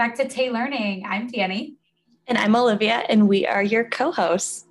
back 0.00 0.14
to 0.14 0.26
Tay 0.26 0.48
Learning. 0.48 1.04
I'm 1.06 1.30
Dani. 1.30 1.74
And 2.26 2.38
I'm 2.38 2.56
Olivia, 2.56 3.04
and 3.10 3.28
we 3.28 3.46
are 3.46 3.62
your 3.62 3.84
co 3.84 4.10
hosts. 4.10 4.64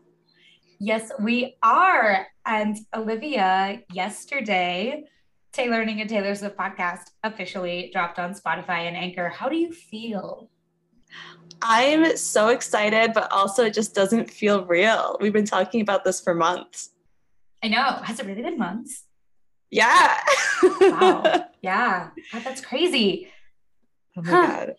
Yes, 0.79 1.11
we 1.19 1.55
are. 1.61 2.25
And 2.47 2.75
Olivia, 2.95 3.83
yesterday, 3.93 5.03
Tay 5.51 5.69
Learning 5.69 6.01
and 6.01 6.09
Taylor 6.09 6.33
Swift 6.33 6.57
podcast 6.57 7.11
officially 7.23 7.91
dropped 7.93 8.17
on 8.17 8.33
Spotify 8.33 8.87
and 8.87 8.97
Anchor. 8.97 9.29
How 9.29 9.49
do 9.49 9.55
you 9.55 9.71
feel? 9.71 10.49
I'm 11.61 12.17
so 12.17 12.47
excited, 12.47 13.13
but 13.13 13.31
also 13.31 13.65
it 13.65 13.75
just 13.75 13.93
doesn't 13.93 14.31
feel 14.31 14.65
real. 14.65 15.15
We've 15.21 15.31
been 15.31 15.45
talking 15.45 15.81
about 15.81 16.03
this 16.03 16.19
for 16.19 16.33
months. 16.33 16.89
I 17.61 17.67
know. 17.67 17.83
Has 18.01 18.19
it 18.19 18.25
really 18.25 18.41
been 18.41 18.57
months? 18.57 19.03
Yeah. 19.69 20.21
wow. 20.81 21.45
Yeah. 21.61 22.09
God, 22.33 22.43
that's 22.43 22.61
crazy. 22.61 23.27
Oh 24.17 24.23
my 24.23 24.31
huh. 24.31 24.47
God. 24.47 24.75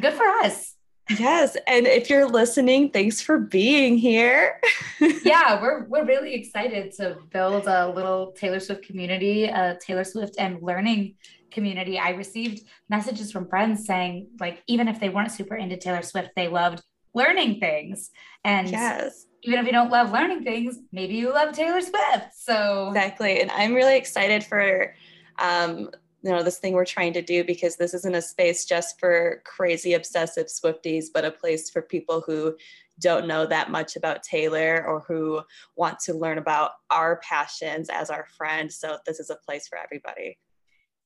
Good 0.00 0.14
for 0.14 0.26
us. 0.26 0.74
Yes, 1.18 1.56
and 1.66 1.86
if 1.86 2.08
you're 2.08 2.26
listening, 2.26 2.90
thanks 2.90 3.20
for 3.20 3.38
being 3.38 3.98
here. 3.98 4.58
yeah, 5.22 5.60
we're 5.60 5.84
we're 5.84 6.06
really 6.06 6.32
excited 6.34 6.92
to 6.92 7.18
build 7.30 7.66
a 7.66 7.90
little 7.90 8.32
Taylor 8.32 8.58
Swift 8.58 8.84
community, 8.84 9.44
a 9.44 9.76
Taylor 9.80 10.04
Swift 10.04 10.36
and 10.38 10.62
learning 10.62 11.16
community. 11.50 11.98
I 11.98 12.10
received 12.10 12.66
messages 12.88 13.30
from 13.30 13.48
friends 13.48 13.84
saying 13.84 14.28
like 14.40 14.62
even 14.66 14.88
if 14.88 14.98
they 14.98 15.10
weren't 15.10 15.30
super 15.30 15.56
into 15.56 15.76
Taylor 15.76 16.02
Swift, 16.02 16.30
they 16.36 16.48
loved 16.48 16.82
learning 17.12 17.60
things. 17.60 18.10
And 18.42 18.70
yes. 18.70 19.26
even 19.42 19.58
if 19.60 19.66
you 19.66 19.72
don't 19.72 19.90
love 19.90 20.10
learning 20.10 20.42
things, 20.42 20.78
maybe 20.90 21.14
you 21.14 21.32
love 21.32 21.54
Taylor 21.54 21.82
Swift. 21.82 22.34
So 22.34 22.88
Exactly. 22.88 23.42
And 23.42 23.50
I'm 23.50 23.74
really 23.74 23.96
excited 23.96 24.42
for 24.42 24.94
um 25.38 25.90
you 26.24 26.30
know 26.30 26.42
this 26.42 26.58
thing 26.58 26.72
we're 26.72 26.84
trying 26.84 27.12
to 27.12 27.22
do 27.22 27.44
because 27.44 27.76
this 27.76 27.94
isn't 27.94 28.14
a 28.14 28.22
space 28.22 28.64
just 28.64 28.98
for 28.98 29.42
crazy 29.44 29.92
obsessive 29.92 30.46
swifties 30.46 31.06
but 31.12 31.24
a 31.24 31.30
place 31.30 31.70
for 31.70 31.82
people 31.82 32.22
who 32.26 32.56
don't 33.00 33.26
know 33.26 33.46
that 33.46 33.70
much 33.70 33.96
about 33.96 34.22
taylor 34.22 34.84
or 34.86 35.00
who 35.00 35.42
want 35.76 35.98
to 35.98 36.14
learn 36.14 36.38
about 36.38 36.72
our 36.90 37.20
passions 37.28 37.88
as 37.90 38.10
our 38.10 38.26
friends. 38.36 38.76
So 38.76 38.98
this 39.06 39.20
is 39.20 39.30
a 39.30 39.36
place 39.36 39.66
for 39.68 39.78
everybody. 39.78 40.38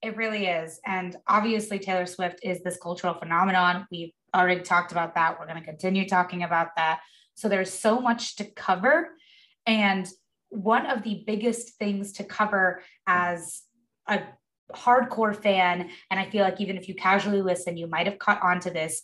It 0.03 0.17
really 0.17 0.47
is. 0.47 0.81
And 0.87 1.17
obviously 1.27 1.79
taylor 1.79 2.07
swift 2.07 2.41
is 2.43 2.63
this 2.63 2.79
cultural 2.81 3.15
phenomenon. 3.15 3.87
We've 3.91 4.13
already 4.35 4.61
talked 4.61 4.93
about 4.93 5.15
that. 5.15 5.39
We're 5.39 5.47
going 5.47 5.59
to 5.59 5.65
continue 5.65 6.07
talking 6.07 6.43
about 6.43 6.77
that. 6.77 7.01
So 7.35 7.49
there's 7.49 7.73
so 7.73 8.01
much 8.01 8.37
to 8.37 8.45
cover. 8.45 9.09
And 9.67 10.09
one 10.51 10.87
of 10.87 11.03
the 11.03 11.25
biggest 11.27 11.79
things 11.79 12.13
to 12.13 12.25
cover 12.25 12.83
as 13.07 13.63
a 14.07 14.21
hardcore 14.75 15.35
fan, 15.35 15.91
and 16.11 16.21
I 16.21 16.29
feel 16.31 16.43
like 16.43 16.61
even 16.61 16.77
if 16.77 16.89
you 16.89 16.95
casually 16.95 17.43
listen, 17.43 17.77
you 17.77 17.87
might 17.87 18.07
have 18.07 18.19
caught 18.19 18.43
on 18.43 18.61
to 18.61 18.71
this. 18.71 19.03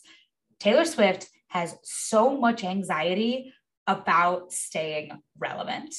Taylor 0.59 0.85
Swift 0.85 1.29
has 1.47 1.75
so 1.83 2.37
much 2.37 2.63
anxiety 2.63 3.53
about 3.87 4.51
staying 4.51 5.11
relevant. 5.37 5.95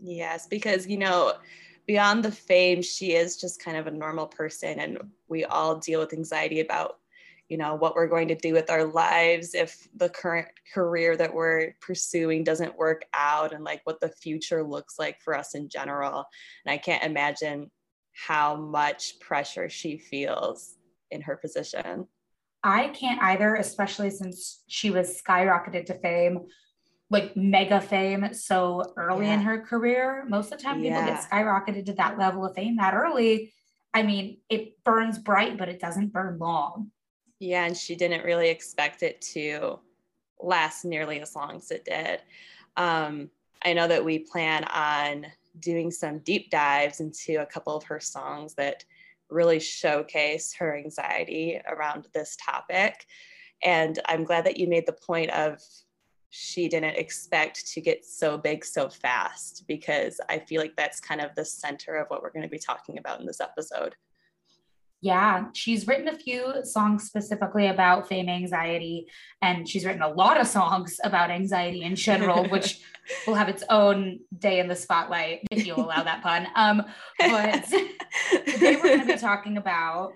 Yes, 0.00 0.46
because, 0.46 0.86
you 0.86 0.98
know, 0.98 1.34
beyond 1.86 2.24
the 2.24 2.32
fame, 2.32 2.82
she 2.82 3.14
is 3.14 3.36
just 3.36 3.62
kind 3.62 3.76
of 3.76 3.86
a 3.86 3.90
normal 3.90 4.26
person, 4.26 4.78
and 4.78 4.98
we 5.28 5.44
all 5.44 5.76
deal 5.76 6.00
with 6.00 6.12
anxiety 6.12 6.60
about 6.60 6.98
you 7.48 7.56
know 7.56 7.74
what 7.74 7.94
we're 7.94 8.06
going 8.06 8.28
to 8.28 8.34
do 8.34 8.52
with 8.52 8.68
our 8.68 8.84
lives 8.84 9.54
if 9.54 9.88
the 9.96 10.08
current 10.08 10.48
career 10.74 11.16
that 11.16 11.32
we're 11.32 11.74
pursuing 11.80 12.44
doesn't 12.44 12.76
work 12.76 13.06
out 13.14 13.54
and 13.54 13.64
like 13.64 13.80
what 13.84 14.00
the 14.00 14.08
future 14.08 14.62
looks 14.62 14.98
like 14.98 15.20
for 15.22 15.34
us 15.34 15.54
in 15.54 15.68
general 15.68 16.26
and 16.64 16.72
i 16.72 16.76
can't 16.76 17.02
imagine 17.02 17.70
how 18.26 18.56
much 18.56 19.20
pressure 19.20 19.68
she 19.68 19.96
feels 19.96 20.74
in 21.10 21.20
her 21.20 21.36
position. 21.36 22.06
I 22.64 22.88
can't 22.88 23.22
either, 23.22 23.54
especially 23.54 24.10
since 24.10 24.64
she 24.66 24.90
was 24.90 25.22
skyrocketed 25.22 25.86
to 25.86 25.94
fame, 25.94 26.46
like 27.10 27.36
mega 27.36 27.80
fame 27.80 28.34
so 28.34 28.82
early 28.96 29.26
yeah. 29.26 29.34
in 29.34 29.40
her 29.42 29.60
career. 29.60 30.24
Most 30.28 30.52
of 30.52 30.58
the 30.58 30.64
time, 30.64 30.82
people 30.82 31.04
get 31.04 31.30
skyrocketed 31.30 31.86
to 31.86 31.92
that 31.94 32.18
level 32.18 32.44
of 32.44 32.56
fame 32.56 32.76
that 32.78 32.92
early. 32.92 33.52
I 33.94 34.02
mean, 34.02 34.38
it 34.50 34.82
burns 34.84 35.18
bright, 35.18 35.56
but 35.56 35.68
it 35.68 35.80
doesn't 35.80 36.12
burn 36.12 36.38
long. 36.38 36.90
Yeah, 37.38 37.64
and 37.64 37.76
she 37.76 37.94
didn't 37.94 38.24
really 38.24 38.48
expect 38.48 39.04
it 39.04 39.20
to 39.32 39.78
last 40.40 40.84
nearly 40.84 41.20
as 41.20 41.36
long 41.36 41.56
as 41.56 41.70
it 41.70 41.84
did. 41.84 42.20
Um, 42.76 43.30
I 43.64 43.74
know 43.74 43.86
that 43.86 44.04
we 44.04 44.18
plan 44.18 44.64
on 44.64 45.26
doing 45.60 45.90
some 45.90 46.18
deep 46.20 46.50
dives 46.50 47.00
into 47.00 47.40
a 47.40 47.46
couple 47.46 47.76
of 47.76 47.84
her 47.84 48.00
songs 48.00 48.54
that 48.54 48.84
really 49.30 49.60
showcase 49.60 50.54
her 50.54 50.76
anxiety 50.76 51.60
around 51.68 52.08
this 52.14 52.36
topic. 52.44 53.06
And 53.62 53.98
I'm 54.06 54.24
glad 54.24 54.46
that 54.46 54.58
you 54.58 54.68
made 54.68 54.86
the 54.86 54.92
point 54.92 55.30
of 55.30 55.60
she 56.30 56.68
didn't 56.68 56.96
expect 56.96 57.66
to 57.72 57.80
get 57.80 58.04
so 58.04 58.36
big 58.36 58.64
so 58.64 58.88
fast 58.88 59.64
because 59.66 60.20
I 60.28 60.38
feel 60.38 60.60
like 60.60 60.76
that's 60.76 61.00
kind 61.00 61.20
of 61.20 61.34
the 61.34 61.44
center 61.44 61.96
of 61.96 62.08
what 62.08 62.22
we're 62.22 62.32
going 62.32 62.42
to 62.42 62.48
be 62.48 62.58
talking 62.58 62.98
about 62.98 63.20
in 63.20 63.26
this 63.26 63.40
episode. 63.40 63.94
Yeah, 65.00 65.46
she's 65.54 65.86
written 65.86 66.08
a 66.08 66.16
few 66.16 66.64
songs 66.64 67.04
specifically 67.04 67.68
about 67.68 68.08
fame 68.08 68.28
anxiety, 68.28 69.06
and 69.40 69.68
she's 69.68 69.84
written 69.84 70.02
a 70.02 70.08
lot 70.08 70.40
of 70.40 70.48
songs 70.48 70.98
about 71.04 71.30
anxiety 71.30 71.82
in 71.82 71.94
general, 71.94 72.48
which 72.48 72.80
will 73.26 73.36
have 73.36 73.48
its 73.48 73.62
own 73.70 74.18
day 74.36 74.58
in 74.58 74.66
the 74.66 74.74
spotlight 74.74 75.46
if 75.52 75.64
you 75.64 75.74
allow 75.76 76.02
that 76.02 76.22
pun. 76.22 76.48
Um, 76.56 76.82
but 77.18 77.64
today 78.46 78.76
we're 78.76 78.96
going 78.96 79.06
to 79.06 79.14
be 79.14 79.16
talking 79.16 79.56
about 79.56 80.14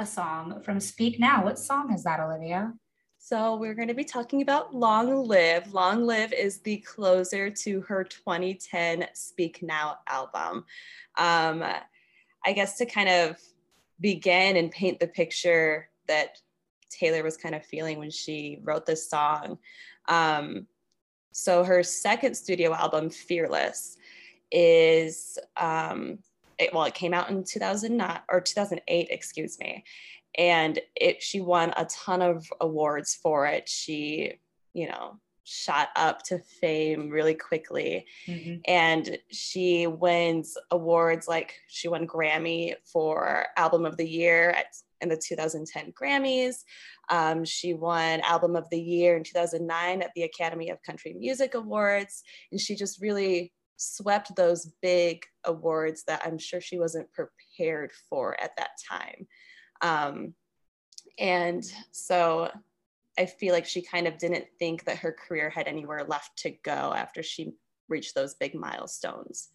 a 0.00 0.06
song 0.06 0.60
from 0.62 0.80
Speak 0.80 1.20
Now. 1.20 1.44
What 1.44 1.58
song 1.58 1.92
is 1.94 2.02
that, 2.02 2.18
Olivia? 2.18 2.72
So 3.18 3.56
we're 3.56 3.74
going 3.74 3.88
to 3.88 3.94
be 3.94 4.04
talking 4.04 4.42
about 4.42 4.74
Long 4.74 5.26
Live. 5.26 5.72
Long 5.72 6.04
Live 6.04 6.32
is 6.32 6.60
the 6.60 6.78
closer 6.78 7.48
to 7.48 7.80
her 7.82 8.04
2010 8.04 9.06
Speak 9.14 9.62
Now 9.62 9.98
album. 10.08 10.64
Um, 11.16 11.64
I 12.44 12.52
guess 12.52 12.76
to 12.78 12.86
kind 12.86 13.08
of 13.08 13.36
begin 14.00 14.56
and 14.56 14.70
paint 14.70 15.00
the 15.00 15.06
picture 15.06 15.88
that 16.08 16.38
Taylor 16.90 17.22
was 17.22 17.36
kind 17.36 17.54
of 17.54 17.64
feeling 17.64 17.98
when 17.98 18.10
she 18.10 18.60
wrote 18.62 18.86
this 18.86 19.08
song. 19.08 19.58
Um, 20.08 20.66
so 21.32 21.64
her 21.64 21.82
second 21.82 22.34
studio 22.34 22.72
album, 22.72 23.10
Fearless, 23.10 23.96
is 24.50 25.38
um, 25.56 26.18
it, 26.58 26.72
well, 26.72 26.84
it 26.84 26.94
came 26.94 27.12
out 27.12 27.30
in 27.30 27.44
2009 27.44 28.20
or 28.30 28.40
2008, 28.40 29.08
excuse 29.10 29.58
me, 29.58 29.84
and 30.38 30.78
it 30.94 31.22
she 31.22 31.40
won 31.40 31.72
a 31.76 31.84
ton 31.86 32.22
of 32.22 32.46
awards 32.60 33.14
for 33.14 33.46
it. 33.46 33.68
She, 33.68 34.34
you 34.72 34.88
know, 34.88 35.18
shot 35.46 35.90
up 35.94 36.22
to 36.24 36.38
fame 36.38 37.08
really 37.08 37.34
quickly. 37.34 38.04
Mm-hmm. 38.26 38.56
And 38.66 39.18
she 39.30 39.86
wins 39.86 40.58
awards 40.72 41.28
like 41.28 41.54
she 41.68 41.86
won 41.86 42.06
Grammy 42.06 42.74
for 42.84 43.46
Album 43.56 43.86
of 43.86 43.96
the 43.96 44.08
Year 44.08 44.50
at, 44.50 44.76
in 45.00 45.08
the 45.08 45.16
2010 45.16 45.92
Grammys. 45.92 46.64
Um, 47.10 47.44
she 47.44 47.74
won 47.74 48.20
Album 48.22 48.56
of 48.56 48.68
the 48.70 48.80
Year 48.80 49.16
in 49.16 49.22
2009 49.22 50.02
at 50.02 50.10
the 50.16 50.24
Academy 50.24 50.70
of 50.70 50.82
Country 50.82 51.14
Music 51.16 51.54
Awards. 51.54 52.24
And 52.50 52.60
she 52.60 52.74
just 52.74 53.00
really 53.00 53.52
swept 53.76 54.34
those 54.34 54.72
big 54.82 55.24
awards 55.44 56.02
that 56.08 56.22
I'm 56.24 56.38
sure 56.38 56.60
she 56.60 56.78
wasn't 56.78 57.12
prepared 57.12 57.92
for 58.10 58.40
at 58.40 58.56
that 58.56 58.70
time. 58.90 59.28
Um, 59.80 60.34
and 61.18 61.64
so 61.92 62.50
I 63.18 63.26
feel 63.26 63.52
like 63.52 63.66
she 63.66 63.82
kind 63.82 64.06
of 64.06 64.18
didn't 64.18 64.46
think 64.58 64.84
that 64.84 64.98
her 64.98 65.12
career 65.12 65.50
had 65.50 65.66
anywhere 65.66 66.04
left 66.04 66.36
to 66.38 66.50
go 66.50 66.92
after 66.94 67.22
she 67.22 67.52
reached 67.88 68.14
those 68.14 68.34
big 68.34 68.54
milestones. 68.54 69.48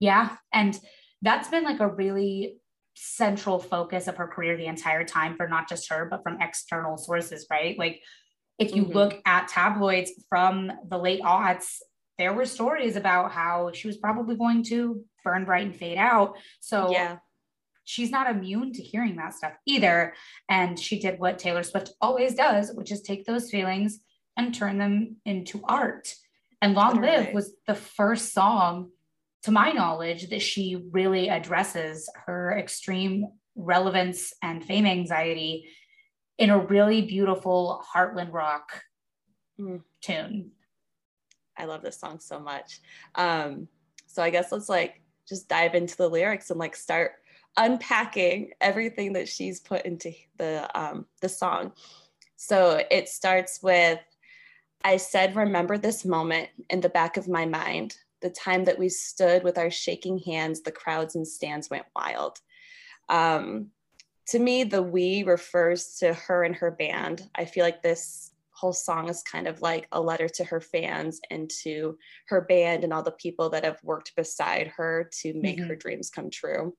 Yeah. 0.00 0.36
And 0.52 0.78
that's 1.22 1.48
been 1.48 1.64
like 1.64 1.80
a 1.80 1.88
really 1.88 2.58
central 2.94 3.58
focus 3.58 4.08
of 4.08 4.16
her 4.16 4.26
career 4.26 4.56
the 4.56 4.66
entire 4.66 5.04
time 5.04 5.36
for 5.36 5.48
not 5.48 5.68
just 5.68 5.88
her, 5.90 6.06
but 6.10 6.22
from 6.22 6.40
external 6.40 6.96
sources, 6.96 7.46
right? 7.50 7.78
Like 7.78 8.00
if 8.58 8.74
you 8.74 8.84
mm-hmm. 8.84 8.92
look 8.92 9.20
at 9.24 9.48
tabloids 9.48 10.12
from 10.28 10.70
the 10.88 10.98
late 10.98 11.22
aughts, 11.22 11.80
there 12.18 12.32
were 12.32 12.44
stories 12.44 12.96
about 12.96 13.32
how 13.32 13.70
she 13.72 13.86
was 13.86 13.96
probably 13.96 14.36
going 14.36 14.62
to 14.64 15.02
burn 15.24 15.44
bright 15.44 15.66
and 15.66 15.74
fade 15.74 15.98
out. 15.98 16.36
So 16.60 16.90
yeah 16.92 17.18
she's 17.84 18.10
not 18.10 18.30
immune 18.30 18.72
to 18.72 18.82
hearing 18.82 19.16
that 19.16 19.34
stuff 19.34 19.52
either. 19.66 20.14
And 20.48 20.78
she 20.78 20.98
did 20.98 21.18
what 21.18 21.38
Taylor 21.38 21.62
Swift 21.62 21.92
always 22.00 22.34
does, 22.34 22.72
which 22.74 22.92
is 22.92 23.02
take 23.02 23.24
those 23.24 23.50
feelings 23.50 24.00
and 24.36 24.54
turn 24.54 24.78
them 24.78 25.16
into 25.24 25.62
art. 25.64 26.14
And 26.60 26.74
Long 26.74 27.00
Live 27.00 27.34
was 27.34 27.54
the 27.66 27.74
first 27.74 28.32
song, 28.32 28.90
to 29.42 29.50
my 29.50 29.72
knowledge, 29.72 30.30
that 30.30 30.42
she 30.42 30.80
really 30.92 31.28
addresses 31.28 32.08
her 32.26 32.56
extreme 32.56 33.26
relevance 33.56 34.32
and 34.42 34.64
fame 34.64 34.86
anxiety 34.86 35.68
in 36.38 36.50
a 36.50 36.58
really 36.58 37.02
beautiful 37.02 37.84
Heartland 37.94 38.32
rock 38.32 38.82
mm. 39.60 39.82
tune. 40.00 40.52
I 41.58 41.64
love 41.64 41.82
this 41.82 42.00
song 42.00 42.20
so 42.20 42.38
much. 42.38 42.80
Um, 43.14 43.68
so 44.06 44.22
I 44.22 44.30
guess 44.30 44.52
let's 44.52 44.68
like 44.68 45.02
just 45.28 45.48
dive 45.48 45.74
into 45.74 45.96
the 45.96 46.08
lyrics 46.08 46.50
and 46.50 46.58
like 46.58 46.76
start 46.76 47.12
unpacking 47.56 48.52
everything 48.60 49.12
that 49.14 49.28
she's 49.28 49.60
put 49.60 49.84
into 49.84 50.12
the 50.38 50.68
um, 50.78 51.06
the 51.20 51.28
song. 51.28 51.72
So 52.36 52.82
it 52.90 53.08
starts 53.08 53.62
with, 53.62 54.00
"I 54.84 54.96
said, 54.96 55.36
remember 55.36 55.78
this 55.78 56.04
moment 56.04 56.48
in 56.70 56.80
the 56.80 56.88
back 56.88 57.16
of 57.16 57.28
my 57.28 57.46
mind, 57.46 57.96
the 58.20 58.30
time 58.30 58.64
that 58.64 58.78
we 58.78 58.88
stood 58.88 59.44
with 59.44 59.58
our 59.58 59.70
shaking 59.70 60.18
hands, 60.18 60.62
the 60.62 60.72
crowds 60.72 61.14
and 61.14 61.26
stands 61.26 61.70
went 61.70 61.86
wild." 61.94 62.38
Um, 63.08 63.70
to 64.28 64.38
me, 64.38 64.64
the 64.64 64.82
we 64.82 65.24
refers 65.24 65.96
to 65.98 66.14
her 66.14 66.44
and 66.44 66.56
her 66.56 66.70
band. 66.70 67.28
I 67.34 67.44
feel 67.44 67.64
like 67.64 67.82
this 67.82 68.32
whole 68.52 68.72
song 68.72 69.08
is 69.08 69.22
kind 69.24 69.48
of 69.48 69.60
like 69.60 69.88
a 69.90 70.00
letter 70.00 70.28
to 70.28 70.44
her 70.44 70.60
fans 70.60 71.20
and 71.30 71.50
to 71.50 71.98
her 72.28 72.42
band 72.42 72.84
and 72.84 72.92
all 72.92 73.02
the 73.02 73.10
people 73.10 73.50
that 73.50 73.64
have 73.64 73.78
worked 73.82 74.14
beside 74.14 74.68
her 74.68 75.10
to 75.20 75.34
make 75.34 75.58
mm-hmm. 75.58 75.68
her 75.68 75.76
dreams 75.76 76.10
come 76.10 76.30
true. 76.30 76.72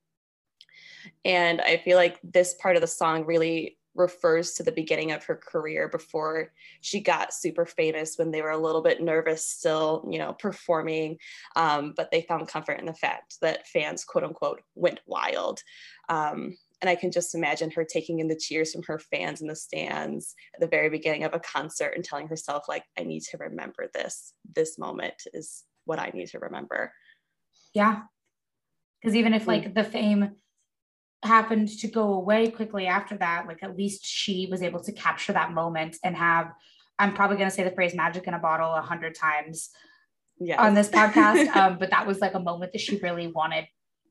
And 1.26 1.62
I 1.62 1.78
feel 1.78 1.98
like 1.98 2.20
this 2.24 2.56
part 2.56 2.76
of 2.76 2.82
the 2.82 2.88
song 2.88 3.26
really 3.26 3.78
refers 3.96 4.54
to 4.54 4.64
the 4.64 4.72
beginning 4.72 5.12
of 5.12 5.24
her 5.24 5.36
career 5.36 5.88
before 5.88 6.52
she 6.82 7.00
got 7.00 7.32
super 7.32 7.64
famous 7.64 8.18
when 8.18 8.32
they 8.32 8.42
were 8.42 8.50
a 8.50 8.58
little 8.58 8.82
bit 8.82 9.00
nervous 9.00 9.48
still 9.48 10.04
you 10.10 10.18
know 10.18 10.34
performing 10.34 11.16
um, 11.56 11.94
but 11.96 12.10
they 12.10 12.24
found 12.24 12.48
comfort 12.48 12.80
in 12.80 12.88
the 12.88 12.94
fact 12.94 13.36
that 13.40 13.68
fans 13.68 14.04
quote 14.04 14.24
unquote 14.24 14.64
went 14.74 15.00
wild 15.06 15.62
um, 16.10 16.58
and 16.84 16.90
I 16.90 16.96
can 16.96 17.12
just 17.12 17.34
imagine 17.34 17.72
her 17.72 17.86
taking 17.86 18.20
in 18.20 18.28
the 18.28 18.36
cheers 18.36 18.74
from 18.74 18.84
her 18.84 19.00
fans 19.00 19.40
in 19.40 19.48
the 19.48 19.56
stands 19.56 20.36
at 20.54 20.60
the 20.60 20.68
very 20.68 20.90
beginning 20.90 21.24
of 21.24 21.34
a 21.34 21.40
concert 21.40 21.94
and 21.96 22.04
telling 22.04 22.28
herself, 22.28 22.66
like, 22.68 22.84
I 23.00 23.04
need 23.04 23.22
to 23.32 23.38
remember 23.38 23.90
this. 23.94 24.34
This 24.54 24.78
moment 24.78 25.14
is 25.34 25.64
what 25.86 25.98
I 25.98 26.12
need 26.14 26.28
to 26.32 26.40
remember. 26.40 26.92
Yeah. 27.74 28.02
Because 29.02 29.16
even 29.16 29.34
if 29.34 29.48
like 29.48 29.74
the 29.74 29.86
fame 29.86 30.32
happened 31.24 31.70
to 31.80 31.88
go 31.88 32.14
away 32.14 32.50
quickly 32.50 32.88
after 32.88 33.18
that, 33.18 33.48
like 33.48 33.64
at 33.64 33.78
least 33.78 34.06
she 34.06 34.48
was 34.50 34.62
able 34.62 34.82
to 34.82 34.92
capture 34.92 35.34
that 35.34 35.54
moment 35.54 35.98
and 36.04 36.16
have, 36.16 36.52
I'm 37.00 37.14
probably 37.14 37.38
going 37.38 37.50
to 37.50 37.56
say 37.56 37.64
the 37.64 37.72
phrase 37.72 37.96
magic 37.96 38.28
in 38.28 38.34
a 38.34 38.40
bottle 38.40 38.74
a 38.74 38.82
hundred 38.82 39.16
times 39.16 39.70
yes. 40.40 40.60
on 40.60 40.74
this 40.74 40.90
podcast. 40.90 41.48
um, 41.56 41.78
but 41.78 41.90
that 41.90 42.06
was 42.06 42.20
like 42.20 42.34
a 42.34 42.40
moment 42.40 42.74
that 42.74 42.82
she 42.82 42.98
really 42.98 43.28
wanted 43.28 43.66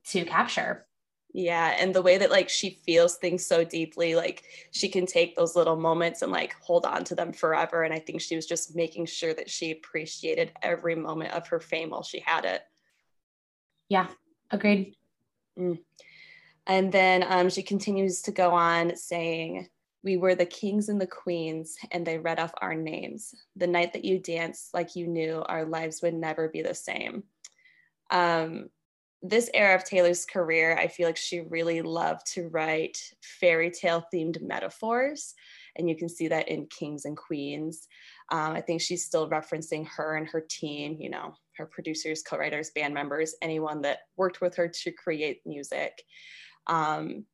to 0.09 0.25
capture. 0.25 0.87
Yeah, 1.35 1.75
and 1.81 1.95
the 1.95 2.03
way 2.03 2.19
that 2.19 2.31
like 2.31 2.51
she 2.51 2.81
feels 2.85 3.17
things 3.17 3.47
so 3.47 3.65
deeply, 3.65 4.15
like 4.15 4.45
she 4.71 4.89
can 4.89 5.07
take 5.07 5.35
those 5.35 5.57
little 5.57 5.77
moments 5.77 6.21
and 6.21 6.31
like 6.31 6.55
hold 6.61 6.85
on 6.85 7.05
to 7.05 7.15
them 7.15 7.33
forever. 7.33 7.85
And 7.85 7.95
I 7.95 7.99
think 7.99 8.21
she 8.21 8.37
was 8.37 8.47
just 8.47 8.77
making 8.77 9.07
sure 9.07 9.33
that 9.33 9.49
she 9.49 9.71
appreciated 9.71 10.53
every 10.61 10.95
moment 10.95 11.33
of 11.33 11.49
her 11.49 11.59
fame 11.59 11.91
while 11.91 12.03
she 12.03 12.21
had 12.21 12.45
it. 12.45 12.63
Yeah, 13.89 14.09
agreed. 14.51 14.95
Mm. 15.59 15.79
And 16.67 16.93
then 16.93 17.25
um, 17.29 17.51
she 17.51 17.63
continues 17.63 18.23
to 18.23 18.33
go 18.33 18.51
on 18.51 18.97
saying, 18.97 19.69
We 20.05 20.17
were 20.17 20.35
the 20.35 20.47
kings 20.47 20.89
and 20.89 21.01
the 21.01 21.07
queens, 21.07 21.77
and 21.91 22.07
they 22.07 22.19
read 22.19 22.39
off 22.39 22.53
our 22.61 22.75
names. 22.75 23.35
The 23.57 23.67
night 23.67 23.93
that 23.95 24.05
you 24.05 24.19
danced 24.19 24.73
like 24.75 24.95
you 24.95 25.07
knew 25.09 25.43
our 25.47 25.65
lives 25.65 26.03
would 26.03 26.15
never 26.15 26.49
be 26.49 26.63
the 26.63 26.75
same. 26.75 27.25
Um, 28.11 28.69
this 29.23 29.49
era 29.55 29.77
of 29.77 29.85
Taylor's 29.85 30.27
career, 30.27 30.77
I 30.77 30.89
feel 30.89 31.07
like 31.07 31.17
she 31.17 31.41
really 31.41 31.81
loved 31.81 32.27
to 32.35 32.49
write 32.49 32.99
fairy 33.21 33.71
tale 33.71 34.05
themed 34.13 34.43
metaphors. 34.43 35.35
And 35.77 35.89
you 35.89 35.97
can 35.97 36.09
see 36.09 36.29
that 36.29 36.49
in 36.49 36.67
Kings 36.67 37.05
and 37.05 37.17
Queens. 37.17 37.87
Um, 38.31 38.53
I 38.53 38.61
think 38.61 38.81
she's 38.81 39.05
still 39.05 39.31
referencing 39.31 39.87
her 39.97 40.17
and 40.17 40.29
her 40.29 40.45
team, 40.49 40.97
you 40.99 41.09
know, 41.09 41.35
her 41.57 41.67
producers, 41.67 42.23
co 42.23 42.37
writers, 42.37 42.71
band 42.75 42.95
members, 42.95 43.35
anyone 43.41 43.83
that 43.83 44.01
worked 44.17 44.41
with 44.41 44.57
her 44.57 44.69
to 44.69 44.91
create 44.91 45.41
music. 45.47 46.03
Um, 46.67 47.27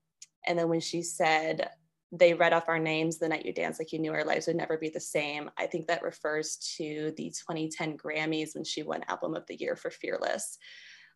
and 0.47 0.59
then 0.59 0.69
when 0.69 0.81
she 0.81 1.03
said, 1.03 1.71
they 2.11 2.33
read 2.33 2.53
off 2.53 2.69
our 2.69 2.79
names 2.79 3.19
the 3.19 3.29
night 3.29 3.45
you 3.45 3.53
danced 3.53 3.79
like 3.79 3.93
you 3.93 3.99
knew 3.99 4.13
our 4.13 4.25
lives 4.25 4.47
would 4.47 4.57
never 4.57 4.79
be 4.79 4.89
the 4.89 5.01
same. 5.01 5.51
I 5.59 5.67
think 5.67 5.87
that 5.89 6.03
refers 6.03 6.57
to 6.77 7.13
the 7.17 7.31
2010 7.31 7.99
Grammys 7.99 8.55
when 8.55 8.65
she 8.65 8.83
won 8.83 9.05
Album 9.09 9.35
of 9.35 9.47
the 9.47 9.57
Year 9.57 9.77
for 9.77 9.91
Fearless. 9.91 10.59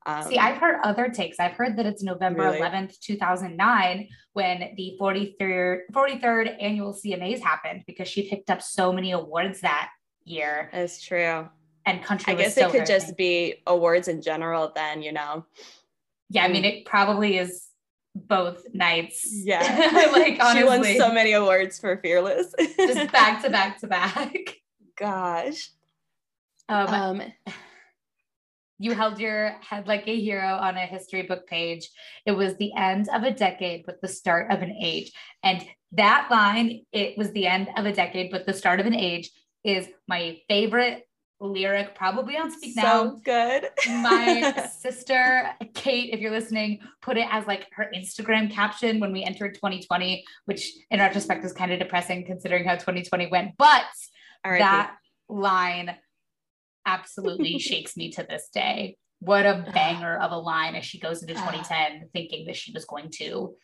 Um, 0.04 0.24
See, 0.24 0.38
I've 0.38 0.58
heard 0.58 0.80
other 0.82 1.08
takes. 1.08 1.38
I've 1.38 1.52
heard 1.52 1.76
that 1.76 1.86
it's 1.86 2.02
November 2.02 2.44
really? 2.44 2.58
11th, 2.58 2.98
2009, 3.00 4.08
when 4.32 4.74
the 4.76 4.96
43rd, 5.00 5.80
43rd 5.92 6.56
annual 6.60 6.92
CMAs 6.92 7.40
happened 7.40 7.84
because 7.86 8.08
she 8.08 8.28
picked 8.28 8.50
up 8.50 8.60
so 8.60 8.92
many 8.92 9.12
awards 9.12 9.60
that 9.60 9.90
year. 10.24 10.68
That's 10.72 11.00
true. 11.00 11.48
And 11.86 12.02
country. 12.02 12.32
I 12.32 12.36
guess 12.36 12.56
it 12.56 12.70
could 12.70 12.86
just 12.86 13.16
be 13.16 13.62
awards 13.66 14.08
in 14.08 14.22
general, 14.22 14.72
then, 14.74 15.02
you 15.02 15.12
know? 15.12 15.46
Yeah, 16.30 16.44
I 16.44 16.48
mean, 16.48 16.64
it 16.64 16.84
probably 16.84 17.38
is 17.38 17.68
both 18.14 18.62
nights. 18.72 19.26
Yeah. 19.30 19.60
like, 20.12 20.38
honestly. 20.40 20.60
She 20.60 20.64
won 20.64 20.84
so 21.08 21.12
many 21.12 21.32
awards 21.32 21.78
for 21.78 21.96
Fearless. 21.98 22.54
just 22.76 23.12
back 23.12 23.42
to 23.42 23.50
back 23.50 23.78
to 23.80 23.86
back. 23.86 24.34
Gosh. 24.96 25.70
Um, 26.68 26.88
um 26.88 27.22
you 28.78 28.94
held 28.94 29.20
your 29.20 29.56
head 29.60 29.86
like 29.86 30.08
a 30.08 30.20
hero 30.20 30.56
on 30.56 30.76
a 30.76 30.80
history 30.80 31.22
book 31.22 31.46
page. 31.46 31.88
It 32.26 32.32
was 32.32 32.56
the 32.56 32.72
end 32.76 33.08
of 33.14 33.22
a 33.22 33.30
decade, 33.30 33.84
but 33.86 34.00
the 34.00 34.08
start 34.08 34.50
of 34.50 34.60
an 34.60 34.76
age. 34.82 35.12
And 35.44 35.64
that 35.92 36.26
line, 36.32 36.84
it 36.90 37.16
was 37.16 37.30
the 37.30 37.46
end 37.46 37.68
of 37.76 37.86
a 37.86 37.92
decade, 37.92 38.32
but 38.32 38.44
the 38.44 38.52
start 38.52 38.80
of 38.80 38.86
an 38.86 38.94
age, 38.94 39.30
is 39.64 39.86
my 40.08 40.38
favorite 40.48 41.06
lyric, 41.42 41.94
probably 41.94 42.36
on 42.36 42.50
Speak 42.50 42.76
Now. 42.76 42.82
so 42.82 43.20
good. 43.24 43.68
my 43.88 44.68
sister, 44.78 45.50
Kate, 45.74 46.10
if 46.12 46.20
you're 46.20 46.30
listening, 46.30 46.80
put 47.00 47.16
it 47.16 47.26
as 47.30 47.46
like 47.46 47.66
her 47.72 47.90
Instagram 47.94 48.50
caption 48.50 49.00
when 49.00 49.12
we 49.12 49.24
entered 49.24 49.54
2020, 49.54 50.24
which 50.44 50.72
in 50.90 51.00
retrospect 51.00 51.44
is 51.44 51.52
kind 51.52 51.72
of 51.72 51.78
depressing 51.78 52.24
considering 52.24 52.64
how 52.64 52.74
2020 52.74 53.26
went. 53.26 53.52
But 53.58 53.84
that 54.44 54.96
line 55.28 55.96
absolutely 56.86 57.58
shakes 57.58 57.96
me 57.96 58.10
to 58.12 58.26
this 58.28 58.48
day. 58.52 58.96
What 59.20 59.46
a 59.46 59.66
banger 59.74 60.16
of 60.16 60.32
a 60.32 60.38
line 60.38 60.74
as 60.74 60.84
she 60.84 60.98
goes 60.98 61.22
into 61.22 61.34
2010 61.40 62.08
thinking 62.12 62.46
that 62.46 62.56
she 62.56 62.72
was 62.72 62.84
going 62.84 63.10
to, 63.18 63.54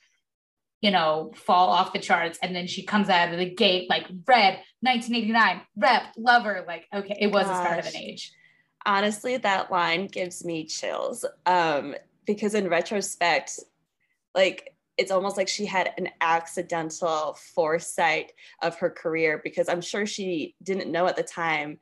you 0.80 0.90
know, 0.90 1.32
fall 1.34 1.68
off 1.68 1.92
the 1.92 1.98
charts. 1.98 2.38
And 2.42 2.54
then 2.54 2.66
she 2.66 2.84
comes 2.84 3.08
out 3.08 3.32
of 3.32 3.38
the 3.38 3.50
gate 3.50 3.88
like 3.90 4.06
red, 4.26 4.60
1989, 4.80 5.60
rep, 5.76 6.02
lover. 6.16 6.64
Like, 6.66 6.86
okay, 6.94 7.16
it 7.20 7.32
was 7.32 7.46
Gosh. 7.46 7.56
a 7.56 7.64
start 7.64 7.78
of 7.80 7.86
an 7.86 7.96
age. 7.96 8.32
Honestly, 8.86 9.36
that 9.38 9.70
line 9.70 10.06
gives 10.06 10.44
me 10.44 10.64
chills. 10.64 11.24
Um, 11.46 11.94
because 12.26 12.54
in 12.54 12.68
retrospect, 12.68 13.58
like 14.34 14.74
it's 14.98 15.10
almost 15.10 15.36
like 15.36 15.48
she 15.48 15.64
had 15.64 15.92
an 15.96 16.08
accidental 16.20 17.36
foresight 17.54 18.32
of 18.62 18.76
her 18.78 18.90
career 18.90 19.40
because 19.42 19.68
I'm 19.68 19.80
sure 19.80 20.06
she 20.06 20.56
didn't 20.62 20.90
know 20.90 21.06
at 21.06 21.16
the 21.16 21.22
time 21.22 21.78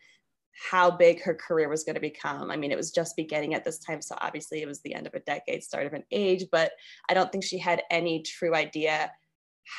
how 0.71 0.91
big 0.91 1.23
her 1.23 1.35
career 1.35 1.69
was 1.69 1.85
going 1.85 1.95
to 1.95 2.01
become. 2.01 2.51
I 2.51 2.57
mean, 2.57 2.73
it 2.73 2.77
was 2.77 2.91
just 2.91 3.17
beginning 3.17 3.55
at 3.55 3.65
this 3.65 3.79
time. 3.79 4.01
So 4.01 4.17
obviously 4.21 4.63
it 4.63 4.69
was 4.69 4.81
the 4.81 4.95
end 4.95 5.07
of 5.07 5.15
a 5.15 5.21
decade, 5.21 5.63
start 5.63 5.87
of 5.87 5.93
an 5.93 6.05
age, 6.11 6.47
but 6.51 6.73
I 7.09 7.15
don't 7.15 7.31
think 7.31 7.45
she 7.45 7.59
had 7.59 7.83
any 7.91 8.23
true 8.23 8.55
idea 8.55 9.13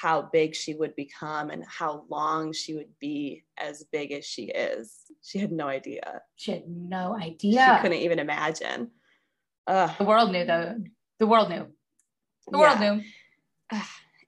how 0.02 0.22
big 0.22 0.54
she 0.54 0.74
would 0.74 0.96
become 0.96 1.50
and 1.50 1.64
how 1.66 2.06
long 2.10 2.52
she 2.52 2.76
would 2.76 2.90
be 3.00 3.44
as 3.58 3.86
big 3.92 4.12
as 4.12 4.26
she 4.26 4.46
is. 4.46 4.96
She 5.24 5.40
had 5.40 5.52
no 5.52 5.68
idea. 5.68 6.22
She 6.36 6.52
had 6.52 6.68
no 6.68 7.18
idea. 7.18 7.76
She 7.76 7.82
couldn't 7.82 8.04
even 8.04 8.20
imagine. 8.20 8.92
Ugh. 9.66 9.92
The 9.98 10.06
world 10.06 10.32
knew 10.32 10.46
though. 10.46 10.76
The 11.20 11.28
world 11.28 11.50
knew. 11.50 11.68
The 12.52 12.58
yeah. 12.58 12.80
world 12.80 13.02
knew. 13.72 13.80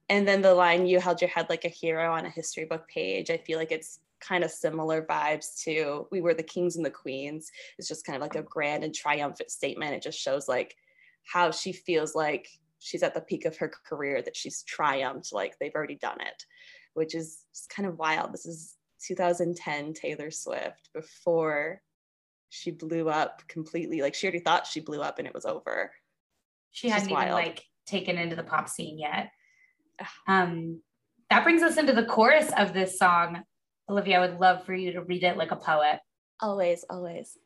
And 0.10 0.28
then 0.28 0.42
the 0.42 0.56
line, 0.56 0.88
you 0.88 1.00
held 1.00 1.22
your 1.22 1.30
head 1.30 1.48
like 1.50 1.66
a 1.66 1.70
hero 1.70 2.12
on 2.14 2.26
a 2.26 2.30
history 2.30 2.66
book 2.66 2.88
page. 2.88 3.30
I 3.30 3.38
feel 3.38 3.60
like 3.60 3.72
it's 3.72 4.00
kind 4.20 4.44
of 4.44 4.52
similar 4.52 5.06
vibes 5.06 5.62
to 5.64 6.08
we 6.12 6.22
were 6.22 6.34
the 6.34 6.44
kings 6.44 6.76
and 6.76 6.86
the 6.86 6.92
queens. 6.92 7.52
It's 7.78 7.88
just 7.88 8.06
kind 8.06 8.16
of 8.16 8.22
like 8.22 8.36
a 8.36 8.44
grand 8.44 8.84
and 8.84 8.94
triumphant 8.94 9.52
statement. 9.52 9.94
It 9.94 10.02
just 10.02 10.20
shows 10.20 10.48
like 10.48 10.76
how 11.26 11.52
she 11.52 11.74
feels 11.74 12.16
like 12.16 12.48
she's 12.80 13.04
at 13.04 13.14
the 13.14 13.22
peak 13.22 13.46
of 13.46 13.58
her 13.58 13.72
career 13.86 14.22
that 14.22 14.38
she's 14.38 14.64
triumphed 14.64 15.34
like 15.34 15.58
they've 15.60 15.76
already 15.76 15.96
done 15.96 16.22
it 16.22 16.46
which 16.94 17.16
is 17.16 17.46
kind 17.70 17.88
of 17.88 17.98
wild. 17.98 18.34
This 18.34 18.46
is 18.46 18.76
2010 19.04 19.94
taylor 19.94 20.32
swift 20.32 20.90
before 20.94 21.82
she 22.50 22.72
blew 22.72 23.10
up 23.10 23.42
completely. 23.48 24.02
Like 24.02 24.16
she 24.16 24.28
already 24.28 24.40
thought 24.40 24.68
she 24.68 24.82
blew 24.82 25.02
up 25.02 25.20
and 25.20 25.28
it 25.28 25.34
was 25.34 25.46
over. 25.46 25.92
She 26.72 26.90
hadn't 26.90 27.10
even 27.10 27.32
like 27.32 27.64
taken 27.86 28.18
into 28.18 28.36
the 28.36 28.44
pop 28.44 28.68
scene 28.68 29.00
yet. 29.00 29.32
Um 30.28 30.82
that 31.30 31.44
brings 31.44 31.62
us 31.62 31.78
into 31.78 31.94
the 31.94 32.06
chorus 32.06 32.52
of 32.58 32.74
this 32.74 32.98
song 32.98 33.44
Olivia, 33.90 34.18
I 34.18 34.28
would 34.28 34.40
love 34.40 34.66
for 34.66 34.76
you 34.76 34.92
to 34.94 35.02
read 35.02 35.24
it 35.24 35.38
like 35.38 35.52
a 35.52 35.56
poet. 35.56 36.00
Always, 36.42 36.86
always. 36.90 37.38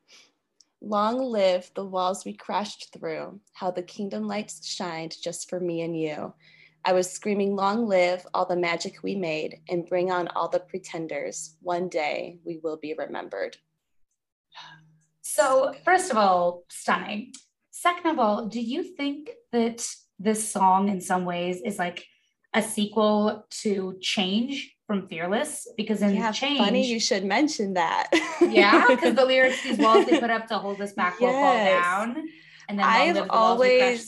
Long 0.81 1.17
live 1.19 1.71
the 1.73 1.85
walls 1.85 2.25
we 2.25 2.33
crashed 2.33 2.91
through, 2.91 3.39
how 3.53 3.71
the 3.71 3.81
kingdom 3.81 4.27
lights 4.27 4.67
shined 4.67 5.15
just 5.23 5.49
for 5.49 5.59
me 5.61 5.81
and 5.81 5.97
you. 5.97 6.33
I 6.83 6.91
was 6.91 7.09
screaming, 7.09 7.55
Long 7.55 7.87
live 7.87 8.27
all 8.33 8.45
the 8.45 8.57
magic 8.57 9.01
we 9.03 9.15
made, 9.15 9.61
and 9.69 9.87
bring 9.87 10.11
on 10.11 10.27
all 10.29 10.49
the 10.49 10.59
pretenders. 10.59 11.55
One 11.61 11.87
day 11.87 12.39
we 12.43 12.59
will 12.61 12.75
be 12.75 12.93
remembered. 12.93 13.55
So, 15.21 15.73
first 15.85 16.11
of 16.11 16.17
all, 16.17 16.65
stunning. 16.67 17.31
Second 17.71 18.11
of 18.11 18.19
all, 18.19 18.47
do 18.47 18.59
you 18.59 18.83
think 18.83 19.29
that 19.53 19.87
this 20.19 20.51
song 20.51 20.89
in 20.89 20.99
some 20.99 21.23
ways 21.23 21.61
is 21.63 21.79
like 21.79 22.05
a 22.53 22.61
sequel 22.61 23.45
to 23.61 23.97
Change 24.01 24.75
from 24.93 25.07
Fearless 25.07 25.67
because 25.75 26.03
in 26.03 26.13
yeah, 26.13 26.31
Change, 26.31 26.59
funny 26.59 26.85
you 26.85 26.99
should 26.99 27.25
mention 27.25 27.73
that. 27.73 28.09
yeah, 28.41 28.85
because 28.87 29.15
the 29.15 29.25
lyrics, 29.33 29.63
these 29.63 29.79
walls 29.79 30.05
they 30.05 30.19
put 30.19 30.29
up 30.29 30.47
to 30.49 30.59
hold 30.59 30.79
us 30.81 30.93
back 30.93 31.15
yes. 31.19 31.21
will 31.21 31.31
fall 31.31 31.65
down, 31.65 32.27
and 32.69 32.77
then 32.77 32.85
I've 32.85 33.27
always 33.31 34.07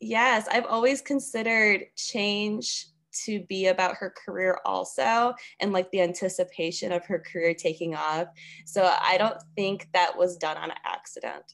yes, 0.00 0.48
I've 0.50 0.66
always 0.66 1.00
considered 1.00 1.84
Change 1.96 2.86
to 3.24 3.44
be 3.48 3.66
about 3.66 3.96
her 3.96 4.12
career 4.24 4.58
also 4.64 5.34
and 5.60 5.72
like 5.72 5.90
the 5.92 6.00
anticipation 6.00 6.90
of 6.92 7.04
her 7.06 7.18
career 7.20 7.54
taking 7.54 7.94
off. 7.94 8.28
So 8.66 8.84
I 8.84 9.16
don't 9.16 9.40
think 9.56 9.88
that 9.94 10.16
was 10.16 10.36
done 10.36 10.56
on 10.56 10.72
accident. 10.84 11.44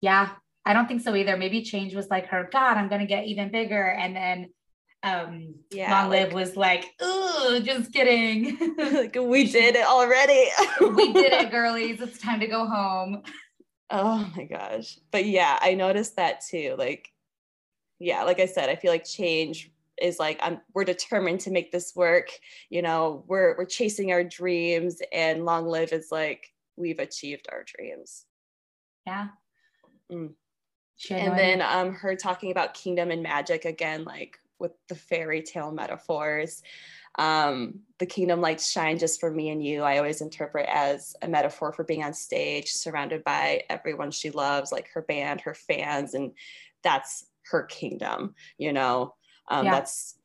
Yeah, 0.00 0.30
I 0.66 0.72
don't 0.72 0.88
think 0.88 1.02
so 1.02 1.14
either. 1.14 1.36
Maybe 1.36 1.62
change 1.62 1.94
was 1.94 2.08
like 2.08 2.26
her, 2.28 2.48
God, 2.50 2.76
I'm 2.76 2.88
gonna 2.88 3.06
get 3.06 3.26
even 3.26 3.50
bigger. 3.50 3.82
And 3.82 4.14
then 4.14 4.50
um 5.04 5.54
yeah, 5.70 6.00
Long 6.00 6.10
Live 6.10 6.28
like, 6.28 6.34
was 6.34 6.56
like, 6.56 6.86
oh, 7.00 7.60
just 7.62 7.92
kidding. 7.92 8.74
like 8.78 9.16
we 9.20 9.44
did 9.52 9.76
it 9.76 9.86
already. 9.86 10.48
we 10.80 11.12
did 11.12 11.32
it, 11.32 11.50
girlies. 11.52 12.00
It's 12.00 12.18
time 12.18 12.40
to 12.40 12.46
go 12.46 12.66
home. 12.66 13.22
Oh 13.90 14.28
my 14.34 14.44
gosh. 14.44 14.98
But 15.12 15.26
yeah, 15.26 15.58
I 15.60 15.74
noticed 15.74 16.16
that 16.16 16.40
too. 16.40 16.74
Like, 16.78 17.10
yeah, 17.98 18.24
like 18.24 18.40
I 18.40 18.46
said, 18.46 18.70
I 18.70 18.76
feel 18.76 18.90
like 18.90 19.04
change 19.04 19.70
is 20.00 20.18
like 20.18 20.40
I'm 20.42 20.60
we're 20.74 20.84
determined 20.84 21.40
to 21.40 21.50
make 21.50 21.70
this 21.70 21.94
work. 21.94 22.30
You 22.70 22.80
know, 22.80 23.24
we're 23.28 23.56
we're 23.58 23.66
chasing 23.66 24.10
our 24.10 24.24
dreams 24.24 25.00
and 25.12 25.44
long 25.44 25.66
live 25.66 25.92
is 25.92 26.08
like 26.10 26.50
we've 26.76 26.98
achieved 26.98 27.46
our 27.52 27.62
dreams. 27.62 28.24
Yeah. 29.06 29.28
Mm. 30.10 30.32
And 31.10 31.38
then 31.38 31.60
um 31.60 31.92
her 31.92 32.16
talking 32.16 32.50
about 32.50 32.74
kingdom 32.74 33.10
and 33.10 33.22
magic 33.22 33.66
again, 33.66 34.04
like 34.04 34.38
with 34.58 34.72
the 34.88 34.94
fairy 34.94 35.42
tale 35.42 35.70
metaphors. 35.70 36.62
Um, 37.16 37.80
the 37.98 38.06
kingdom 38.06 38.40
lights 38.40 38.70
shine 38.70 38.98
just 38.98 39.20
for 39.20 39.30
me 39.30 39.50
and 39.50 39.64
you. 39.64 39.82
I 39.82 39.98
always 39.98 40.20
interpret 40.20 40.66
as 40.68 41.14
a 41.22 41.28
metaphor 41.28 41.72
for 41.72 41.84
being 41.84 42.02
on 42.02 42.12
stage, 42.12 42.70
surrounded 42.70 43.22
by 43.22 43.62
everyone 43.70 44.10
she 44.10 44.30
loves, 44.30 44.72
like 44.72 44.88
her 44.94 45.02
band, 45.02 45.40
her 45.42 45.54
fans, 45.54 46.14
and 46.14 46.32
that's 46.82 47.26
her 47.50 47.64
kingdom, 47.64 48.34
you 48.58 48.72
know. 48.72 49.14
Um, 49.48 49.66
yeah. 49.66 49.72
That's 49.72 50.18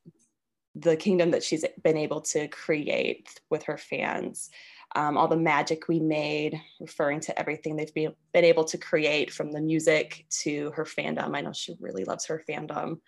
the 0.74 0.96
kingdom 0.96 1.32
that 1.32 1.44
she's 1.44 1.64
been 1.82 1.96
able 1.96 2.20
to 2.22 2.48
create 2.48 3.40
with 3.50 3.64
her 3.64 3.76
fans. 3.76 4.50
Um, 4.96 5.16
all 5.16 5.28
the 5.28 5.36
magic 5.36 5.86
we 5.88 6.00
made, 6.00 6.60
referring 6.80 7.20
to 7.20 7.38
everything 7.38 7.76
they've 7.76 7.94
been, 7.94 8.14
been 8.32 8.44
able 8.44 8.64
to 8.64 8.78
create 8.78 9.32
from 9.32 9.52
the 9.52 9.60
music 9.60 10.26
to 10.42 10.72
her 10.72 10.84
fandom. 10.84 11.36
I 11.36 11.42
know 11.42 11.52
she 11.52 11.76
really 11.78 12.04
loves 12.04 12.26
her 12.26 12.42
fandom. 12.48 12.98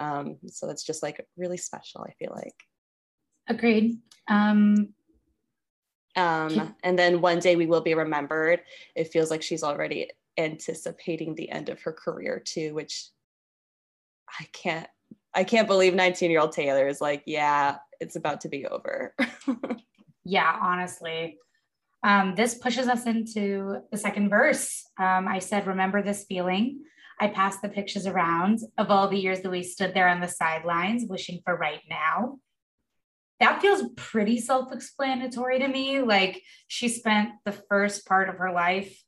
Um, 0.00 0.38
so 0.46 0.70
it's 0.70 0.82
just 0.82 1.02
like 1.02 1.24
really 1.36 1.58
special, 1.58 2.02
I 2.02 2.12
feel 2.18 2.32
like. 2.34 2.54
Agreed. 3.48 3.98
Um, 4.28 4.94
um, 6.16 6.74
and 6.82 6.98
then 6.98 7.20
one 7.20 7.38
day 7.38 7.54
we 7.54 7.66
will 7.66 7.82
be 7.82 7.94
remembered. 7.94 8.62
It 8.96 9.12
feels 9.12 9.30
like 9.30 9.42
she's 9.42 9.62
already 9.62 10.10
anticipating 10.38 11.34
the 11.34 11.50
end 11.50 11.68
of 11.68 11.80
her 11.82 11.92
career 11.92 12.42
too, 12.44 12.74
which 12.74 13.10
I 14.38 14.46
can't 14.52 14.88
I 15.32 15.44
can't 15.44 15.68
believe 15.68 15.94
19 15.94 16.30
year 16.30 16.40
old 16.40 16.52
Taylor 16.52 16.88
is 16.88 17.00
like, 17.00 17.22
yeah, 17.26 17.76
it's 18.00 18.16
about 18.16 18.40
to 18.40 18.48
be 18.48 18.66
over. 18.66 19.14
yeah, 20.24 20.58
honestly. 20.60 21.38
Um, 22.02 22.34
this 22.34 22.54
pushes 22.54 22.88
us 22.88 23.06
into 23.06 23.82
the 23.92 23.98
second 23.98 24.30
verse. 24.30 24.82
Um, 24.98 25.28
I 25.28 25.38
said, 25.38 25.66
Remember 25.66 26.02
this 26.02 26.24
feeling? 26.24 26.80
I 27.20 27.28
passed 27.28 27.62
the 27.62 27.68
pictures 27.68 28.06
around 28.06 28.60
of 28.78 28.90
all 28.90 29.08
the 29.08 29.18
years 29.18 29.40
that 29.42 29.50
we 29.50 29.62
stood 29.62 29.94
there 29.94 30.08
on 30.08 30.20
the 30.20 30.28
sidelines 30.28 31.04
wishing 31.08 31.40
for 31.44 31.56
right 31.56 31.82
now. 31.88 32.38
That 33.38 33.60
feels 33.60 33.82
pretty 33.96 34.40
self 34.40 34.72
explanatory 34.72 35.58
to 35.58 35.68
me. 35.68 36.00
Like 36.00 36.42
she 36.66 36.88
spent 36.88 37.30
the 37.44 37.52
first 37.52 38.06
part 38.06 38.28
of 38.28 38.36
her 38.36 38.52
life 38.52 39.02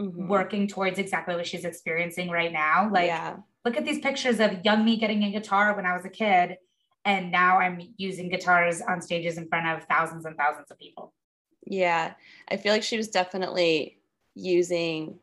mm-hmm. 0.00 0.28
working 0.28 0.68
towards 0.68 0.98
exactly 0.98 1.34
what 1.34 1.46
she's 1.46 1.64
experiencing 1.64 2.30
right 2.30 2.52
now. 2.52 2.90
Like, 2.90 3.06
yeah 3.06 3.36
look 3.66 3.76
at 3.76 3.84
these 3.84 3.98
pictures 3.98 4.38
of 4.38 4.64
young 4.64 4.84
me 4.84 4.96
getting 4.96 5.24
a 5.24 5.32
guitar 5.32 5.74
when 5.74 5.84
I 5.84 5.96
was 5.96 6.04
a 6.04 6.08
kid. 6.08 6.56
And 7.04 7.32
now 7.32 7.58
I'm 7.58 7.80
using 7.96 8.28
guitars 8.28 8.80
on 8.80 9.02
stages 9.02 9.38
in 9.38 9.48
front 9.48 9.66
of 9.66 9.86
thousands 9.88 10.24
and 10.24 10.36
thousands 10.36 10.70
of 10.70 10.78
people. 10.78 11.12
Yeah. 11.66 12.14
I 12.48 12.56
feel 12.56 12.72
like 12.72 12.84
she 12.84 12.96
was 12.96 13.08
definitely 13.08 13.98
using 14.34 15.18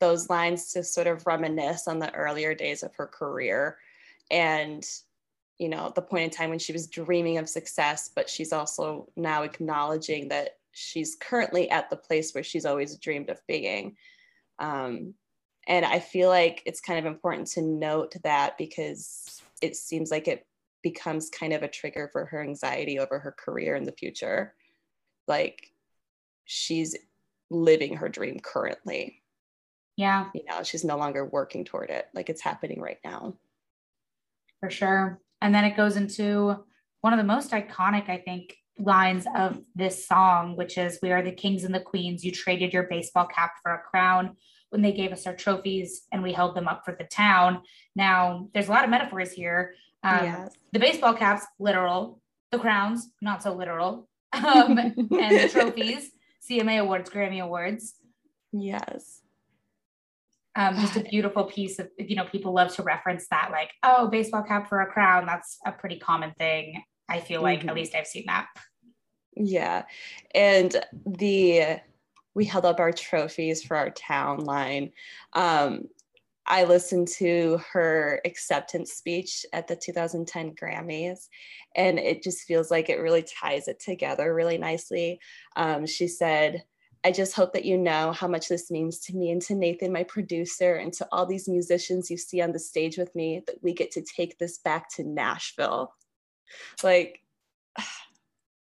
those 0.00 0.28
lines 0.28 0.72
to 0.72 0.84
sort 0.84 1.06
of 1.06 1.26
reminisce 1.26 1.88
on 1.88 1.98
the 1.98 2.12
earlier 2.14 2.54
days 2.54 2.82
of 2.82 2.94
her 2.96 3.06
career 3.06 3.78
and 4.30 4.84
you 5.58 5.68
know 5.68 5.92
the 5.94 6.02
point 6.02 6.24
in 6.24 6.30
time 6.30 6.50
when 6.50 6.58
she 6.58 6.72
was 6.72 6.86
dreaming 6.86 7.38
of 7.38 7.48
success 7.48 8.10
but 8.14 8.28
she's 8.28 8.52
also 8.52 9.08
now 9.16 9.42
acknowledging 9.42 10.28
that 10.28 10.50
she's 10.72 11.16
currently 11.16 11.70
at 11.70 11.88
the 11.88 11.96
place 11.96 12.34
where 12.34 12.44
she's 12.44 12.66
always 12.66 12.96
dreamed 12.96 13.30
of 13.30 13.40
being 13.46 13.96
um, 14.58 15.14
and 15.66 15.84
I 15.84 15.98
feel 15.98 16.28
like 16.28 16.62
it's 16.64 16.80
kind 16.80 16.98
of 16.98 17.06
important 17.06 17.48
to 17.48 17.62
note 17.62 18.14
that 18.22 18.56
because 18.56 19.42
it 19.60 19.76
seems 19.76 20.10
like 20.10 20.28
it 20.28 20.46
becomes 20.82 21.28
kind 21.28 21.52
of 21.52 21.62
a 21.62 21.68
trigger 21.68 22.08
for 22.12 22.24
her 22.26 22.40
anxiety 22.40 22.98
over 22.98 23.18
her 23.18 23.32
career 23.32 23.74
in 23.74 23.84
the 23.84 23.92
future. 23.92 24.54
Like 25.26 25.72
she's 26.44 26.96
living 27.50 27.96
her 27.96 28.08
dream 28.08 28.38
currently. 28.38 29.22
Yeah. 29.96 30.26
You 30.34 30.42
know, 30.48 30.62
she's 30.62 30.84
no 30.84 30.96
longer 30.96 31.24
working 31.24 31.64
toward 31.64 31.90
it. 31.90 32.06
Like 32.14 32.28
it's 32.28 32.42
happening 32.42 32.80
right 32.80 32.98
now. 33.04 33.34
For 34.60 34.70
sure. 34.70 35.20
And 35.40 35.54
then 35.54 35.64
it 35.64 35.76
goes 35.76 35.96
into 35.96 36.64
one 37.00 37.12
of 37.12 37.18
the 37.18 37.24
most 37.24 37.50
iconic, 37.50 38.08
I 38.08 38.18
think, 38.18 38.56
lines 38.78 39.26
of 39.34 39.58
this 39.74 40.06
song, 40.06 40.56
which 40.56 40.76
is 40.76 40.98
We 41.02 41.12
are 41.12 41.22
the 41.22 41.32
kings 41.32 41.64
and 41.64 41.74
the 41.74 41.80
queens. 41.80 42.24
You 42.24 42.32
traded 42.32 42.72
your 42.72 42.84
baseball 42.84 43.26
cap 43.26 43.52
for 43.62 43.72
a 43.72 43.78
crown 43.78 44.36
when 44.70 44.82
they 44.82 44.92
gave 44.92 45.12
us 45.12 45.26
our 45.26 45.34
trophies 45.34 46.02
and 46.12 46.22
we 46.22 46.32
held 46.32 46.54
them 46.54 46.68
up 46.68 46.84
for 46.84 46.94
the 46.98 47.04
town. 47.04 47.62
Now, 47.94 48.48
there's 48.52 48.68
a 48.68 48.72
lot 48.72 48.84
of 48.84 48.90
metaphors 48.90 49.32
here. 49.32 49.74
Um, 50.02 50.24
yes. 50.24 50.54
The 50.72 50.78
baseball 50.78 51.14
caps, 51.14 51.46
literal. 51.58 52.20
The 52.50 52.58
crowns, 52.58 53.08
not 53.22 53.42
so 53.42 53.54
literal. 53.54 54.08
Um, 54.36 54.76
and 54.76 55.08
the 55.08 55.48
trophies, 55.52 56.10
CMA 56.46 56.80
Awards, 56.80 57.08
Grammy 57.08 57.42
Awards. 57.42 57.94
Yes. 58.52 59.22
Um, 60.56 60.76
just 60.76 60.96
a 60.96 61.00
beautiful 61.00 61.44
piece 61.44 61.78
of, 61.78 61.88
you 61.98 62.16
know, 62.16 62.24
people 62.24 62.52
love 62.52 62.74
to 62.76 62.82
reference 62.82 63.26
that, 63.30 63.50
like, 63.52 63.70
oh, 63.82 64.08
baseball 64.08 64.42
cap 64.42 64.68
for 64.68 64.80
a 64.80 64.86
crown. 64.86 65.26
That's 65.26 65.58
a 65.66 65.72
pretty 65.72 65.98
common 65.98 66.32
thing. 66.38 66.82
I 67.08 67.20
feel 67.20 67.42
like, 67.42 67.60
mm-hmm. 67.60 67.68
at 67.68 67.74
least 67.74 67.94
I've 67.94 68.06
seen 68.06 68.24
that. 68.26 68.46
Yeah. 69.36 69.84
And 70.34 70.74
the 71.04 71.80
we 72.34 72.44
held 72.44 72.66
up 72.66 72.80
our 72.80 72.92
trophies 72.92 73.62
for 73.62 73.76
our 73.78 73.88
town 73.90 74.40
line. 74.40 74.92
Um, 75.32 75.88
I 76.46 76.64
listened 76.64 77.08
to 77.16 77.58
her 77.72 78.20
acceptance 78.24 78.92
speech 78.92 79.44
at 79.54 79.66
the 79.66 79.74
2010 79.74 80.54
Grammys, 80.54 81.28
and 81.74 81.98
it 81.98 82.22
just 82.22 82.42
feels 82.42 82.70
like 82.70 82.88
it 82.88 83.00
really 83.00 83.22
ties 83.24 83.68
it 83.68 83.80
together 83.80 84.34
really 84.34 84.58
nicely. 84.58 85.18
Um, 85.56 85.86
she 85.86 86.06
said, 86.06 86.62
I 87.06 87.12
just 87.12 87.36
hope 87.36 87.52
that 87.52 87.64
you 87.64 87.78
know 87.78 88.10
how 88.10 88.26
much 88.26 88.48
this 88.48 88.68
means 88.68 88.98
to 89.02 89.14
me 89.14 89.30
and 89.30 89.40
to 89.42 89.54
Nathan, 89.54 89.92
my 89.92 90.02
producer, 90.02 90.74
and 90.74 90.92
to 90.94 91.06
all 91.12 91.24
these 91.24 91.48
musicians 91.48 92.10
you 92.10 92.16
see 92.16 92.40
on 92.40 92.50
the 92.50 92.58
stage 92.58 92.98
with 92.98 93.14
me, 93.14 93.44
that 93.46 93.62
we 93.62 93.74
get 93.74 93.92
to 93.92 94.02
take 94.02 94.40
this 94.40 94.58
back 94.58 94.92
to 94.96 95.04
Nashville. 95.04 95.94
Like, 96.82 97.20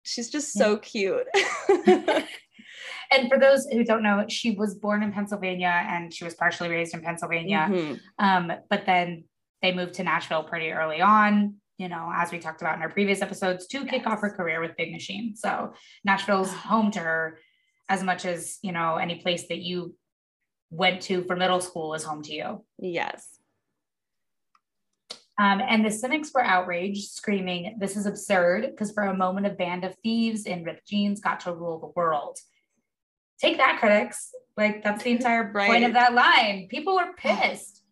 she's 0.03 0.29
just 0.29 0.53
so 0.53 0.77
cute. 0.77 1.25
and 1.87 3.29
for 3.29 3.39
those 3.39 3.65
who 3.65 3.83
don't 3.83 4.03
know, 4.03 4.25
she 4.29 4.51
was 4.51 4.75
born 4.75 5.01
in 5.01 5.11
Pennsylvania 5.11 5.83
and 5.89 6.13
she 6.13 6.23
was 6.23 6.35
partially 6.35 6.69
raised 6.69 6.93
in 6.93 7.01
Pennsylvania. 7.01 7.67
Mm-hmm. 7.67 7.95
Um, 8.23 8.51
but 8.69 8.85
then 8.85 9.23
they 9.63 9.73
moved 9.73 9.95
to 9.95 10.03
Nashville 10.03 10.43
pretty 10.43 10.69
early 10.69 11.01
on, 11.01 11.55
you 11.79 11.89
know, 11.89 12.11
as 12.13 12.31
we 12.31 12.37
talked 12.37 12.61
about 12.61 12.75
in 12.75 12.83
our 12.83 12.91
previous 12.91 13.23
episodes, 13.23 13.65
to 13.65 13.85
kick 13.85 14.05
off 14.05 14.21
her 14.21 14.29
career 14.29 14.61
with 14.61 14.77
Big 14.77 14.91
Machine. 14.91 15.35
So 15.35 15.73
Nashville's 16.03 16.53
home 16.53 16.91
to 16.91 16.99
her 16.99 17.39
as 17.89 18.03
much 18.03 18.25
as, 18.25 18.57
you 18.61 18.71
know, 18.71 18.95
any 18.95 19.15
place 19.15 19.47
that 19.47 19.59
you 19.59 19.95
went 20.69 21.01
to 21.03 21.23
for 21.23 21.35
middle 21.35 21.61
school 21.61 21.93
is 21.93 22.03
home 22.03 22.23
to 22.23 22.33
you. 22.33 22.65
Yes. 22.79 23.39
Um, 25.37 25.61
and 25.67 25.85
the 25.85 25.91
cynics 25.91 26.31
were 26.33 26.43
outraged, 26.43 27.09
screaming, 27.11 27.75
This 27.79 27.97
is 27.97 28.05
absurd, 28.05 28.67
because 28.71 28.91
for 28.91 29.03
a 29.03 29.15
moment, 29.15 29.47
a 29.47 29.49
band 29.49 29.83
of 29.83 29.95
thieves 30.01 30.45
in 30.45 30.63
ripped 30.63 30.87
jeans 30.87 31.19
got 31.19 31.41
to 31.41 31.53
rule 31.53 31.79
the 31.79 31.91
world. 31.99 32.39
Take 33.39 33.57
that 33.57 33.79
critics. 33.79 34.31
Like 34.55 34.83
that's 34.83 35.03
the 35.03 35.11
entire 35.11 35.51
right. 35.53 35.67
point 35.67 35.83
of 35.83 35.93
that 35.93 36.13
line. 36.13 36.67
People 36.69 36.95
were 36.95 37.13
pissed. 37.17 37.83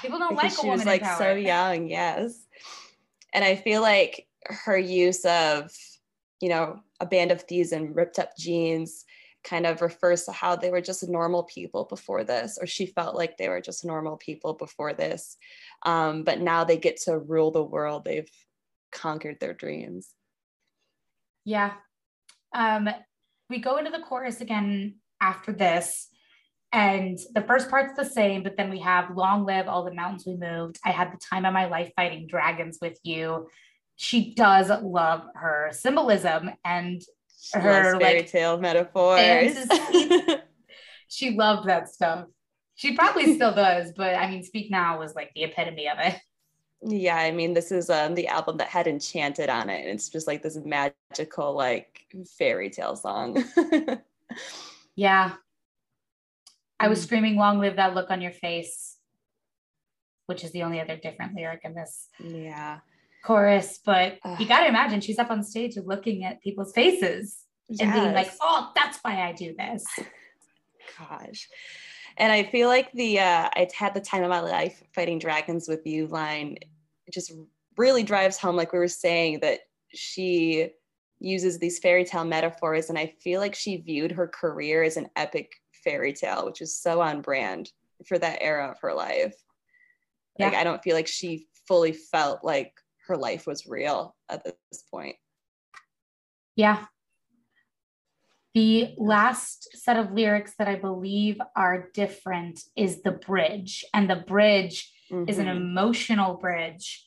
People 0.00 0.18
don't 0.18 0.34
like 0.34 0.52
she 0.52 0.62
a 0.62 0.62
woman 0.62 0.78
was 0.78 0.86
like 0.86 1.04
so 1.04 1.34
young 1.34 1.88
yes. 1.88 2.46
And 3.34 3.44
i 3.44 3.54
feel 3.56 3.82
like 3.82 4.26
her 4.44 4.78
use 4.78 5.24
of 5.24 5.70
you 6.40 6.48
know 6.48 6.80
a 7.00 7.06
band 7.06 7.30
of 7.30 7.42
thieves 7.42 7.72
in 7.72 7.92
ripped 7.92 8.18
up 8.18 8.30
jeans 8.38 9.04
kind 9.46 9.64
of 9.64 9.80
refers 9.80 10.24
to 10.24 10.32
how 10.32 10.56
they 10.56 10.70
were 10.70 10.80
just 10.80 11.08
normal 11.08 11.44
people 11.44 11.84
before 11.84 12.24
this, 12.24 12.58
or 12.60 12.66
she 12.66 12.86
felt 12.86 13.14
like 13.14 13.36
they 13.36 13.48
were 13.48 13.60
just 13.60 13.84
normal 13.84 14.16
people 14.16 14.54
before 14.54 14.92
this. 14.92 15.36
Um, 15.84 16.24
but 16.24 16.40
now 16.40 16.64
they 16.64 16.76
get 16.76 17.00
to 17.02 17.18
rule 17.18 17.52
the 17.52 17.62
world. 17.62 18.04
They've 18.04 18.30
conquered 18.92 19.38
their 19.40 19.54
dreams. 19.54 20.08
Yeah. 21.44 21.74
Um, 22.54 22.88
we 23.48 23.60
go 23.60 23.76
into 23.76 23.90
the 23.90 24.00
chorus 24.00 24.40
again 24.40 24.96
after 25.20 25.52
this. 25.52 26.08
And 26.72 27.16
the 27.32 27.42
first 27.42 27.70
part's 27.70 27.96
the 27.96 28.04
same, 28.04 28.42
but 28.42 28.56
then 28.56 28.68
we 28.68 28.80
have 28.80 29.16
long 29.16 29.46
live 29.46 29.68
all 29.68 29.84
the 29.84 29.94
mountains 29.94 30.24
we 30.26 30.36
moved. 30.36 30.78
I 30.84 30.90
had 30.90 31.12
the 31.12 31.20
time 31.30 31.44
of 31.44 31.54
my 31.54 31.66
life 31.66 31.92
fighting 31.94 32.26
dragons 32.26 32.78
with 32.82 32.98
you. 33.04 33.48
She 33.94 34.34
does 34.34 34.70
love 34.82 35.22
her 35.36 35.70
symbolism 35.72 36.50
and 36.64 37.00
she 37.38 37.58
her 37.58 37.98
fairy 37.98 38.20
like, 38.20 38.30
tale 38.30 38.58
metaphors. 38.58 39.56
she 41.08 41.30
loved 41.30 41.68
that 41.68 41.88
stuff. 41.88 42.26
She 42.74 42.94
probably 42.94 43.34
still 43.34 43.54
does, 43.54 43.92
but 43.96 44.14
I 44.14 44.30
mean, 44.30 44.42
Speak 44.42 44.70
Now 44.70 44.98
was 44.98 45.14
like 45.14 45.32
the 45.34 45.44
epitome 45.44 45.88
of 45.88 45.98
it. 45.98 46.18
Yeah, 46.82 47.16
I 47.16 47.30
mean, 47.30 47.54
this 47.54 47.72
is 47.72 47.88
um 47.88 48.14
the 48.14 48.28
album 48.28 48.58
that 48.58 48.68
had 48.68 48.86
Enchanted 48.86 49.48
on 49.48 49.70
it. 49.70 49.80
And 49.80 49.90
it's 49.90 50.08
just 50.08 50.26
like 50.26 50.42
this 50.42 50.56
magical, 50.56 51.54
like 51.54 52.04
fairy 52.38 52.70
tale 52.70 52.96
song. 52.96 53.42
yeah. 54.96 55.32
I 56.78 56.88
was 56.88 57.00
mm. 57.00 57.04
screaming, 57.04 57.36
Long 57.36 57.60
live 57.60 57.76
that 57.76 57.94
look 57.94 58.10
on 58.10 58.20
your 58.20 58.32
face, 58.32 58.96
which 60.26 60.44
is 60.44 60.52
the 60.52 60.64
only 60.64 60.80
other 60.80 60.96
different 60.96 61.34
lyric 61.34 61.62
in 61.64 61.74
this. 61.74 62.08
Yeah 62.20 62.80
chorus, 63.26 63.80
but 63.84 64.18
uh, 64.24 64.36
you 64.38 64.46
got 64.46 64.60
to 64.60 64.68
imagine 64.68 65.00
she's 65.00 65.18
up 65.18 65.30
on 65.30 65.42
stage 65.42 65.76
looking 65.84 66.24
at 66.24 66.40
people's 66.40 66.72
faces 66.72 67.38
yes. 67.68 67.80
and 67.80 67.92
being 67.92 68.14
like, 68.14 68.30
"Oh, 68.40 68.70
that's 68.74 68.98
why 69.02 69.22
I 69.22 69.32
do 69.32 69.54
this." 69.58 69.84
Gosh. 70.98 71.48
And 72.18 72.32
I 72.32 72.44
feel 72.44 72.68
like 72.68 72.90
the 72.92 73.18
uh, 73.18 73.50
I 73.54 73.68
had 73.76 73.94
the 73.94 74.00
time 74.00 74.22
of 74.22 74.30
my 74.30 74.40
life 74.40 74.82
fighting 74.94 75.18
dragons 75.18 75.68
with 75.68 75.86
you 75.86 76.06
line 76.06 76.56
just 77.12 77.32
really 77.76 78.02
drives 78.02 78.38
home, 78.38 78.56
like 78.56 78.72
we 78.72 78.78
were 78.78 78.88
saying, 78.88 79.40
that 79.40 79.60
she 79.92 80.70
uses 81.18 81.58
these 81.58 81.78
fairy 81.78 82.04
tale 82.04 82.24
metaphors, 82.24 82.88
and 82.88 82.98
I 82.98 83.14
feel 83.20 83.40
like 83.40 83.54
she 83.54 83.78
viewed 83.78 84.12
her 84.12 84.28
career 84.28 84.82
as 84.82 84.96
an 84.96 85.08
epic 85.16 85.52
fairy 85.84 86.12
tale, 86.12 86.46
which 86.46 86.60
is 86.60 86.76
so 86.76 87.00
on 87.00 87.20
brand 87.20 87.70
for 88.06 88.18
that 88.18 88.38
era 88.40 88.70
of 88.70 88.78
her 88.80 88.94
life. 88.94 89.34
Like 90.38 90.52
yeah. 90.52 90.60
I 90.60 90.64
don't 90.64 90.82
feel 90.82 90.94
like 90.94 91.06
she 91.06 91.48
fully 91.66 91.92
felt 91.92 92.44
like 92.44 92.72
her 93.06 93.16
life 93.16 93.46
was 93.46 93.66
real 93.66 94.14
at 94.28 94.44
this 94.44 94.82
point. 94.90 95.16
Yeah. 96.56 96.86
The 98.54 98.94
last 98.96 99.68
set 99.76 99.98
of 99.98 100.12
lyrics 100.12 100.54
that 100.58 100.66
I 100.66 100.76
believe 100.76 101.38
are 101.54 101.90
different 101.92 102.60
is 102.74 103.02
the 103.02 103.12
bridge. 103.12 103.84
And 103.92 104.08
the 104.08 104.16
bridge 104.16 104.90
mm-hmm. 105.12 105.28
is 105.28 105.38
an 105.38 105.46
mm-hmm. 105.46 105.58
emotional 105.58 106.34
bridge. 106.36 107.06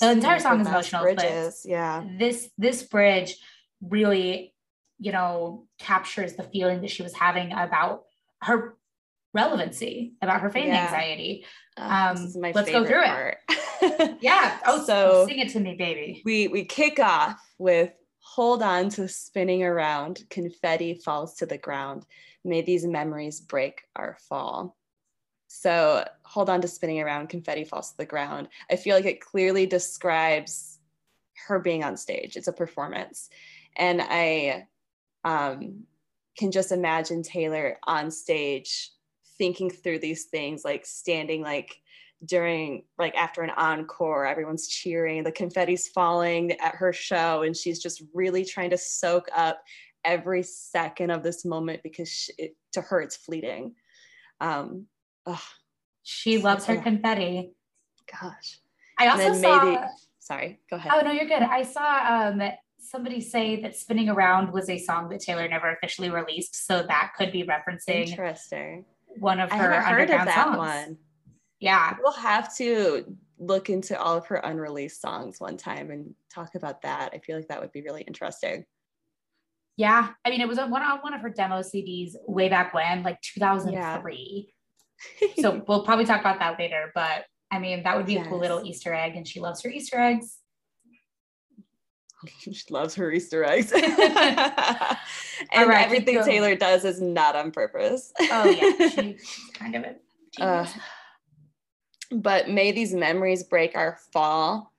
The 0.00 0.12
entire 0.12 0.38
song 0.38 0.60
is 0.60 0.68
emotional. 0.68 1.02
Bridges, 1.02 1.62
yeah. 1.64 2.04
This 2.18 2.50
this 2.58 2.82
bridge 2.82 3.36
really, 3.80 4.54
you 4.98 5.12
know, 5.12 5.66
captures 5.78 6.34
the 6.34 6.42
feeling 6.42 6.80
that 6.80 6.90
she 6.90 7.02
was 7.02 7.14
having 7.14 7.52
about 7.52 8.04
her 8.42 8.76
relevancy, 9.34 10.14
about 10.22 10.40
her 10.40 10.48
fame 10.48 10.68
yeah. 10.68 10.84
anxiety. 10.84 11.44
Um, 11.76 12.32
let's 12.36 12.70
go 12.70 12.86
through 12.86 13.02
part. 13.02 13.38
it. 13.50 14.18
yeah. 14.20 14.58
Oh, 14.66 14.84
so 14.84 15.26
sing 15.28 15.40
it 15.40 15.50
to 15.50 15.60
me, 15.60 15.74
baby. 15.74 16.22
We 16.24 16.48
we 16.48 16.64
kick 16.64 16.98
off 17.00 17.40
with 17.58 17.92
hold 18.20 18.62
on 18.62 18.88
to 18.90 19.08
spinning 19.08 19.62
around. 19.62 20.24
Confetti 20.30 20.94
falls 20.94 21.34
to 21.36 21.46
the 21.46 21.58
ground. 21.58 22.06
May 22.44 22.62
these 22.62 22.86
memories 22.86 23.40
break 23.40 23.82
our 23.96 24.16
fall. 24.28 24.76
So 25.48 26.06
hold 26.22 26.48
on 26.48 26.60
to 26.62 26.68
spinning 26.68 27.00
around. 27.00 27.28
Confetti 27.28 27.64
falls 27.64 27.90
to 27.90 27.96
the 27.98 28.06
ground. 28.06 28.48
I 28.70 28.76
feel 28.76 28.96
like 28.96 29.04
it 29.04 29.20
clearly 29.20 29.66
describes 29.66 30.78
her 31.46 31.58
being 31.58 31.84
on 31.84 31.96
stage. 31.96 32.36
It's 32.36 32.48
a 32.48 32.52
performance, 32.52 33.28
and 33.76 34.00
I 34.00 34.68
um, 35.24 35.84
can 36.38 36.50
just 36.50 36.72
imagine 36.72 37.22
Taylor 37.22 37.78
on 37.84 38.10
stage 38.10 38.90
thinking 39.38 39.70
through 39.70 39.98
these 40.00 40.24
things, 40.24 40.64
like 40.64 40.86
standing 40.86 41.42
like 41.42 41.80
during 42.24 42.84
like 42.98 43.14
after 43.14 43.42
an 43.42 43.50
encore 43.50 44.26
everyone's 44.26 44.68
cheering 44.68 45.22
the 45.24 45.32
confetti's 45.32 45.88
falling 45.88 46.52
at 46.60 46.74
her 46.74 46.92
show 46.92 47.42
and 47.42 47.56
she's 47.56 47.80
just 47.80 48.02
really 48.14 48.44
trying 48.44 48.70
to 48.70 48.78
soak 48.78 49.28
up 49.34 49.62
every 50.04 50.42
second 50.42 51.10
of 51.10 51.22
this 51.22 51.44
moment 51.44 51.82
because 51.82 52.08
she, 52.08 52.32
it, 52.38 52.56
to 52.72 52.80
her 52.80 53.00
it's 53.00 53.16
fleeting. 53.16 53.74
Um 54.40 54.86
ugh. 55.26 55.38
she 56.02 56.38
loves 56.38 56.66
her 56.66 56.76
confetti. 56.76 57.52
Gosh. 58.20 58.60
I 58.98 59.08
also 59.08 59.32
saw 59.34 59.64
maybe, 59.64 59.78
sorry 60.18 60.60
go 60.70 60.76
ahead. 60.76 60.92
Oh 60.94 61.00
no 61.00 61.10
you're 61.10 61.28
good. 61.28 61.42
I 61.42 61.62
saw 61.62 62.28
um 62.28 62.42
somebody 62.78 63.20
say 63.20 63.60
that 63.62 63.74
spinning 63.74 64.08
around 64.08 64.52
was 64.52 64.68
a 64.68 64.78
song 64.78 65.08
that 65.08 65.20
taylor 65.20 65.48
never 65.48 65.70
officially 65.70 66.10
released 66.10 66.66
so 66.66 66.82
that 66.82 67.12
could 67.16 67.32
be 67.32 67.42
referencing 67.42 68.06
interesting 68.06 68.84
one 69.18 69.40
of 69.40 69.50
her 69.50 69.74
I 69.74 69.92
heard 69.92 70.10
of 70.10 70.24
that 70.24 70.46
songs. 70.46 70.56
one 70.56 70.98
yeah. 71.64 71.96
We'll 71.98 72.12
have 72.12 72.54
to 72.56 73.16
look 73.38 73.70
into 73.70 73.98
all 73.98 74.18
of 74.18 74.26
her 74.26 74.36
unreleased 74.36 75.00
songs 75.00 75.40
one 75.40 75.56
time 75.56 75.90
and 75.90 76.14
talk 76.32 76.54
about 76.54 76.82
that. 76.82 77.12
I 77.14 77.18
feel 77.18 77.36
like 77.36 77.48
that 77.48 77.60
would 77.60 77.72
be 77.72 77.80
really 77.80 78.02
interesting. 78.02 78.66
Yeah. 79.78 80.10
I 80.26 80.30
mean, 80.30 80.42
it 80.42 80.46
was 80.46 80.58
one 80.58 80.82
on 80.82 80.98
one 80.98 81.14
of 81.14 81.22
her 81.22 81.30
demo 81.30 81.60
CDs 81.60 82.12
way 82.26 82.50
back 82.50 82.74
when, 82.74 83.02
like 83.02 83.18
2003. 83.22 84.52
Yeah. 85.20 85.28
so 85.40 85.64
we'll 85.68 85.84
probably 85.86 86.04
talk 86.04 86.20
about 86.20 86.38
that 86.40 86.58
later. 86.58 86.92
But 86.94 87.24
I 87.50 87.58
mean, 87.58 87.82
that 87.84 87.96
would 87.96 88.06
be 88.06 88.14
yes. 88.14 88.26
a 88.26 88.28
cool 88.28 88.40
little 88.40 88.62
Easter 88.64 88.92
egg. 88.92 89.16
And 89.16 89.26
she 89.26 89.40
loves 89.40 89.62
her 89.62 89.70
Easter 89.70 89.98
eggs. 89.98 90.36
she 92.38 92.54
loves 92.70 92.94
her 92.94 93.10
Easter 93.12 93.44
eggs. 93.44 93.72
and 93.72 93.84
right, 95.68 95.84
everything 95.84 96.22
Taylor 96.24 96.54
does 96.54 96.84
is 96.84 97.00
not 97.00 97.36
on 97.36 97.50
purpose. 97.50 98.12
oh, 98.20 98.50
yeah. 98.50 98.88
she's 98.88 99.50
kind 99.54 99.74
of 99.76 99.84
a 99.84 99.94
uh, 100.40 100.66
but 102.10 102.48
may 102.48 102.72
these 102.72 102.94
memories 102.94 103.42
break 103.42 103.76
our 103.76 103.98
fall 104.12 104.72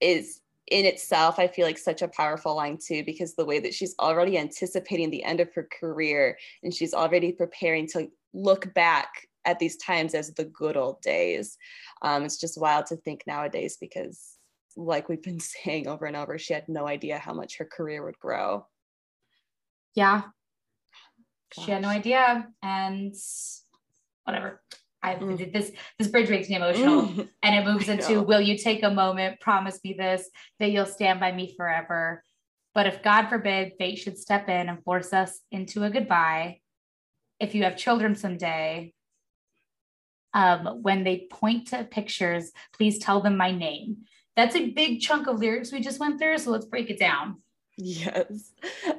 is 0.00 0.40
in 0.68 0.84
itself 0.84 1.38
i 1.38 1.46
feel 1.46 1.64
like 1.64 1.78
such 1.78 2.02
a 2.02 2.08
powerful 2.08 2.56
line 2.56 2.76
too 2.76 3.04
because 3.04 3.34
the 3.34 3.44
way 3.44 3.60
that 3.60 3.72
she's 3.72 3.94
already 4.00 4.36
anticipating 4.36 5.10
the 5.10 5.22
end 5.22 5.40
of 5.40 5.52
her 5.54 5.68
career 5.78 6.36
and 6.62 6.74
she's 6.74 6.92
already 6.92 7.30
preparing 7.30 7.86
to 7.86 8.10
look 8.34 8.72
back 8.74 9.28
at 9.44 9.58
these 9.58 9.76
times 9.76 10.14
as 10.14 10.32
the 10.34 10.44
good 10.44 10.76
old 10.76 11.00
days 11.02 11.56
um, 12.02 12.24
it's 12.24 12.38
just 12.38 12.60
wild 12.60 12.84
to 12.84 12.96
think 12.96 13.22
nowadays 13.26 13.76
because 13.80 14.35
like 14.76 15.08
we've 15.08 15.22
been 15.22 15.40
saying 15.64 15.86
over 15.86 16.06
and 16.06 16.16
over 16.16 16.38
she 16.38 16.54
had 16.54 16.68
no 16.68 16.86
idea 16.86 17.18
how 17.18 17.32
much 17.32 17.58
her 17.58 17.64
career 17.64 18.04
would 18.04 18.18
grow 18.18 18.66
yeah 19.94 20.22
Gosh. 21.54 21.64
she 21.64 21.70
had 21.70 21.82
no 21.82 21.88
idea 21.88 22.48
and 22.62 23.14
whatever 24.24 24.60
I 25.02 25.14
mm. 25.14 25.52
this 25.52 25.70
this 25.98 26.08
bridge 26.08 26.28
makes 26.28 26.48
me 26.48 26.56
emotional, 26.56 27.02
mm. 27.02 27.28
and 27.42 27.54
it 27.54 27.64
moves 27.64 27.88
into 27.88 28.22
"Will 28.22 28.40
you 28.40 28.58
take 28.58 28.82
a 28.82 28.90
moment? 28.90 29.40
Promise 29.40 29.78
me 29.84 29.92
this 29.92 30.28
that 30.58 30.72
you'll 30.72 30.86
stand 30.86 31.20
by 31.20 31.30
me 31.30 31.54
forever." 31.56 32.24
But 32.74 32.86
if 32.86 33.02
God 33.02 33.28
forbid 33.28 33.74
fate 33.78 33.98
should 33.98 34.18
step 34.18 34.48
in 34.48 34.68
and 34.68 34.82
force 34.82 35.12
us 35.12 35.40
into 35.50 35.84
a 35.84 35.90
goodbye, 35.90 36.60
if 37.40 37.54
you 37.54 37.62
have 37.62 37.76
children 37.76 38.16
someday, 38.16 38.92
um, 40.34 40.82
when 40.82 41.04
they 41.04 41.26
point 41.30 41.68
to 41.68 41.84
pictures, 41.84 42.50
please 42.76 42.98
tell 42.98 43.20
them 43.20 43.36
my 43.36 43.50
name. 43.50 43.98
That's 44.36 44.54
a 44.54 44.70
big 44.70 45.00
chunk 45.00 45.26
of 45.26 45.38
lyrics 45.38 45.72
we 45.72 45.80
just 45.80 45.98
went 45.98 46.18
through. 46.18 46.38
So 46.38 46.50
let's 46.50 46.66
break 46.66 46.90
it 46.90 46.98
down. 46.98 47.42
Yes. 47.78 48.52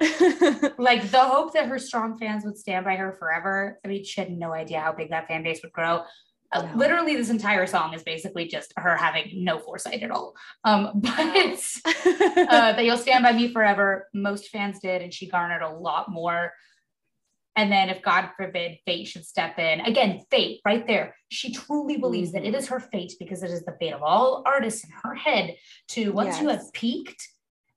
like 0.78 1.10
the 1.10 1.24
hope 1.24 1.54
that 1.54 1.68
her 1.68 1.80
strong 1.80 2.18
fans 2.18 2.46
would 2.46 2.58
stand 2.58 2.86
by 2.86 2.96
her 2.96 3.12
forever. 3.14 3.80
I 3.84 3.88
mean, 3.88 4.04
she 4.04 4.22
had 4.22 4.32
no 4.32 4.54
idea 4.54 4.80
how 4.80 4.92
big 4.94 5.10
that 5.10 5.28
fan 5.28 5.44
base 5.44 5.62
would 5.64 5.72
grow. 5.72 6.04
Uh, 6.52 6.68
literally, 6.76 7.16
this 7.16 7.30
entire 7.30 7.68
song 7.68 7.94
is 7.94 8.04
basically 8.04 8.48
just 8.48 8.72
her 8.78 8.96
having 8.96 9.44
no 9.44 9.60
foresight 9.60 10.02
at 10.04 10.12
all. 10.12 10.34
Um, 10.64 10.92
but 10.96 11.10
uh, 11.16 12.74
that 12.74 12.86
you'll 12.86 12.98
stand 12.98 13.24
by 13.24 13.34
me 13.34 13.52
forever. 13.52 14.08
Most 14.14 14.50
fans 14.50 14.80
did, 14.80 15.02
and 15.02 15.14
she 15.14 15.28
garnered 15.28 15.62
a 15.62 15.70
lot 15.70 16.10
more. 16.10 16.54
And 17.58 17.72
then, 17.72 17.90
if 17.90 18.04
God 18.04 18.30
forbid 18.38 18.78
fate 18.86 19.08
should 19.08 19.26
step 19.26 19.58
in, 19.58 19.82
again, 19.82 20.22
fate 20.30 20.62
right 20.64 20.86
there. 20.86 21.16
She 21.30 21.52
truly 21.52 21.98
believes 21.98 22.30
mm-hmm. 22.30 22.44
that 22.44 22.48
it 22.48 22.56
is 22.56 22.68
her 22.68 22.80
fate 22.80 23.14
because 23.20 23.42
it 23.42 23.50
is 23.50 23.66
the 23.66 23.76
fate 23.80 23.94
of 23.94 24.04
all 24.04 24.44
artists 24.46 24.84
in 24.84 24.92
her 25.04 25.16
head 25.16 25.56
to 25.90 26.14
once 26.14 26.36
yes. 26.36 26.42
you 26.42 26.50
have 26.50 26.72
peaked, 26.74 27.28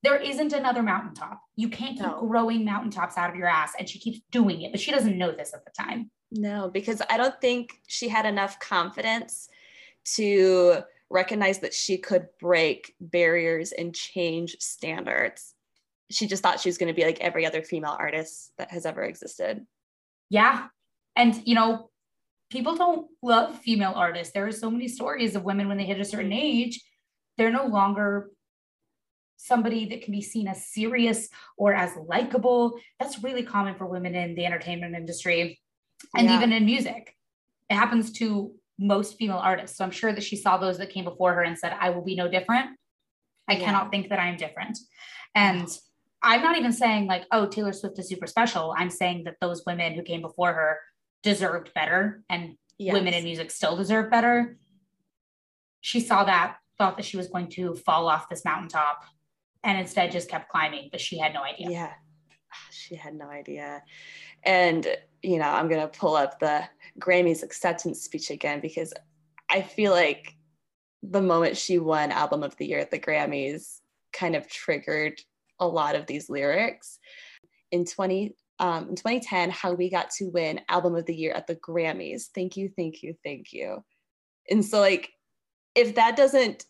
there 0.03 0.17
isn't 0.17 0.53
another 0.53 0.83
mountaintop. 0.83 1.41
You 1.57 1.71
can't 1.71 1.97
keep 1.97 2.07
no. 2.07 2.21
growing 2.21 2.65
mountaintops 2.65 3.17
out 3.17 3.31
of 3.31 3.37
your 3.37 3.49
ass. 3.49 3.73
And 3.79 3.89
she 3.89 3.99
keeps 3.99 4.21
doing 4.31 4.63
it, 4.63 4.71
but 4.71 4.81
she 4.81 4.93
doesn't 4.93 5.17
know 5.17 5.33
this 5.33 5.55
at 5.55 5.65
the 5.65 5.71
time. 5.71 6.11
No, 6.31 6.69
because 6.69 7.03
I 7.11 7.17
don't 7.17 7.41
think 7.41 7.73
she 7.87 8.09
had 8.09 8.27
enough 8.27 8.59
confidence 8.61 9.49
to 10.17 10.79
recognize 11.11 11.59
that 11.61 11.75
she 11.75 11.99
could 11.99 12.29
break 12.39 12.95
barriers 13.01 13.73
and 13.73 13.95
change 13.95 14.57
standards. 14.61 15.55
She 16.11 16.27
just 16.27 16.43
thought 16.43 16.61
she 16.61 16.69
was 16.69 16.79
going 16.79 16.93
to 16.93 16.95
be 16.95 17.05
like 17.05 17.21
every 17.21 17.47
other 17.47 17.63
female 17.63 17.97
artist 17.99 18.53
that 18.59 18.71
has 18.71 18.85
ever 18.85 19.03
existed. 19.03 19.65
Yeah. 20.29 20.67
And, 21.17 21.41
you 21.47 21.55
know, 21.55 21.91
people 22.51 22.77
don't 22.77 23.07
love 23.23 23.59
female 23.59 23.93
artists. 23.95 24.33
There 24.33 24.47
are 24.47 24.53
so 24.53 24.71
many 24.71 24.89
stories 24.89 25.37
of 25.37 25.45
women 25.45 25.69
when 25.69 25.77
they 25.77 25.85
hit 25.85 26.01
a 26.01 26.05
certain 26.05 26.33
age, 26.33 26.81
they're 27.39 27.53
no 27.53 27.67
longer 27.67 28.31
somebody 29.37 29.87
that 29.87 30.03
can 30.03 30.13
be 30.13 30.21
seen 30.21 30.47
as 30.47 30.67
serious 30.67 31.29
or 31.57 31.73
as 31.73 31.93
likable. 32.07 32.79
That's 32.99 33.23
really 33.23 33.43
common 33.43 33.75
for 33.77 33.87
women 33.87 34.15
in 34.15 34.35
the 34.35 34.45
entertainment 34.45 34.95
industry 34.95 35.59
and 36.15 36.29
yeah. 36.29 36.37
even 36.37 36.53
in 36.53 36.67
music. 36.67 37.17
It 37.71 37.75
happens 37.75 38.13
to 38.13 38.53
most 38.79 39.17
female 39.17 39.39
artists. 39.39 39.79
So 39.79 39.85
I'm 39.85 39.91
sure 39.91 40.13
that 40.13 40.25
she 40.25 40.37
saw 40.37 40.59
those 40.59 40.79
that 40.79 40.91
came 40.91 41.05
before 41.05 41.35
her 41.35 41.43
and 41.43 41.59
said, 41.59 41.75
I 41.79 41.91
will 41.91 42.05
be 42.05 42.17
no 42.17 42.29
different. 42.29 42.71
I 43.49 43.55
yeah. 43.55 43.65
cannot 43.65 43.91
think 43.91 44.09
that 44.09 44.19
I'm 44.19 44.37
different. 44.37 44.79
And 45.35 45.69
I'm 46.23 46.43
not 46.43 46.59
even 46.59 46.73
saying 46.73 47.07
like, 47.07 47.25
oh, 47.33 47.47
Taylor 47.47 47.73
Swift 47.73 47.99
is 47.99 48.09
super 48.09 48.27
special. 48.27 48.75
I'm 48.77 48.91
saying 48.91 49.25
that 49.25 49.37
those 49.41 49.65
women 49.67 49.95
who 49.95 50.03
came 50.03 50.21
before 50.21 50.53
her 50.53 50.79
deserved 51.23 51.73
better 51.75 52.23
and 52.29 52.57
yes. 52.79 52.93
women 52.93 53.15
in 53.15 53.25
music 53.25 53.51
still 53.51 53.77
deserve 53.77 54.11
better. 54.11 54.57
She 55.81 56.01
saw 56.01 56.25
that, 56.25 56.57
thought 56.79 56.97
that 56.97 57.07
she 57.07 57.17
was 57.17 57.29
going 57.29 57.49
to 57.51 57.75
fall 57.75 58.09
off 58.09 58.29
this 58.29 58.45
mountaintop 58.45 59.05
and 59.65 59.79
instead 59.79 60.13
just 60.13 60.29
kept 60.29 60.51
climbing, 60.51 60.89
but 60.91 61.01
she 61.01 61.19
had 61.19 61.33
no 61.33 61.43
idea. 61.43 61.71
Yeah. 61.71 61.93
She 62.71 62.97
had 62.97 63.15
no 63.15 63.27
idea. 63.27 63.83
And, 64.43 64.87
you 65.23 65.39
know, 65.39 65.49
I'm 65.49 65.69
going 65.69 65.81
to 65.81 65.99
pull 65.99 66.17
up 66.17 66.39
the 66.39 66.65
Grammys 66.99 67.43
acceptance 67.43 68.03
speech 68.03 68.31
again 68.31 68.61
because 68.61 68.93
I 69.51 69.63
feel 69.63 69.93
like 69.93 70.35
the 71.03 71.23
moment 71.23 71.57
she 71.57 71.79
won 71.79 72.11
Album 72.11 72.43
of 72.43 72.57
the 72.57 72.67
Year 72.67 72.79
at 72.79 72.91
the 72.91 72.99
Grammys 72.99 73.81
kind 74.13 74.35
of 74.35 74.49
triggered 74.49 75.21
a 75.61 75.67
lot 75.67 75.95
of 75.95 76.07
these 76.07 76.29
lyrics. 76.29 76.99
In 77.71 77.85
20 77.85 78.35
um, 78.61 78.91
in 78.91 78.97
2010, 78.97 79.51
how 79.51 79.73
we 79.73 79.89
got 79.89 80.11
to 80.19 80.27
win 80.27 80.61
Album 80.69 80.95
of 80.95 81.07
the 81.07 81.15
Year 81.15 81.33
at 81.33 81.47
the 81.47 81.57
Grammys. 81.57 82.27
Thank 82.35 82.59
you, 82.59 82.71
thank 82.77 83.03
you, 83.03 83.15
thank 83.25 83.53
you. 83.53 83.83
And 84.51 84.65
so, 84.65 84.81
like, 84.81 85.11
if 85.75 85.95
that 85.95 86.15
doesn't, 86.15 86.67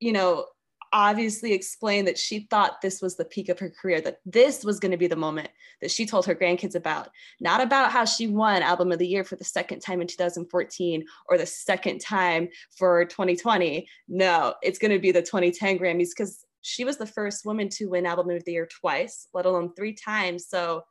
you 0.00 0.12
know, 0.12 0.46
obviously 0.92 1.52
explain 1.52 2.06
that 2.06 2.18
she 2.18 2.40
thought 2.50 2.80
this 2.80 3.00
was 3.00 3.16
the 3.16 3.24
peak 3.24 3.48
of 3.48 3.58
her 3.58 3.70
career, 3.70 4.00
that 4.00 4.18
this 4.26 4.64
was 4.64 4.80
going 4.80 4.90
to 4.90 4.96
be 4.96 5.06
the 5.06 5.14
moment 5.14 5.48
that 5.80 5.90
she 5.90 6.06
told 6.06 6.26
her 6.26 6.34
grandkids 6.34 6.74
about, 6.74 7.08
not 7.40 7.60
about 7.60 7.92
how 7.92 8.04
she 8.04 8.26
won 8.26 8.62
Album 8.62 8.90
of 8.90 8.98
the 8.98 9.06
Year 9.06 9.22
for 9.22 9.36
the 9.36 9.44
second 9.44 9.80
time 9.80 10.00
in 10.00 10.06
2014 10.08 11.04
or 11.28 11.38
the 11.38 11.46
second 11.46 12.00
time 12.00 12.48
for 12.76 13.04
2020. 13.04 13.88
No, 14.08 14.54
it's 14.62 14.78
going 14.78 14.90
to 14.90 14.98
be 14.98 15.12
the 15.12 15.22
2010 15.22 15.78
Grammys 15.78 16.08
because 16.16 16.44
she 16.60 16.84
was 16.84 16.96
the 16.96 17.06
first 17.06 17.44
woman 17.44 17.68
to 17.70 17.86
win 17.86 18.06
Album 18.06 18.30
of 18.30 18.44
the 18.44 18.52
Year 18.52 18.68
twice, 18.80 19.28
let 19.32 19.46
alone 19.46 19.72
three 19.74 19.94
times. 19.94 20.48
So 20.48 20.82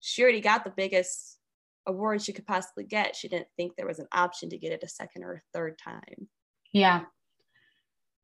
she 0.00 0.22
already 0.22 0.40
got 0.40 0.64
the 0.64 0.72
biggest 0.76 1.38
award 1.86 2.22
she 2.22 2.32
could 2.32 2.46
possibly 2.46 2.84
get. 2.84 3.16
She 3.16 3.28
didn't 3.28 3.48
think 3.56 3.74
there 3.76 3.86
was 3.86 3.98
an 3.98 4.08
option 4.12 4.50
to 4.50 4.58
get 4.58 4.72
it 4.72 4.82
a 4.82 4.88
second 4.88 5.24
or 5.24 5.34
a 5.34 5.42
third 5.52 5.78
time. 5.78 6.28
Yeah 6.72 7.02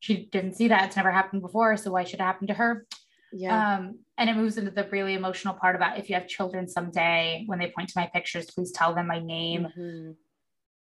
she 0.05 0.27
didn't 0.27 0.55
see 0.55 0.69
that. 0.69 0.85
It's 0.85 0.97
never 0.97 1.11
happened 1.11 1.41
before. 1.41 1.79
So 1.79 1.91
why 1.91 2.05
should 2.05 2.21
it 2.21 2.25
happen 2.25 2.47
to 2.49 2.53
her? 2.53 2.87
Yeah. 3.33 3.77
Um, 3.77 4.01
and 4.19 4.29
it 4.29 4.37
moves 4.37 4.59
into 4.59 4.71
the 4.71 4.87
really 4.93 5.15
emotional 5.15 5.55
part 5.55 5.77
about 5.77 5.99
if 5.99 6.11
you 6.11 6.15
have 6.15 6.29
children 6.29 6.69
someday, 6.69 7.45
when 7.47 7.59
they 7.59 7.73
point 7.75 7.89
to 7.89 7.99
my 7.99 8.11
pictures, 8.13 8.51
please 8.51 8.71
tell 8.71 8.95
them 8.95 9.07
my 9.07 9.19
name. 9.19 9.67
Mm-hmm. 9.79 10.11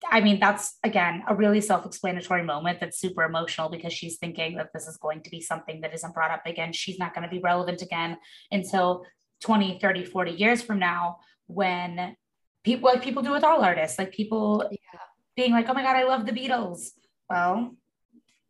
I 0.09 0.21
mean, 0.21 0.39
that's 0.39 0.77
again 0.83 1.23
a 1.27 1.35
really 1.35 1.61
self 1.61 1.85
explanatory 1.85 2.43
moment 2.43 2.79
that's 2.79 2.99
super 2.99 3.23
emotional 3.23 3.69
because 3.69 3.93
she's 3.93 4.17
thinking 4.17 4.57
that 4.57 4.69
this 4.73 4.87
is 4.87 4.97
going 4.97 5.21
to 5.23 5.29
be 5.29 5.41
something 5.41 5.81
that 5.81 5.93
isn't 5.93 6.13
brought 6.13 6.31
up 6.31 6.45
again. 6.45 6.73
She's 6.73 6.99
not 6.99 7.13
going 7.13 7.23
to 7.23 7.29
be 7.29 7.39
relevant 7.39 7.81
again 7.81 8.17
until 8.51 9.05
20, 9.41 9.79
30, 9.79 10.05
40 10.05 10.31
years 10.31 10.61
from 10.61 10.79
now 10.79 11.17
when 11.47 12.15
people 12.63 12.89
like 12.89 13.03
people 13.03 13.23
do 13.23 13.31
with 13.31 13.43
all 13.43 13.61
artists, 13.61 13.99
like 13.99 14.11
people 14.11 14.67
yeah. 14.71 14.99
being 15.35 15.51
like, 15.51 15.67
oh 15.69 15.73
my 15.73 15.83
God, 15.83 15.95
I 15.95 16.03
love 16.03 16.25
the 16.25 16.31
Beatles. 16.31 16.89
Well, 17.29 17.75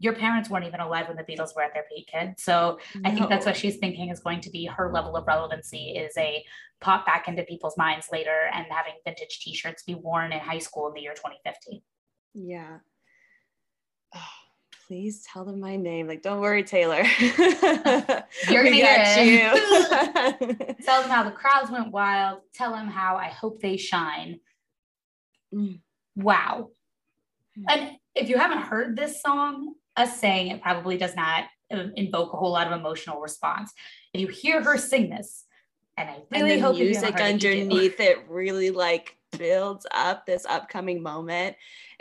your 0.02 0.14
parents 0.14 0.50
weren't 0.50 0.66
even 0.66 0.80
alive 0.80 1.08
when 1.08 1.16
the 1.16 1.24
Beatles 1.24 1.56
were 1.56 1.62
at 1.62 1.74
their 1.76 1.86
peak, 1.88 2.10
kid. 2.12 2.34
So 2.40 2.80
no. 2.96 3.10
I 3.10 3.14
think 3.14 3.30
that's 3.30 3.46
what 3.46 3.56
she's 3.56 3.78
thinking 3.78 4.10
is 4.10 4.20
going 4.20 4.42
to 4.42 4.50
be 4.50 4.66
her 4.66 4.92
level 4.92 5.16
of 5.16 5.28
relevancy 5.28 5.92
is 5.92 6.18
a 6.18 6.44
pop 6.80 7.06
back 7.06 7.28
into 7.28 7.44
people's 7.44 7.78
minds 7.78 8.08
later 8.12 8.50
and 8.52 8.66
having 8.70 8.94
vintage 9.06 9.40
t-shirts 9.42 9.84
be 9.84 9.94
worn 9.94 10.34
in 10.34 10.40
high 10.40 10.58
school 10.58 10.88
in 10.88 10.96
the 10.96 11.02
year 11.02 11.14
2050. 11.14 11.84
Yeah. 12.34 12.80
Oh, 14.16 14.20
please 14.88 15.24
tell 15.32 15.46
them 15.46 15.60
my 15.60 15.76
name. 15.76 16.08
Like, 16.08 16.24
don't 16.24 16.42
worry, 16.42 16.64
Taylor. 16.64 17.04
You're 17.20 18.64
gonna 18.64 18.72
get 18.72 19.24
you. 19.24 20.76
tell 20.84 21.02
them 21.02 21.12
how 21.12 21.24
the 21.24 21.32
crowds 21.32 21.70
went 21.70 21.92
wild. 21.92 22.40
Tell 22.56 22.72
them 22.72 22.88
how 22.88 23.18
I 23.18 23.28
hope 23.28 23.62
they 23.62 23.78
shine. 23.78 24.40
Mm. 25.54 25.80
Wow. 26.16 26.72
Mm. 27.58 27.64
And 27.70 27.92
if 28.16 28.30
you 28.30 28.38
haven't 28.38 28.64
heard 28.64 28.98
this 28.98 29.22
song, 29.22 29.76
us 29.98 30.20
saying 30.20 30.48
it 30.48 30.62
probably 30.62 30.98
does 30.98 31.16
not 31.16 31.46
um, 31.72 31.94
invoke 31.96 32.34
a 32.34 32.38
whole 32.38 32.52
lot 32.52 32.68
of 32.68 32.78
emotional 32.78 33.20
response. 33.20 33.72
If 34.14 34.22
you 34.22 34.28
hear 34.28 34.64
her 34.64 34.78
sing 34.78 35.10
this, 35.10 35.46
and 35.98 36.10
I 36.10 36.24
really 36.32 36.54
and 36.54 36.62
the 36.62 36.66
hope 36.66 36.78
music 36.78 37.20
underneath 37.20 38.00
it 38.00 38.18
really 38.28 38.72
like 38.72 39.18
builds 39.38 39.86
up 39.94 40.26
this 40.26 40.46
upcoming 40.46 41.02
moment 41.02 41.56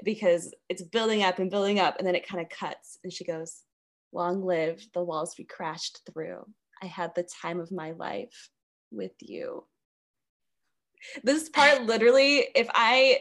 because 0.04 0.54
it's 0.68 0.82
building 0.82 1.22
up 1.22 1.38
and 1.38 1.50
building 1.50 1.78
up, 1.80 1.96
and 1.98 2.06
then 2.06 2.14
it 2.14 2.26
kind 2.26 2.42
of 2.42 2.48
cuts, 2.48 2.98
and 3.04 3.12
she 3.12 3.24
goes, 3.24 3.62
"Long 4.12 4.44
live 4.44 4.84
the 4.94 5.02
walls 5.02 5.34
we 5.38 5.44
crashed 5.44 6.00
through. 6.10 6.44
I 6.82 6.86
had 6.86 7.14
the 7.14 7.28
time 7.42 7.60
of 7.60 7.72
my 7.72 7.92
life 7.92 8.50
with 8.90 9.12
you." 9.20 9.64
This 11.22 11.48
part 11.48 11.82
literally, 11.82 12.46
if 12.54 12.68
I 12.74 13.20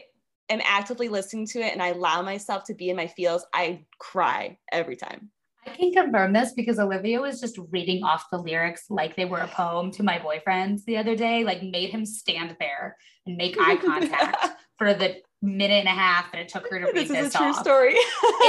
am 0.50 0.60
actively 0.64 1.08
listening 1.08 1.46
to 1.48 1.60
it 1.60 1.72
and 1.72 1.82
I 1.82 1.88
allow 1.88 2.22
myself 2.22 2.64
to 2.64 2.74
be 2.74 2.90
in 2.90 2.96
my 2.96 3.06
feels, 3.06 3.44
I 3.54 3.84
cry 3.98 4.58
every 4.72 4.96
time. 4.96 5.30
I 5.66 5.70
can 5.70 5.92
confirm 5.92 6.32
this 6.32 6.52
because 6.52 6.78
Olivia 6.78 7.20
was 7.20 7.40
just 7.40 7.58
reading 7.70 8.02
off 8.02 8.24
the 8.32 8.38
lyrics 8.38 8.86
like 8.88 9.14
they 9.14 9.26
were 9.26 9.40
a 9.40 9.48
poem 9.48 9.90
to 9.92 10.02
my 10.02 10.18
boyfriend 10.18 10.80
the 10.86 10.96
other 10.96 11.14
day, 11.14 11.44
like 11.44 11.62
made 11.62 11.90
him 11.90 12.06
stand 12.06 12.56
there 12.58 12.96
and 13.26 13.36
make 13.36 13.56
eye 13.60 13.76
contact 13.76 14.48
for 14.78 14.94
the 14.94 15.16
minute 15.42 15.86
and 15.86 15.88
a 15.88 15.92
half 15.92 16.32
that 16.32 16.40
it 16.40 16.48
took 16.48 16.68
her 16.70 16.78
to 16.80 16.86
read 16.86 16.96
this. 16.96 17.08
This 17.08 17.26
is 17.28 17.34
a 17.34 17.38
true 17.38 17.46
off. 17.48 17.60
story. 17.60 17.94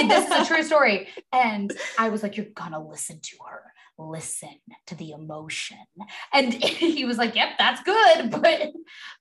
this 0.07 0.25
is 0.25 0.31
a 0.31 0.45
true 0.45 0.63
story. 0.63 1.09
And 1.33 1.73
I 1.99 2.09
was 2.09 2.23
like, 2.23 2.37
you're 2.37 2.47
gonna 2.55 2.81
listen 2.81 3.19
to 3.21 3.37
her 3.47 3.61
listen 3.97 4.55
to 4.87 4.95
the 4.95 5.11
emotion. 5.11 5.77
And 6.33 6.53
he 6.63 7.05
was 7.05 7.17
like, 7.17 7.35
Yep, 7.35 7.49
that's 7.57 7.81
good. 7.83 8.31
But 8.41 8.71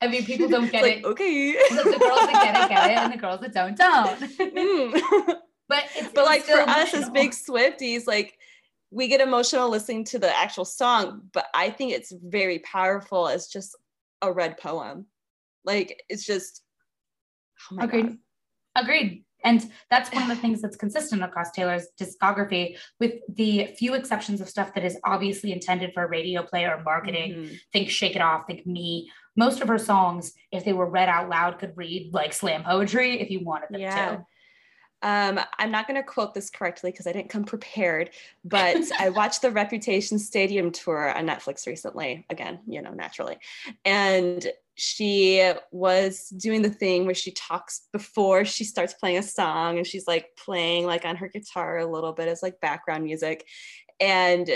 I 0.01 0.09
mean, 0.09 0.25
people 0.25 0.49
don't 0.49 0.71
get 0.71 0.83
like, 0.83 0.99
it. 0.99 1.05
Okay. 1.05 1.53
The, 1.53 1.75
the, 1.77 1.99
girls 1.99 2.21
that 2.21 2.41
get 2.43 2.65
it, 2.65 2.69
get 2.69 2.91
it, 2.91 2.97
and 2.97 3.13
the 3.13 3.19
girls 3.19 3.41
that 3.41 3.53
don't, 3.53 3.77
don't. 3.77 4.21
Mm. 4.39 4.93
but 5.69 5.85
but 6.15 6.25
like 6.25 6.43
for 6.43 6.61
emotional. 6.61 6.81
us 6.81 6.95
as 6.95 7.11
big 7.11 7.33
Swifties, 7.33 8.07
like 8.07 8.39
we 8.91 9.09
get 9.09 9.21
emotional 9.21 9.69
listening 9.69 10.05
to 10.05 10.19
the 10.19 10.37
actual 10.37 10.65
song, 10.65 11.23
but 11.33 11.47
I 11.55 11.71
think 11.71 11.93
it's 11.93 12.13
very 12.13 12.61
powerful 12.61 13.29
as 13.29 13.49
just 13.49 13.77
a 14.23 14.33
read 14.33 14.59
poem. 14.59 15.07
Like 15.65 16.03
it's 16.09 16.25
just 16.25 16.63
oh 17.71 17.77
my 17.77 17.85
Agreed. 17.85 18.07
God. 18.07 18.19
Agreed. 18.77 19.25
And 19.45 19.71
that's 19.91 20.13
one 20.13 20.23
of 20.23 20.29
the 20.29 20.37
things 20.37 20.63
that's 20.63 20.77
consistent 20.77 21.23
across 21.23 21.51
Taylor's 21.51 21.89
discography, 21.99 22.77
with 22.99 23.15
the 23.29 23.75
few 23.79 23.95
exceptions 23.95 24.41
of 24.41 24.49
stuff 24.49 24.75
that 24.75 24.85
is 24.85 24.99
obviously 25.05 25.53
intended 25.53 25.93
for 25.95 26.07
radio 26.07 26.43
play 26.43 26.65
or 26.65 26.83
marketing. 26.83 27.33
Mm-hmm. 27.33 27.55
Think 27.73 27.91
Shake 27.91 28.17
It 28.17 28.23
Off, 28.23 28.47
think 28.47 28.67
Me. 28.67 29.11
Most 29.37 29.61
of 29.61 29.69
her 29.69 29.79
songs, 29.79 30.33
if 30.53 30.65
they 30.65 30.73
were 30.73 30.89
read 30.89 31.09
out 31.09 31.29
loud, 31.29 31.59
could 31.59 31.77
read 31.77 32.13
like 32.13 32.33
slam 32.33 32.65
poetry 32.65 33.21
if 33.21 33.31
you 33.31 33.45
wanted 33.45 33.71
them 33.71 33.81
yeah. 33.81 34.17
to. 34.17 34.27
Um, 35.03 35.41
I'm 35.59 35.71
not 35.71 35.87
going 35.87 35.99
to 36.01 36.07
quote 36.07 36.35
this 36.35 36.51
correctly 36.51 36.91
because 36.91 37.07
I 37.07 37.13
didn't 37.13 37.31
come 37.31 37.45
prepared, 37.45 38.11
but 38.45 38.77
I 38.99 39.09
watched 39.11 39.43
the 39.43 39.51
Reputation 39.51 40.19
Stadium 40.19 40.73
tour 40.73 41.17
on 41.17 41.27
Netflix 41.27 41.67
recently, 41.67 42.27
again, 42.29 42.61
you 42.67 42.83
know, 42.83 42.93
naturally. 42.93 43.39
And 43.85 44.47
she 44.83 45.53
was 45.73 46.31
doing 46.31 46.63
the 46.63 46.71
thing 46.71 47.05
where 47.05 47.15
she 47.15 47.33
talks 47.33 47.83
before 47.93 48.47
she 48.47 48.65
starts 48.65 48.95
playing 48.95 49.19
a 49.19 49.23
song 49.23 49.77
and 49.77 49.87
she's 49.87 50.07
like 50.07 50.29
playing 50.43 50.87
like 50.87 51.05
on 51.05 51.17
her 51.17 51.29
guitar 51.29 51.81
a 51.81 51.87
little 51.87 52.15
bit 52.15 52.29
as 52.29 52.43
like 52.43 52.59
background 52.63 53.05
music. 53.05 53.45
And 54.01 54.49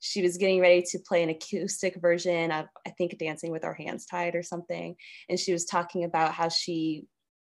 she 0.00 0.20
was 0.20 0.36
getting 0.36 0.60
ready 0.60 0.82
to 0.82 0.98
play 0.98 1.22
an 1.22 1.28
acoustic 1.28 2.00
version 2.00 2.50
of, 2.50 2.66
I 2.84 2.90
think, 2.90 3.18
Dancing 3.18 3.52
with 3.52 3.64
Our 3.64 3.74
Hands 3.74 4.04
Tied 4.04 4.34
or 4.34 4.42
something. 4.42 4.96
And 5.28 5.38
she 5.38 5.52
was 5.52 5.64
talking 5.64 6.02
about 6.02 6.34
how 6.34 6.48
she 6.48 7.06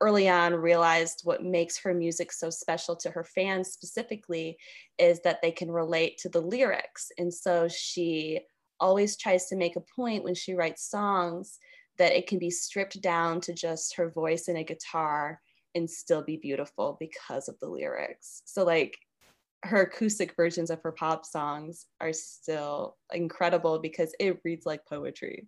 early 0.03 0.29
on 0.29 0.53
realized 0.55 1.23
what 1.25 1.43
makes 1.43 1.79
her 1.79 1.95
music 1.95 2.33
so 2.33 2.51
special 2.51 2.97
to 2.97 3.11
her 3.11 3.25
fans 3.25 3.69
specifically 3.69 4.59
is 4.99 5.21
that 5.23 5.41
they 5.41 5.53
can 5.53 5.71
relate 5.71 6.19
to 6.19 6.29
the 6.29 6.41
lyrics. 6.43 7.11
And 7.17 7.33
so 7.33 7.67
she 7.67 8.41
always 8.79 9.17
tries 9.17 9.47
to 9.47 9.57
make 9.57 9.77
a 9.77 9.85
point 9.97 10.25
when 10.25 10.35
she 10.35 10.53
writes 10.53 10.91
songs 10.91 11.59
that 11.99 12.13
it 12.13 12.27
can 12.27 12.39
be 12.39 12.51
stripped 12.51 13.01
down 13.01 13.41
to 13.43 13.53
just 13.53 13.97
her 13.97 14.11
voice 14.11 14.49
and 14.49 14.59
a 14.59 14.65
guitar 14.65 15.41
and 15.75 15.89
still 15.89 16.23
be 16.23 16.37
beautiful 16.37 16.97
because 16.99 17.49
of 17.49 17.59
the 17.61 17.69
lyrics. 17.69 18.43
So 18.45 18.65
like 18.65 18.97
her 19.63 19.83
acoustic 19.83 20.35
versions 20.37 20.71
of 20.71 20.83
her 20.83 20.93
pop 20.93 21.27
songs 21.27 21.87
are 22.01 22.13
still 22.13 22.97
incredible 23.13 23.79
because 23.79 24.15
it 24.19 24.41
reads 24.45 24.65
like 24.67 24.87
poetry. 24.87 25.47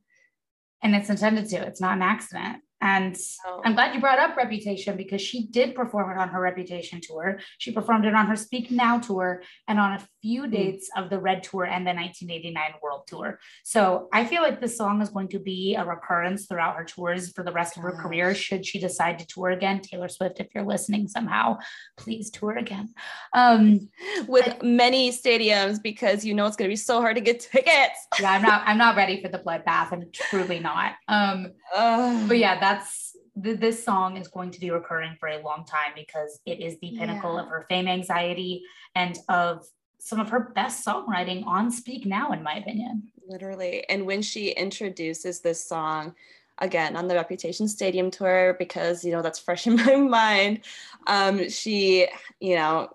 And 0.83 0.94
it's 0.94 1.11
intended 1.11 1.48
to, 1.50 1.66
it's 1.66 1.81
not 1.81 1.96
an 1.96 2.02
accident. 2.02 2.62
And 2.83 3.16
oh. 3.47 3.62
I'm 3.64 3.75
glad 3.75 3.95
you 3.95 4.01
brought 4.01 4.18
up 4.18 4.37
Reputation 4.37 4.97
because 4.97 5.23
she 5.23 5.47
did 5.47 5.75
perform 5.75 6.11
it 6.11 6.21
on 6.21 6.29
her 6.31 6.40
Reputation 6.40 7.01
tour. 7.01 7.38
She 7.59 7.71
performed 7.71 8.05
it 8.05 8.14
on 8.14 8.27
her 8.27 8.35
Speak 8.35 8.73
Now 8.73 8.99
tour 8.99 9.42
and 9.68 9.79
on 9.79 9.92
a 9.92 10.09
few 10.21 10.45
hmm. 10.45 10.51
dates 10.51 10.90
of 10.97 11.09
the 11.09 11.18
Red 11.18 11.45
Tour 11.45 11.64
and 11.64 11.87
the 11.87 11.95
1989 11.95 12.75
World 12.83 13.03
Tour. 13.07 13.38
So 13.62 14.09
I 14.12 14.25
feel 14.25 14.42
like 14.42 14.61
this 14.61 14.77
song 14.77 15.01
is 15.01 15.11
going 15.11 15.29
to 15.29 15.38
be 15.38 15.77
a 15.77 15.85
recurrence 15.85 16.47
throughout 16.47 16.77
her 16.77 16.85
tours 16.85 17.31
for 17.33 17.45
the 17.45 17.53
rest 17.53 17.77
of 17.77 17.85
her 17.85 17.92
career. 17.92 18.35
Should 18.35 18.66
she 18.66 18.81
decide 18.81 19.21
to 19.21 19.27
tour 19.27 19.51
again, 19.51 19.81
Taylor 19.81 20.09
Swift, 20.09 20.40
if 20.40 20.49
you're 20.53 20.64
listening 20.64 21.07
somehow, 21.07 21.59
please 21.97 22.31
tour 22.31 22.57
again. 22.57 22.92
Um, 23.33 23.88
With 24.27 24.49
I, 24.49 24.64
many 24.64 25.12
stadiums 25.12 25.81
because 25.81 26.25
you 26.25 26.35
know 26.35 26.47
it's 26.47 26.57
going 26.57 26.68
to 26.68 26.73
be 26.73 26.77
so 26.77 27.01
hard 27.01 27.14
to 27.16 27.23
get 27.23 27.40
tickets. 27.53 28.07
yeah, 28.21 28.33
I'm 28.33 28.42
not. 28.42 28.62
I'm 28.66 28.79
not 28.79 28.97
ready 28.97 29.23
for 29.23 29.29
the 29.29 29.38
bloodbath. 29.38 29.92
I'm 29.92 30.05
truly 30.12 30.59
not. 30.59 30.95
Um, 31.07 31.53
uh, 31.75 32.27
but 32.27 32.38
yeah, 32.38 32.59
that 32.59 32.71
that's 32.72 33.16
th- 33.42 33.61
this 33.61 33.85
song 33.85 34.16
is 34.16 34.28
going 34.28 34.50
to 34.50 34.61
be 34.61 34.70
recurring 34.70 35.16
for 35.18 35.28
a 35.28 35.42
long 35.42 35.64
time 35.64 35.92
because 35.94 36.40
it 36.46 36.61
is 36.61 36.78
the 36.80 36.96
pinnacle 36.96 37.35
yeah. 37.35 37.42
of 37.42 37.48
her 37.48 37.66
fame 37.68 37.88
anxiety 37.88 38.62
and 38.94 39.18
of 39.28 39.66
some 39.98 40.18
of 40.18 40.30
her 40.30 40.40
best 40.54 40.85
songwriting 40.85 41.46
on 41.46 41.70
Speak 41.70 42.06
Now, 42.06 42.32
in 42.32 42.42
my 42.42 42.54
opinion. 42.54 43.08
Literally. 43.26 43.88
And 43.88 44.04
when 44.04 44.20
she 44.20 44.50
introduces 44.50 45.40
this 45.40 45.64
song, 45.64 46.14
again 46.58 46.96
on 46.96 47.08
the 47.08 47.14
Reputation 47.14 47.66
Stadium 47.66 48.11
tour, 48.11 48.56
because, 48.58 49.04
you 49.04 49.12
know, 49.12 49.22
that's 49.22 49.38
fresh 49.38 49.66
in 49.68 49.76
my 49.76 49.96
mind, 49.96 50.61
um, 51.06 51.48
she, 51.48 52.08
you 52.40 52.56
know, 52.56 52.90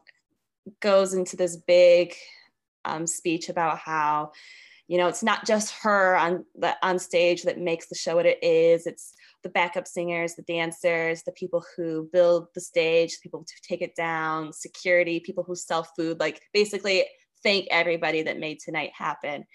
goes 0.79 1.13
into 1.13 1.35
this 1.35 1.55
big 1.55 2.13
um, 2.85 3.07
speech 3.07 3.49
about 3.49 3.77
how, 3.77 4.31
you 4.87 4.97
know, 4.97 5.07
it's 5.07 5.23
not 5.23 5.45
just 5.45 5.73
her 5.81 6.15
on 6.15 6.45
the 6.55 6.75
on 6.81 6.99
stage 6.99 7.43
that 7.43 7.59
makes 7.59 7.87
the 7.87 7.95
show 7.95 8.15
what 8.15 8.25
it 8.25 8.41
is. 8.43 8.87
It's 8.87 9.13
the 9.47 9.53
backup 9.53 9.87
singers, 9.87 10.35
the 10.35 10.41
dancers, 10.41 11.23
the 11.23 11.31
people 11.31 11.63
who 11.77 12.09
build 12.11 12.47
the 12.53 12.59
stage, 12.59 13.11
the 13.11 13.23
people 13.23 13.45
to 13.45 13.53
take 13.63 13.81
it 13.81 13.95
down, 13.95 14.51
security, 14.51 15.21
people 15.21 15.45
who 15.45 15.55
sell 15.55 15.83
food, 15.83 16.19
like 16.19 16.41
basically 16.53 17.05
thank 17.43 17.65
everybody 17.71 18.23
that 18.23 18.39
made 18.39 18.59
tonight 18.59 18.91
happen. 18.93 19.45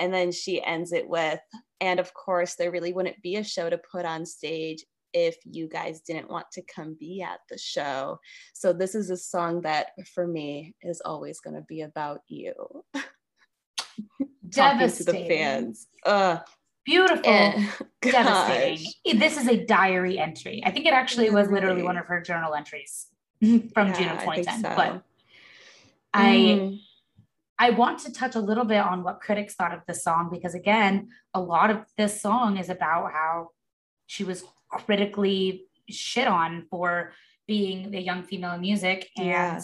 And 0.00 0.12
then 0.12 0.32
she 0.32 0.60
ends 0.60 0.92
it 0.92 1.08
with, 1.08 1.38
and 1.80 2.00
of 2.00 2.12
course, 2.12 2.56
there 2.56 2.72
really 2.72 2.92
wouldn't 2.92 3.22
be 3.22 3.36
a 3.36 3.44
show 3.44 3.70
to 3.70 3.78
put 3.78 4.04
on 4.04 4.26
stage 4.26 4.84
if 5.12 5.36
you 5.44 5.68
guys 5.68 6.00
didn't 6.00 6.28
want 6.28 6.46
to 6.54 6.62
come 6.62 6.96
be 6.98 7.22
at 7.22 7.38
the 7.48 7.56
show. 7.56 8.18
So 8.52 8.72
this 8.72 8.96
is 8.96 9.10
a 9.10 9.16
song 9.16 9.60
that 9.60 9.90
for 10.12 10.26
me 10.26 10.74
is 10.82 11.00
always 11.04 11.38
going 11.38 11.54
to 11.54 11.62
be 11.62 11.82
about 11.82 12.22
you. 12.26 12.52
Talking 14.52 14.90
to 14.90 15.04
the 15.04 15.24
fans. 15.28 15.86
Uh, 16.04 16.38
Beautiful. 16.86 17.22
Eh, 17.24 17.66
Devastating. 18.00 19.18
This 19.18 19.36
is 19.36 19.48
a 19.48 19.64
diary 19.64 20.18
entry. 20.18 20.62
I 20.64 20.70
think 20.70 20.86
it 20.86 20.94
actually 20.94 21.30
was 21.30 21.50
literally 21.50 21.82
one 21.82 21.98
of 21.98 22.06
her 22.06 22.22
journal 22.22 22.54
entries 22.54 23.06
from 23.40 23.88
yeah, 23.88 23.92
June 23.92 24.08
of 24.08 24.20
2010. 24.20 24.62
So. 24.62 24.72
But 24.76 25.02
I 26.14 26.30
mm. 26.30 26.80
I 27.58 27.70
want 27.70 27.98
to 28.00 28.12
touch 28.12 28.36
a 28.36 28.40
little 28.40 28.64
bit 28.64 28.78
on 28.78 29.02
what 29.02 29.20
critics 29.20 29.54
thought 29.54 29.74
of 29.74 29.80
the 29.88 29.94
song 29.94 30.28
because 30.30 30.54
again, 30.54 31.08
a 31.34 31.40
lot 31.40 31.70
of 31.70 31.84
this 31.98 32.20
song 32.20 32.56
is 32.56 32.68
about 32.68 33.12
how 33.12 33.50
she 34.06 34.22
was 34.22 34.44
critically 34.70 35.64
shit 35.88 36.28
on 36.28 36.66
for 36.70 37.12
being 37.46 37.94
a 37.94 38.00
young 38.00 38.22
female 38.22 38.52
in 38.52 38.60
music 38.60 39.08
and 39.16 39.26
yeah. 39.26 39.60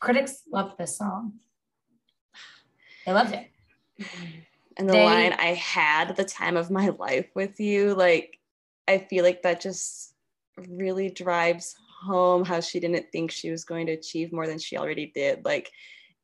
critics 0.00 0.42
loved 0.50 0.78
this 0.78 0.96
song. 0.96 1.34
They 3.06 3.12
loved 3.12 3.34
it. 3.34 3.50
And 4.78 4.88
the 4.88 4.94
they, 4.94 5.04
line 5.04 5.32
I 5.34 5.54
had 5.54 6.16
the 6.16 6.24
time 6.24 6.56
of 6.56 6.70
my 6.70 6.88
life 6.88 7.28
with 7.34 7.60
you, 7.60 7.94
like 7.94 8.38
I 8.88 8.98
feel 8.98 9.24
like 9.24 9.42
that 9.42 9.60
just 9.60 10.14
really 10.68 11.10
drives 11.10 11.74
home 12.02 12.44
how 12.44 12.60
she 12.60 12.80
didn't 12.80 13.06
think 13.12 13.30
she 13.30 13.50
was 13.50 13.64
going 13.64 13.86
to 13.86 13.92
achieve 13.92 14.32
more 14.32 14.46
than 14.46 14.58
she 14.58 14.76
already 14.76 15.12
did. 15.14 15.44
Like 15.44 15.70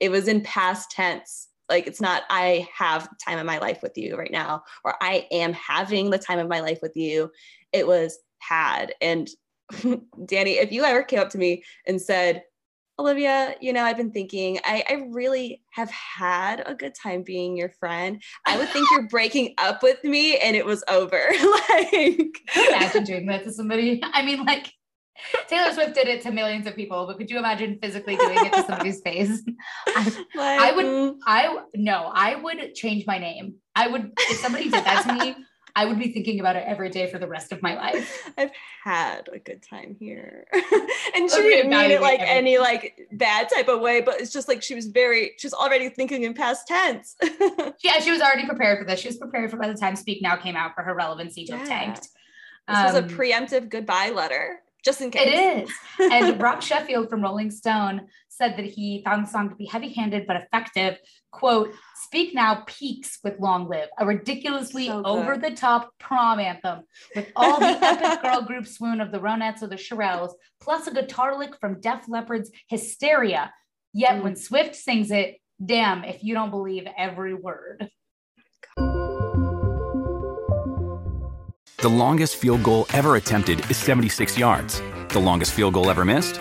it 0.00 0.10
was 0.10 0.28
in 0.28 0.40
past 0.42 0.90
tense. 0.90 1.48
Like 1.68 1.86
it's 1.86 2.00
not 2.00 2.22
I 2.30 2.68
have 2.74 3.08
time 3.18 3.38
of 3.38 3.46
my 3.46 3.58
life 3.58 3.80
with 3.82 3.96
you 3.98 4.16
right 4.16 4.30
now, 4.30 4.62
or 4.84 4.94
I 5.00 5.26
am 5.32 5.52
having 5.52 6.10
the 6.10 6.18
time 6.18 6.38
of 6.38 6.48
my 6.48 6.60
life 6.60 6.78
with 6.80 6.96
you. 6.96 7.30
It 7.72 7.86
was 7.86 8.18
had. 8.38 8.94
And 9.00 9.28
Dani, 9.72 10.62
if 10.62 10.70
you 10.70 10.84
ever 10.84 11.02
came 11.02 11.18
up 11.18 11.30
to 11.30 11.38
me 11.38 11.64
and 11.86 12.00
said, 12.00 12.44
Olivia, 12.98 13.54
you 13.60 13.72
know, 13.72 13.84
I've 13.84 13.98
been 13.98 14.10
thinking, 14.10 14.58
I, 14.64 14.82
I 14.88 14.92
really 15.10 15.62
have 15.72 15.90
had 15.90 16.62
a 16.64 16.74
good 16.74 16.94
time 16.94 17.22
being 17.22 17.56
your 17.56 17.68
friend. 17.68 18.22
I 18.46 18.56
would 18.56 18.70
think 18.70 18.88
you're 18.90 19.08
breaking 19.08 19.54
up 19.58 19.82
with 19.82 20.02
me 20.02 20.38
and 20.38 20.56
it 20.56 20.64
was 20.64 20.82
over. 20.88 21.20
like, 21.68 22.40
imagine 22.56 23.04
doing 23.04 23.26
that 23.26 23.44
to 23.44 23.52
somebody. 23.52 24.00
I 24.02 24.24
mean, 24.24 24.44
like, 24.46 24.72
Taylor 25.48 25.72
Swift 25.72 25.94
did 25.94 26.08
it 26.08 26.22
to 26.22 26.30
millions 26.30 26.66
of 26.66 26.74
people, 26.74 27.06
but 27.06 27.18
could 27.18 27.30
you 27.30 27.38
imagine 27.38 27.78
physically 27.82 28.16
doing 28.16 28.38
it 28.46 28.52
to 28.52 28.64
somebody's 28.64 29.00
face? 29.00 29.42
I, 29.88 30.22
I 30.36 30.72
would, 30.72 30.86
mm. 30.86 31.16
I, 31.26 31.58
no, 31.74 32.10
I 32.14 32.36
would 32.36 32.74
change 32.74 33.06
my 33.06 33.18
name. 33.18 33.56
I 33.74 33.88
would, 33.88 34.12
if 34.18 34.38
somebody 34.38 34.64
did 34.64 34.84
that 34.84 35.04
to 35.06 35.12
me, 35.12 35.36
I 35.76 35.84
would 35.84 35.98
be 35.98 36.10
thinking 36.10 36.40
about 36.40 36.56
it 36.56 36.64
every 36.66 36.88
day 36.88 37.06
for 37.10 37.18
the 37.18 37.28
rest 37.28 37.52
of 37.52 37.60
my 37.60 37.76
life. 37.76 38.30
I've 38.38 38.50
had 38.82 39.28
a 39.30 39.38
good 39.38 39.62
time 39.62 39.94
here. 40.00 40.46
and 41.14 41.30
she 41.30 41.42
didn't 41.42 41.70
mean 41.70 41.90
it 41.90 42.00
like 42.00 42.20
everything. 42.20 42.36
any 42.36 42.58
like 42.58 42.98
bad 43.12 43.50
type 43.54 43.68
of 43.68 43.80
way, 43.80 44.00
but 44.00 44.18
it's 44.18 44.32
just 44.32 44.48
like 44.48 44.62
she 44.62 44.74
was 44.74 44.86
very, 44.86 45.32
she 45.36 45.46
was 45.46 45.52
already 45.52 45.90
thinking 45.90 46.22
in 46.22 46.32
past 46.32 46.66
tense. 46.66 47.14
yeah, 47.84 48.00
she 48.00 48.10
was 48.10 48.22
already 48.22 48.46
prepared 48.46 48.78
for 48.78 48.86
this. 48.86 49.00
She 49.00 49.08
was 49.08 49.18
prepared 49.18 49.50
for 49.50 49.58
by 49.58 49.68
the 49.68 49.78
time 49.78 49.96
Speak 49.96 50.22
Now 50.22 50.34
came 50.34 50.56
out 50.56 50.74
for 50.74 50.82
her 50.82 50.94
relevancy 50.94 51.44
to 51.44 51.52
yeah. 51.52 51.58
have 51.58 51.68
tanked. 51.68 52.00
This 52.00 52.78
um, 52.78 52.84
was 52.86 52.94
a 52.94 53.02
um, 53.02 53.08
preemptive 53.10 53.68
goodbye 53.68 54.10
letter 54.10 54.60
just 54.82 55.02
in 55.02 55.10
case. 55.10 55.26
It 55.26 55.68
is. 55.68 55.70
and 56.10 56.40
Rob 56.40 56.62
Sheffield 56.62 57.10
from 57.10 57.20
Rolling 57.20 57.50
Stone 57.50 58.08
said 58.36 58.56
that 58.56 58.66
he 58.66 59.02
found 59.04 59.26
the 59.26 59.30
song 59.30 59.48
to 59.48 59.54
be 59.54 59.66
heavy 59.66 59.92
handed 59.92 60.26
but 60.26 60.36
effective. 60.36 60.98
Quote, 61.30 61.72
Speak 62.04 62.34
Now 62.34 62.64
peaks 62.66 63.18
with 63.24 63.38
Long 63.40 63.68
Live, 63.68 63.88
a 63.98 64.06
ridiculously 64.06 64.86
so 64.86 65.02
over 65.04 65.36
the 65.36 65.50
top 65.50 65.90
prom 65.98 66.38
anthem 66.38 66.80
with 67.14 67.28
all 67.34 67.58
the 67.58 67.66
epic 67.66 68.22
girl 68.30 68.42
group 68.42 68.66
swoon 68.66 69.00
of 69.00 69.12
the 69.12 69.18
Ronettes 69.18 69.62
or 69.62 69.66
the 69.66 69.76
Shirelles, 69.76 70.32
plus 70.60 70.86
a 70.86 70.94
guitar 70.94 71.38
lick 71.38 71.56
from 71.60 71.80
Def 71.80 72.08
Leppard's 72.08 72.50
Hysteria. 72.68 73.52
Yet 73.92 74.16
mm. 74.16 74.22
when 74.22 74.36
Swift 74.36 74.76
sings 74.76 75.10
it, 75.10 75.36
damn 75.64 76.04
if 76.04 76.22
you 76.22 76.34
don't 76.34 76.50
believe 76.50 76.86
every 76.96 77.34
word. 77.34 77.90
The 81.78 81.90
longest 81.90 82.36
field 82.36 82.62
goal 82.62 82.86
ever 82.92 83.16
attempted 83.16 83.70
is 83.70 83.76
76 83.76 84.36
yards. 84.36 84.82
The 85.10 85.20
longest 85.20 85.52
field 85.52 85.74
goal 85.74 85.90
ever 85.90 86.04
missed? 86.04 86.40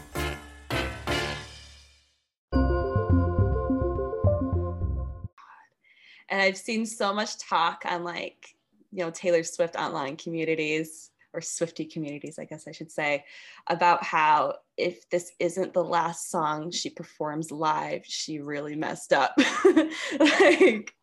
And 6.31 6.41
I've 6.41 6.57
seen 6.57 6.85
so 6.85 7.13
much 7.13 7.37
talk 7.37 7.83
on 7.87 8.03
like 8.03 8.55
you 8.91 9.03
know 9.03 9.11
Taylor 9.11 9.43
Swift 9.43 9.75
online 9.75 10.15
communities 10.15 11.11
or 11.33 11.41
Swifty 11.41 11.85
communities, 11.85 12.37
I 12.39 12.45
guess 12.45 12.67
I 12.67 12.71
should 12.71 12.91
say, 12.91 13.23
about 13.67 14.03
how 14.03 14.55
if 14.77 15.09
this 15.09 15.31
isn't 15.39 15.73
the 15.73 15.83
last 15.83 16.29
song 16.29 16.71
she 16.71 16.89
performs 16.89 17.51
live, 17.51 18.03
she 18.05 18.39
really 18.39 18.75
messed 18.75 19.13
up. 19.13 19.33
like, 20.19 20.93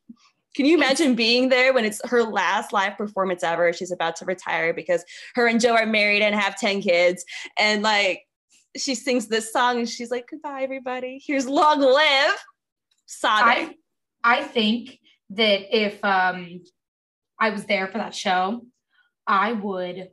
can 0.55 0.67
you 0.67 0.77
imagine 0.77 1.15
being 1.15 1.49
there 1.49 1.73
when 1.73 1.85
it's 1.85 2.01
her 2.05 2.23
last 2.23 2.73
live 2.73 2.99
performance 2.99 3.43
ever? 3.43 3.73
She's 3.73 3.93
about 3.93 4.17
to 4.17 4.25
retire 4.25 4.75
because 4.75 5.05
her 5.35 5.47
and 5.47 5.61
Joe 5.61 5.75
are 5.75 5.87
married 5.87 6.23
and 6.23 6.35
have 6.35 6.59
10 6.59 6.83
kids. 6.83 7.25
And 7.59 7.83
like, 7.83 8.27
she 8.77 8.95
sings 8.95 9.29
this 9.29 9.53
song 9.53 9.79
and 9.79 9.89
she's 9.89 10.11
like, 10.11 10.29
goodbye, 10.29 10.63
everybody. 10.63 11.23
Here's 11.25 11.47
long 11.47 11.81
live. 11.81 12.37
Sobbing. 13.07 13.75
I, 14.23 14.41
I 14.41 14.43
think 14.43 14.99
that 15.31 15.77
if 15.77 16.03
um, 16.05 16.63
I 17.39 17.51
was 17.51 17.65
there 17.65 17.87
for 17.89 17.99
that 17.99 18.15
show, 18.15 18.63
I 19.27 19.53
would 19.53 20.09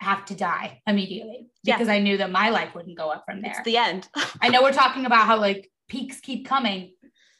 have 0.00 0.24
to 0.26 0.34
die 0.34 0.80
immediately 0.86 1.46
because 1.64 1.86
yeah. 1.86 1.94
I 1.94 2.00
knew 2.00 2.16
that 2.16 2.30
my 2.30 2.50
life 2.50 2.74
wouldn't 2.74 2.98
go 2.98 3.10
up 3.10 3.24
from 3.24 3.40
there. 3.40 3.52
It's 3.52 3.62
the 3.64 3.76
end. 3.76 4.08
I 4.40 4.48
know 4.48 4.62
we're 4.62 4.72
talking 4.72 5.06
about 5.06 5.26
how 5.26 5.38
like 5.38 5.70
peaks 5.88 6.20
keep 6.20 6.46
coming, 6.46 6.92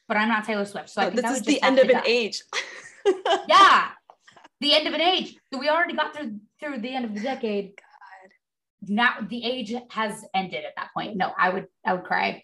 but 0.08 0.16
I'm 0.16 0.28
not 0.28 0.44
Taylor 0.44 0.64
Swift. 0.64 0.90
So 0.90 1.02
no, 1.02 1.10
this 1.10 1.38
is 1.38 1.42
the 1.42 1.60
end 1.62 1.78
of 1.78 1.88
an 1.88 1.96
die. 1.96 2.02
age. 2.06 2.42
yeah. 3.48 3.88
the 4.60 4.74
end 4.74 4.86
of 4.86 4.94
an 4.94 5.00
age. 5.00 5.36
We 5.56 5.68
already 5.68 5.94
got 5.94 6.14
through 6.14 6.38
through 6.60 6.80
the 6.80 6.94
end 6.94 7.04
of 7.04 7.14
the 7.14 7.20
decade. 7.20 7.76
God. 7.76 8.30
Now 8.88 9.14
the 9.28 9.44
age 9.44 9.74
has 9.90 10.24
ended 10.34 10.64
at 10.64 10.74
that 10.76 10.90
point. 10.94 11.16
No, 11.16 11.32
I 11.36 11.50
would 11.50 11.66
I 11.84 11.94
would 11.94 12.04
cry. 12.04 12.42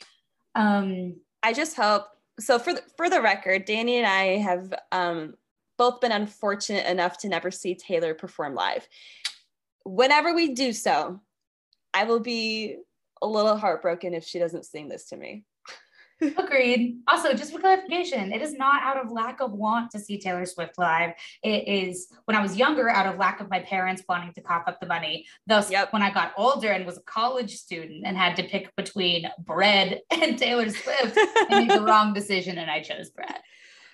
Um 0.55 1.17
I 1.43 1.53
just 1.53 1.77
hope 1.77 2.07
so 2.39 2.59
for 2.59 2.75
the, 2.75 2.83
for 2.97 3.11
the 3.11 3.21
record, 3.21 3.67
Dani 3.67 3.95
and 3.95 4.07
I 4.07 4.39
have 4.39 4.75
um 4.93 5.35
both 5.77 6.01
been 6.01 6.13
unfortunate 6.13 6.87
enough 6.87 7.19
to 7.19 7.29
never 7.29 7.51
see 7.51 7.75
Taylor 7.75 8.13
perform 8.13 8.55
live. 8.55 8.87
Whenever 9.85 10.35
we 10.35 10.55
do 10.55 10.73
so, 10.73 11.21
I 11.95 12.05
will 12.05 12.21
be 12.21 12.77
a 13.23 13.27
little 13.27 13.57
heartbroken 13.57 14.13
if 14.13 14.25
she 14.25 14.39
doesn't 14.39 14.67
sing 14.67 14.89
this 14.89 15.09
to 15.11 15.17
me. 15.17 15.45
Agreed. 16.21 16.99
Also, 17.07 17.33
just 17.33 17.53
for 17.53 17.61
clarification, 17.61 18.33
it 18.33 18.43
is 18.43 18.55
not 18.55 18.83
out 18.83 18.97
of 18.97 19.13
lack 19.13 19.41
of 19.41 19.53
want 19.53 19.91
to 19.93 19.99
see 19.99 20.19
Taylor 20.19 20.47
Swift 20.47 20.77
live. 20.77 21.13
It 21.43 21.69
is 21.69 22.09
when 22.25 22.37
I 22.37 22.43
was 22.43 22.57
younger, 22.57 22.89
out 22.89 23.07
of 23.07 23.19
lack 23.19 23.41
of 23.41 23.49
my 23.51 23.61
parents 23.61 24.03
wanting 24.09 24.33
to 24.35 24.41
cough 24.41 24.65
up 24.67 24.81
the 24.81 24.87
money. 24.87 25.27
Thus, 25.47 25.71
yep. 25.71 25.93
when 25.93 26.03
I 26.03 26.11
got 26.11 26.33
older 26.37 26.73
and 26.73 26.85
was 26.85 26.99
a 26.99 27.03
college 27.03 27.57
student 27.57 28.05
and 28.05 28.17
had 28.17 28.35
to 28.37 28.43
pick 28.43 28.75
between 28.75 29.29
bread 29.39 30.01
and 30.11 30.37
Taylor 30.37 30.69
Swift, 30.69 31.17
I 31.17 31.47
made 31.51 31.71
the 31.71 31.83
wrong 31.83 32.13
decision 32.13 32.59
and 32.59 32.71
I 32.71 32.81
chose 32.81 33.11
bread. 33.11 33.39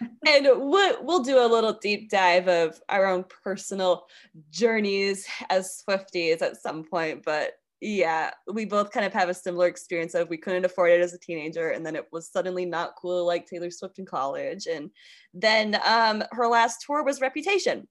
and 0.26 0.44
we'll, 0.44 1.04
we'll 1.04 1.22
do 1.22 1.38
a 1.38 1.46
little 1.46 1.74
deep 1.74 2.10
dive 2.10 2.48
of 2.48 2.80
our 2.88 3.06
own 3.06 3.24
personal 3.44 4.06
journeys 4.50 5.26
as 5.50 5.82
Swifties 5.86 6.42
at 6.42 6.56
some 6.56 6.84
point, 6.84 7.22
but 7.24 7.52
yeah, 7.80 8.30
we 8.52 8.64
both 8.64 8.90
kind 8.90 9.04
of 9.04 9.12
have 9.12 9.28
a 9.28 9.34
similar 9.34 9.66
experience 9.66 10.14
of 10.14 10.28
we 10.30 10.38
couldn't 10.38 10.64
afford 10.64 10.90
it 10.90 11.00
as 11.00 11.12
a 11.12 11.18
teenager, 11.18 11.70
and 11.70 11.84
then 11.84 11.96
it 11.96 12.06
was 12.12 12.30
suddenly 12.30 12.64
not 12.64 12.96
cool 12.96 13.26
like 13.26 13.46
Taylor 13.46 13.70
Swift 13.70 13.98
in 13.98 14.06
college, 14.06 14.66
and 14.66 14.90
then 15.32 15.78
um, 15.84 16.22
her 16.32 16.46
last 16.46 16.84
tour 16.86 17.04
was 17.04 17.20
Reputation. 17.20 17.86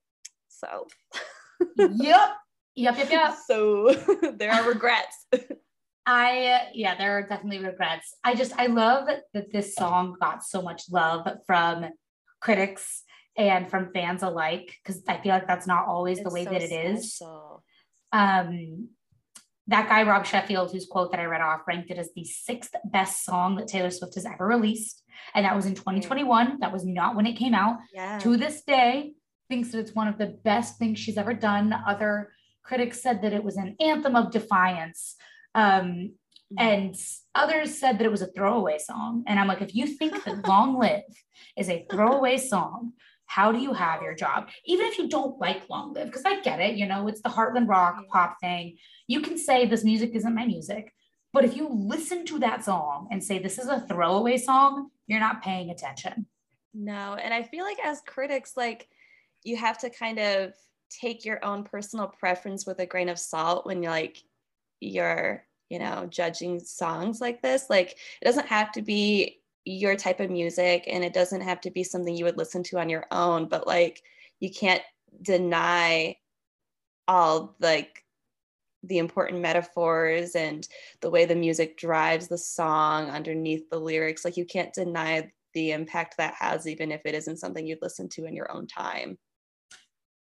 So, 0.47 0.87
yep, 1.77 2.31
yep, 2.75 2.97
yep, 2.97 3.11
yep. 3.11 3.35
So 3.47 3.93
there 4.37 4.51
are 4.51 4.67
regrets. 4.67 5.27
I 6.05 6.69
yeah, 6.73 6.95
there 6.97 7.17
are 7.17 7.27
definitely 7.27 7.65
regrets. 7.65 8.13
I 8.23 8.35
just 8.35 8.53
I 8.57 8.67
love 8.67 9.07
that 9.33 9.51
this 9.51 9.75
song 9.75 10.15
got 10.19 10.43
so 10.43 10.61
much 10.61 10.83
love 10.91 11.27
from 11.45 11.85
critics 12.41 13.03
and 13.37 13.69
from 13.69 13.91
fans 13.93 14.21
alike 14.21 14.75
because 14.83 15.01
I 15.07 15.17
feel 15.21 15.31
like 15.31 15.47
that's 15.47 15.67
not 15.67 15.87
always 15.87 16.19
it's 16.19 16.27
the 16.27 16.33
way 16.33 16.43
so 16.43 16.51
that 16.51 16.61
it 16.61 16.71
is. 16.71 17.15
special. 17.15 17.63
Um, 18.11 18.89
that 19.67 19.87
guy, 19.87 20.03
Rob 20.03 20.25
Sheffield, 20.25 20.71
whose 20.71 20.85
quote 20.85 21.11
that 21.11 21.19
I 21.19 21.25
read 21.25 21.41
off, 21.41 21.61
ranked 21.67 21.89
it 21.89 21.97
as 21.97 22.09
the 22.15 22.25
sixth 22.25 22.73
best 22.83 23.23
song 23.23 23.55
that 23.55 23.67
Taylor 23.67 23.91
Swift 23.91 24.15
has 24.15 24.25
ever 24.25 24.45
released. 24.45 25.03
And 25.33 25.45
that 25.45 25.55
was 25.55 25.65
in 25.65 25.75
2021. 25.75 26.59
That 26.59 26.73
was 26.73 26.85
not 26.85 27.15
when 27.15 27.25
it 27.25 27.37
came 27.37 27.53
out. 27.53 27.77
Yeah. 27.93 28.19
To 28.19 28.35
this 28.35 28.63
day, 28.63 29.13
thinks 29.49 29.71
that 29.71 29.79
it's 29.79 29.95
one 29.95 30.07
of 30.07 30.17
the 30.17 30.37
best 30.43 30.77
things 30.77 30.99
she's 30.99 31.17
ever 31.17 31.33
done. 31.33 31.73
Other 31.87 32.33
critics 32.63 33.01
said 33.01 33.21
that 33.21 33.33
it 33.33 33.43
was 33.43 33.55
an 33.55 33.75
anthem 33.79 34.15
of 34.15 34.31
defiance. 34.31 35.15
Um, 35.55 35.83
mm-hmm. 35.83 36.57
and 36.57 36.95
others 37.35 37.77
said 37.77 37.99
that 37.99 38.05
it 38.05 38.11
was 38.11 38.21
a 38.21 38.31
throwaway 38.31 38.79
song. 38.79 39.23
And 39.27 39.39
I'm 39.39 39.47
like, 39.47 39.61
if 39.61 39.75
you 39.75 39.87
think 39.87 40.23
that 40.23 40.47
Long 40.47 40.77
Live 40.77 41.03
is 41.57 41.69
a 41.69 41.85
throwaway 41.89 42.37
song, 42.37 42.93
how 43.33 43.51
do 43.51 43.57
you 43.57 43.73
have 43.73 44.03
your 44.03 44.13
job? 44.13 44.49
Even 44.65 44.85
if 44.85 44.99
you 44.99 45.09
don't 45.09 45.39
like 45.39 45.67
Long 45.67 45.91
Live, 45.93 46.05
because 46.05 46.23
I 46.23 46.39
get 46.41 46.59
it, 46.59 46.75
you 46.75 46.85
know, 46.85 47.07
it's 47.07 47.21
the 47.21 47.29
Heartland 47.29 47.67
rock 47.67 47.95
mm-hmm. 47.95 48.11
pop 48.11 48.37
thing. 48.39 48.77
You 49.07 49.21
can 49.21 49.39
say 49.39 49.65
this 49.65 49.83
music 49.83 50.11
isn't 50.13 50.35
my 50.35 50.45
music. 50.45 50.93
But 51.31 51.43
if 51.43 51.55
you 51.57 51.67
listen 51.67 52.27
to 52.27 52.37
that 52.39 52.63
song 52.63 53.07
and 53.09 53.23
say 53.23 53.39
this 53.39 53.57
is 53.57 53.67
a 53.67 53.79
throwaway 53.89 54.37
song, 54.37 54.91
you're 55.07 55.19
not 55.19 55.41
paying 55.41 55.71
attention. 55.71 56.27
No. 56.75 57.15
And 57.15 57.33
I 57.33 57.41
feel 57.41 57.65
like 57.65 57.79
as 57.83 58.01
critics, 58.05 58.53
like 58.55 58.87
you 59.43 59.57
have 59.57 59.79
to 59.79 59.89
kind 59.89 60.19
of 60.19 60.53
take 60.91 61.25
your 61.25 61.43
own 61.43 61.63
personal 61.63 62.07
preference 62.07 62.67
with 62.67 62.79
a 62.81 62.85
grain 62.85 63.09
of 63.09 63.17
salt 63.17 63.65
when 63.65 63.81
you're 63.81 63.91
like 63.91 64.21
you're, 64.79 65.43
you 65.69 65.79
know, 65.79 66.05
judging 66.07 66.59
songs 66.59 67.19
like 67.19 67.41
this. 67.41 67.65
Like 67.67 67.97
it 68.21 68.25
doesn't 68.25 68.47
have 68.47 68.71
to 68.73 68.83
be 68.83 69.39
your 69.65 69.95
type 69.95 70.19
of 70.19 70.29
music 70.29 70.85
and 70.87 71.03
it 71.03 71.13
doesn't 71.13 71.41
have 71.41 71.61
to 71.61 71.71
be 71.71 71.83
something 71.83 72.15
you 72.15 72.25
would 72.25 72.37
listen 72.37 72.63
to 72.63 72.79
on 72.79 72.89
your 72.89 73.05
own, 73.11 73.47
but 73.47 73.65
like 73.65 74.01
you 74.39 74.51
can't 74.51 74.81
deny 75.21 76.15
all 77.07 77.55
like 77.59 78.03
the 78.83 78.97
important 78.97 79.41
metaphors 79.41 80.35
and 80.35 80.67
the 81.01 81.09
way 81.09 81.25
the 81.25 81.35
music 81.35 81.77
drives 81.77 82.27
the 82.27 82.37
song 82.37 83.09
underneath 83.09 83.69
the 83.69 83.79
lyrics. 83.79 84.25
Like 84.25 84.35
you 84.35 84.45
can't 84.45 84.73
deny 84.73 85.31
the 85.53 85.71
impact 85.71 86.17
that 86.17 86.33
has, 86.37 86.67
even 86.67 86.91
if 86.91 87.01
it 87.05 87.15
isn't 87.15 87.37
something 87.37 87.65
you'd 87.65 87.81
listen 87.81 88.09
to 88.09 88.25
in 88.25 88.35
your 88.35 88.51
own 88.51 88.67
time. 88.67 89.17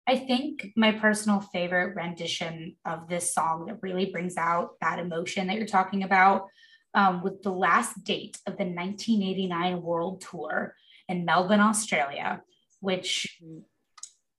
I 0.09 0.16
think 0.16 0.72
my 0.74 0.92
personal 0.92 1.40
favorite 1.40 1.94
rendition 1.94 2.77
of 2.87 3.09
this 3.09 3.35
song 3.35 3.66
that 3.66 3.83
really 3.83 4.07
brings 4.07 4.38
out 4.38 4.70
that 4.81 4.98
emotion 4.98 5.46
that 5.46 5.57
you're 5.57 5.66
talking 5.66 6.03
about 6.03 6.46
um, 6.94 7.22
was 7.22 7.35
the 7.42 7.53
last 7.53 8.03
date 8.05 8.38
of 8.46 8.57
the 8.57 8.64
1989 8.64 9.83
World 9.83 10.20
Tour 10.20 10.74
in 11.09 11.24
Melbourne, 11.24 11.61
Australia, 11.61 12.42
which 12.81 13.38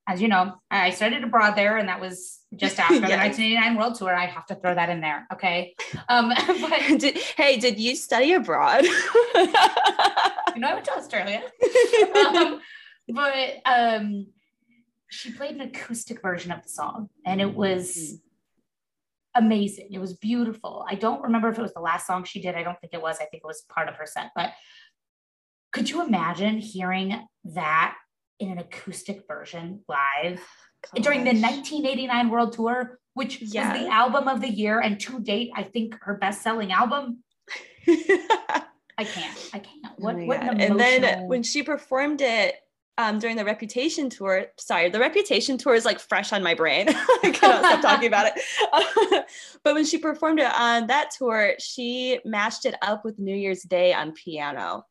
as 0.10 0.20
you 0.20 0.28
know, 0.28 0.56
I 0.72 0.90
studied 0.90 1.24
abroad 1.24 1.52
there, 1.52 1.78
and 1.78 1.88
that 1.88 2.02
was 2.02 2.40
just 2.56 2.80
after 2.80 2.96
yes. 2.96 3.10
the 3.10 3.16
1989 3.16 3.78
World 3.78 3.96
Tour. 3.96 4.14
I 4.14 4.26
have 4.26 4.48
to 4.48 4.56
throw 4.56 4.74
that 4.74 4.90
in 4.90 5.02
there. 5.02 5.28
Okay. 5.32 5.76
Um, 6.10 6.30
but 6.48 6.80
did, 7.00 7.18
hey, 7.38 7.58
did 7.58 7.80
you 7.80 7.96
study 7.96 8.34
abroad? 8.34 8.84
you 8.86 8.92
know, 10.58 10.68
I 10.68 10.74
went 10.74 10.86
to 10.86 10.94
Australia. 10.94 11.44
um, 12.16 12.60
but 13.10 13.62
um, 13.66 14.28
she 15.10 15.32
played 15.32 15.56
an 15.56 15.62
acoustic 15.62 16.24
version 16.24 16.52
of 16.52 16.64
the 16.64 16.70
song, 16.70 17.10
and 17.24 17.40
it 17.40 17.54
was 17.54 17.96
mm-hmm. 17.96 18.16
Amazing. 19.40 19.90
It 19.92 20.00
was 20.00 20.14
beautiful. 20.14 20.86
I 20.88 20.96
don't 20.96 21.22
remember 21.24 21.50
if 21.50 21.58
it 21.58 21.62
was 21.62 21.74
the 21.74 21.80
last 21.80 22.06
song 22.06 22.24
she 22.24 22.42
did. 22.42 22.56
I 22.56 22.64
don't 22.64 22.80
think 22.80 22.94
it 22.94 23.02
was. 23.02 23.18
I 23.18 23.26
think 23.26 23.44
it 23.44 23.48
was 23.48 23.64
part 23.70 23.88
of 23.88 23.96
her 23.96 24.06
set. 24.06 24.32
But 24.36 24.52
could 25.72 25.90
you 25.90 26.06
imagine 26.06 26.58
hearing 26.58 27.28
that 27.46 27.96
in 28.40 28.52
an 28.52 28.58
acoustic 28.58 29.26
version 29.28 29.82
live 29.88 30.42
Gosh. 30.94 31.04
during 31.04 31.22
the 31.22 31.32
1989 31.32 32.30
World 32.30 32.54
Tour, 32.54 33.00
which 33.14 33.42
was 33.42 33.52
the 33.52 33.90
album 33.92 34.28
of 34.28 34.42
the 34.42 34.50
year 34.50 34.80
and 34.80 35.00
to 35.02 35.20
date, 35.20 35.52
I 35.56 35.64
think 35.64 35.96
her 36.02 36.16
best 36.16 36.42
selling 36.42 36.72
album. 36.72 37.24
I 37.88 39.04
can't. 39.04 39.50
I 39.54 39.60
can't. 39.60 39.98
What, 39.98 40.16
oh 40.16 40.26
what 40.26 40.42
an 40.42 40.62
emotional... 40.62 40.82
And 40.82 41.04
then 41.04 41.28
when 41.28 41.44
she 41.44 41.64
performed 41.64 42.22
it 42.22 42.56
um, 43.00 43.18
during 43.18 43.38
the 43.38 43.46
Reputation 43.46 44.10
tour, 44.10 44.48
sorry, 44.58 44.90
the 44.90 45.00
Reputation 45.00 45.58
tour 45.58 45.74
is 45.74 45.86
like 45.86 46.00
fresh 46.02 46.34
on 46.34 46.44
my 46.44 46.54
brain. 46.54 46.88
I 46.90 47.32
cannot 47.34 47.64
stop 47.64 47.82
talking 47.82 48.10
about 48.10 48.34
it. 48.36 49.26
but 49.64 49.74
when 49.74 49.86
she 49.86 49.98
performed 49.98 50.40
it 50.40 50.52
on 50.54 50.88
that 50.88 51.12
tour, 51.18 51.54
she 51.60 52.20
mashed 52.26 52.66
it 52.66 52.76
up 52.82 53.06
with 53.06 53.18
New 53.18 53.36
Year's 53.36 53.64
Day 53.64 53.94
on 53.94 54.12
piano. 54.12 54.84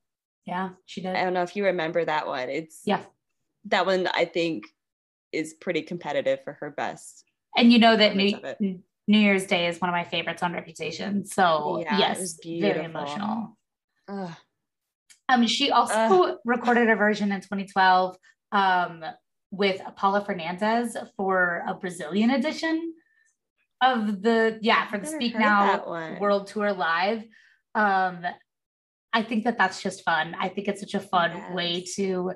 Yeah, 0.47 0.71
she 0.87 1.03
did. 1.03 1.17
I 1.17 1.23
don't 1.23 1.35
know 1.35 1.43
if 1.43 1.55
you 1.55 1.67
remember 1.67 2.03
that 2.03 2.27
one. 2.27 2.49
It's 2.49 2.81
yeah, 2.87 3.03
that 3.67 3.85
one 3.85 4.09
I 4.15 4.25
think 4.25 4.65
is 5.31 5.53
pretty 5.53 5.83
competitive 5.83 6.43
for 6.43 6.55
her 6.55 6.71
best. 6.71 7.25
And 7.59 7.71
you 7.71 7.79
know 7.79 7.95
that 7.95 8.17
New, 8.17 8.39
New 9.07 9.19
Year's 9.19 9.45
Day 9.45 9.67
is 9.67 9.83
one 9.83 9.91
of 9.91 9.93
my 9.93 10.05
favorites 10.05 10.43
on 10.43 10.55
Reputation. 10.55 11.27
So 11.27 11.83
yeah, 11.83 11.99
yes, 11.99 12.39
very 12.43 12.87
emotional. 12.87 13.59
Ugh. 14.09 14.31
Um, 15.29 15.47
she 15.47 15.71
also 15.71 15.95
Ugh. 15.95 16.37
recorded 16.45 16.89
a 16.89 16.97
version 16.97 17.33
in 17.33 17.41
2012 17.41 18.17
um, 18.53 19.05
with 19.51 19.81
Paula 19.97 20.23
Fernandes 20.23 20.97
for 21.17 21.63
a 21.67 21.75
Brazilian 21.75 22.31
edition 22.31 22.95
of 23.81 24.23
the 24.23 24.59
yeah 24.61 24.89
for 24.89 24.99
the 24.99 25.07
Speak 25.07 25.39
Now 25.39 26.19
World 26.21 26.47
Tour 26.49 26.73
Live. 26.73 27.25
Um, 27.75 28.25
I 29.13 29.23
think 29.23 29.45
that 29.45 29.57
that's 29.57 29.83
just 29.83 30.05
fun. 30.05 30.37
I 30.39 30.49
think 30.49 30.69
it's 30.69 30.81
such 30.81 30.95
a 30.95 31.01
fun 31.01 31.33
yes. 31.35 31.53
way 31.53 31.85
to 31.97 32.33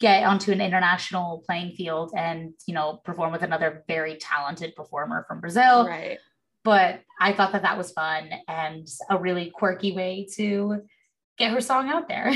get 0.00 0.24
onto 0.24 0.50
an 0.50 0.60
international 0.60 1.42
playing 1.46 1.76
field 1.76 2.12
and, 2.16 2.52
you 2.66 2.74
know, 2.74 3.00
perform 3.04 3.30
with 3.30 3.42
another 3.42 3.84
very 3.86 4.16
talented 4.16 4.74
performer 4.74 5.24
from 5.28 5.40
Brazil. 5.40 5.86
Right. 5.86 6.18
But 6.64 7.00
I 7.20 7.32
thought 7.32 7.52
that 7.52 7.62
that 7.62 7.78
was 7.78 7.92
fun 7.92 8.30
and 8.48 8.86
a 9.08 9.18
really 9.18 9.50
quirky 9.50 9.92
way 9.92 10.26
to 10.34 10.82
get 11.40 11.52
her 11.52 11.60
song 11.60 11.88
out 11.88 12.06
there. 12.08 12.32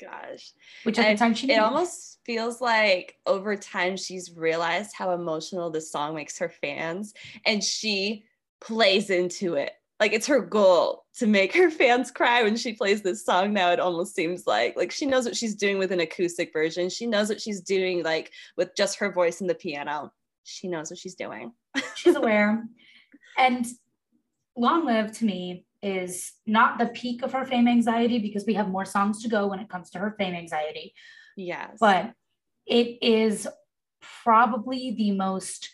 Gosh. 0.00 0.52
Which 0.84 0.98
at 0.98 1.12
the 1.12 1.18
time 1.18 1.34
she. 1.34 1.50
It 1.50 1.58
almost 1.58 2.20
feels 2.24 2.60
like 2.60 3.16
over 3.26 3.56
time 3.56 3.96
she's 3.96 4.30
realized 4.34 4.92
how 4.94 5.12
emotional 5.12 5.70
this 5.70 5.90
song 5.90 6.14
makes 6.14 6.38
her 6.38 6.48
fans 6.48 7.14
and 7.44 7.62
she 7.62 8.24
plays 8.60 9.10
into 9.10 9.54
it 9.54 9.72
like 10.00 10.12
it's 10.12 10.26
her 10.26 10.40
goal 10.40 11.04
to 11.16 11.26
make 11.26 11.54
her 11.54 11.70
fans 11.70 12.10
cry 12.10 12.42
when 12.42 12.56
she 12.56 12.72
plays 12.72 13.02
this 13.02 13.24
song 13.24 13.52
now 13.52 13.70
it 13.70 13.78
almost 13.78 14.16
seems 14.16 14.48
like 14.48 14.76
like 14.76 14.90
she 14.90 15.06
knows 15.06 15.24
what 15.24 15.36
she's 15.36 15.54
doing 15.54 15.78
with 15.78 15.92
an 15.92 16.00
acoustic 16.00 16.52
version 16.52 16.90
she 16.90 17.06
knows 17.06 17.28
what 17.28 17.40
she's 17.40 17.60
doing 17.60 18.02
like 18.02 18.32
with 18.56 18.74
just 18.76 18.98
her 18.98 19.12
voice 19.12 19.40
and 19.40 19.48
the 19.48 19.54
piano 19.54 20.12
she 20.42 20.66
knows 20.66 20.90
what 20.90 20.98
she's 20.98 21.14
doing 21.14 21.52
she's 21.94 22.16
aware 22.16 22.64
and 23.38 23.64
long 24.56 24.84
live 24.84 25.12
to 25.12 25.24
me 25.24 25.64
is 25.82 26.32
not 26.46 26.78
the 26.78 26.86
peak 26.86 27.22
of 27.22 27.32
her 27.32 27.44
fame 27.44 27.68
anxiety 27.68 28.18
because 28.18 28.44
we 28.46 28.54
have 28.54 28.68
more 28.68 28.84
songs 28.84 29.22
to 29.22 29.28
go 29.28 29.46
when 29.46 29.60
it 29.60 29.68
comes 29.68 29.90
to 29.90 29.98
her 29.98 30.14
fame 30.18 30.34
anxiety 30.34 30.94
yes 31.36 31.76
but 31.80 32.12
it 32.66 32.98
is 33.02 33.48
probably 34.24 34.92
the 34.92 35.12
most 35.12 35.70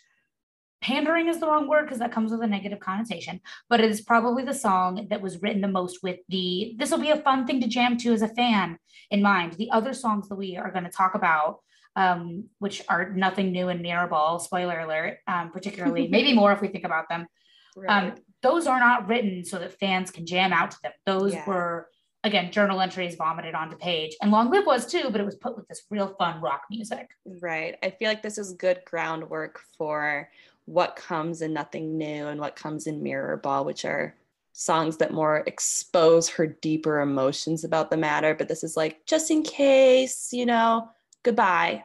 pandering 0.85 1.27
is 1.27 1.39
the 1.39 1.47
wrong 1.47 1.67
word 1.67 1.85
because 1.85 1.97
that 1.97 2.11
comes 2.11 2.31
with 2.31 2.43
a 2.43 2.47
negative 2.47 2.79
connotation, 2.79 3.41
but 3.69 3.79
it 3.79 3.89
is 3.89 4.01
probably 4.01 4.43
the 4.43 4.53
song 4.53 5.07
that 5.09 5.19
was 5.19 5.41
written 5.41 5.61
the 5.61 5.67
most 5.67 6.03
with 6.03 6.19
the 6.29 6.75
this 6.77 6.91
will 6.91 6.99
be 6.99 7.09
a 7.09 7.17
fun 7.17 7.47
thing 7.47 7.59
to 7.59 7.67
jam 7.67 7.97
to 7.97 8.13
as 8.13 8.21
a 8.21 8.27
fan 8.27 8.77
in 9.09 9.21
mind. 9.21 9.53
The 9.53 9.71
other 9.71 9.93
songs 9.93 10.29
that 10.29 10.35
we 10.35 10.57
are 10.57 10.71
going 10.71 10.83
to 10.83 10.91
talk 10.91 11.15
about, 11.15 11.61
um, 11.95 12.45
which 12.59 12.83
are 12.87 13.09
nothing 13.09 13.51
new 13.51 13.69
in 13.69 13.79
Mirrorball, 13.79 14.39
spoiler 14.39 14.79
alert, 14.79 15.17
um, 15.27 15.49
particularly, 15.51 16.07
maybe 16.15 16.33
more 16.33 16.51
if 16.51 16.61
we 16.61 16.67
think 16.67 16.85
about 16.85 17.09
them. 17.09 17.21
Um, 17.21 17.83
right. 17.83 18.03
Um, 18.03 18.15
those 18.45 18.67
are 18.67 18.79
not 18.79 19.07
written 19.07 19.43
so 19.43 19.57
that 19.57 19.79
fans 19.79 20.11
can 20.11 20.23
jam 20.23 20.53
out 20.53 20.69
to 20.69 20.77
them. 20.83 20.91
Those 21.07 21.33
yeah. 21.33 21.45
were 21.47 21.89
again 22.23 22.51
journal 22.51 22.79
entries 22.79 23.15
vomited 23.15 23.55
onto 23.55 23.75
page. 23.75 24.15
And 24.21 24.31
long 24.31 24.51
live 24.51 24.67
was 24.67 24.85
too 24.85 25.09
but 25.09 25.19
it 25.19 25.25
was 25.25 25.35
put 25.35 25.57
with 25.57 25.67
this 25.67 25.81
real 25.89 26.15
fun 26.19 26.41
rock 26.41 26.61
music. 26.69 27.09
Right. 27.41 27.75
I 27.81 27.89
feel 27.89 28.07
like 28.07 28.21
this 28.21 28.37
is 28.37 28.53
good 28.53 28.81
groundwork 28.85 29.59
for 29.79 30.29
what 30.65 30.95
comes 30.95 31.41
in 31.41 31.53
nothing 31.53 31.97
new 31.97 32.27
and 32.27 32.39
what 32.39 32.55
comes 32.55 32.85
in 32.85 33.01
mirrorball 33.01 33.65
which 33.65 33.83
are 33.83 34.15
songs 34.53 34.97
that 34.97 35.11
more 35.11 35.43
expose 35.47 36.29
her 36.29 36.45
deeper 36.45 37.01
emotions 37.01 37.63
about 37.63 37.89
the 37.89 37.97
matter. 37.97 38.35
But 38.35 38.47
this 38.47 38.63
is 38.63 38.77
like 38.77 39.07
just 39.07 39.31
in 39.31 39.41
case 39.41 40.29
you 40.31 40.45
know 40.45 40.89
goodbye. 41.23 41.83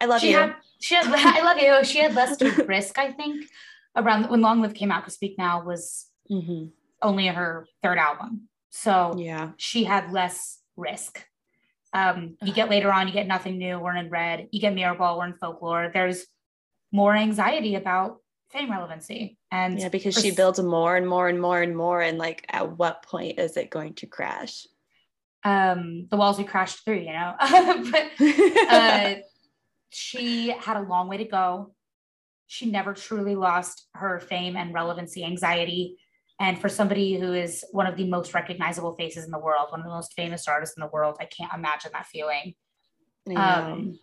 I 0.00 0.06
love 0.06 0.22
she 0.22 0.30
you. 0.30 0.38
had, 0.38 0.54
she 0.80 0.94
had 0.94 1.06
i 1.08 1.44
love 1.44 1.58
you. 1.58 1.84
She 1.84 1.98
had 1.98 2.14
less 2.14 2.36
to 2.38 2.64
risk 2.64 2.98
i 2.98 3.12
think 3.12 3.44
around 3.96 4.30
when 4.30 4.40
long 4.40 4.60
live 4.60 4.74
came 4.74 4.90
out 4.90 5.02
because 5.02 5.14
speak 5.14 5.36
now 5.38 5.62
was 5.62 6.06
mm-hmm. 6.30 6.66
only 7.02 7.26
her 7.26 7.66
third 7.82 7.98
album 7.98 8.48
so 8.72 9.14
yeah, 9.18 9.50
she 9.58 9.84
had 9.84 10.12
less 10.12 10.58
risk. 10.76 11.24
Um, 11.92 12.38
you 12.42 12.54
get 12.54 12.70
later 12.70 12.90
on, 12.90 13.06
you 13.06 13.12
get 13.12 13.26
nothing 13.26 13.58
new. 13.58 13.78
We're 13.78 13.96
in 13.96 14.08
red. 14.08 14.48
You 14.50 14.60
get 14.60 14.74
Mirrorball. 14.74 15.18
We're 15.18 15.26
in 15.26 15.34
folklore. 15.34 15.90
There's 15.92 16.24
more 16.90 17.14
anxiety 17.14 17.74
about 17.74 18.16
fame 18.50 18.70
relevancy, 18.70 19.38
and 19.50 19.78
yeah, 19.78 19.90
because 19.90 20.18
she 20.18 20.30
builds 20.30 20.58
more 20.58 20.96
and 20.96 21.06
more 21.06 21.28
and 21.28 21.38
more 21.38 21.60
and 21.60 21.76
more. 21.76 22.00
And 22.00 22.16
like, 22.16 22.46
at 22.48 22.78
what 22.78 23.02
point 23.02 23.38
is 23.38 23.58
it 23.58 23.68
going 23.68 23.94
to 23.96 24.06
crash? 24.06 24.66
Um, 25.44 26.06
the 26.10 26.16
walls 26.16 26.38
we 26.38 26.44
crashed 26.44 26.82
through, 26.82 27.00
you 27.00 27.12
know. 27.12 27.34
but 27.90 28.10
uh, 28.70 29.14
she 29.90 30.48
had 30.48 30.78
a 30.78 30.82
long 30.82 31.08
way 31.08 31.18
to 31.18 31.26
go. 31.26 31.74
She 32.52 32.66
never 32.66 32.92
truly 32.92 33.34
lost 33.34 33.86
her 33.94 34.20
fame 34.20 34.58
and 34.58 34.74
relevancy 34.74 35.24
anxiety. 35.24 35.96
And 36.38 36.60
for 36.60 36.68
somebody 36.68 37.18
who 37.18 37.32
is 37.32 37.64
one 37.72 37.86
of 37.86 37.96
the 37.96 38.04
most 38.04 38.34
recognizable 38.34 38.92
faces 38.92 39.24
in 39.24 39.30
the 39.30 39.38
world, 39.38 39.68
one 39.70 39.80
of 39.80 39.86
the 39.86 39.92
most 39.92 40.12
famous 40.12 40.46
artists 40.46 40.76
in 40.76 40.82
the 40.82 40.90
world, 40.92 41.16
I 41.18 41.24
can't 41.24 41.50
imagine 41.54 41.92
that 41.94 42.04
feeling. 42.04 42.54
Um, 43.34 43.98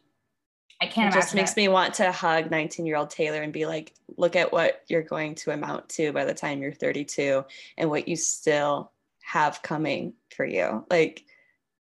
I 0.82 0.88
can't. 0.88 1.14
It 1.14 1.20
just 1.20 1.36
makes 1.36 1.52
it. 1.52 1.58
me 1.58 1.68
want 1.68 1.94
to 1.96 2.12
hug 2.12 2.50
19 2.50 2.88
year 2.88 2.96
old 2.96 3.12
Taylor 3.12 3.44
and 3.44 3.54
be 3.54 3.68
like, 3.68 3.94
look 4.18 4.36
at 4.36 4.52
what 4.52 4.82
you're 4.88 5.04
going 5.04 5.36
to 5.36 5.52
amount 5.52 5.88
to 5.90 6.12
by 6.12 6.26
the 6.26 6.34
time 6.34 6.60
you're 6.60 6.74
32 6.74 7.46
and 7.78 7.88
what 7.88 8.08
you 8.08 8.16
still 8.16 8.92
have 9.22 9.62
coming 9.62 10.14
for 10.36 10.44
you. 10.44 10.88
Like, 10.90 11.24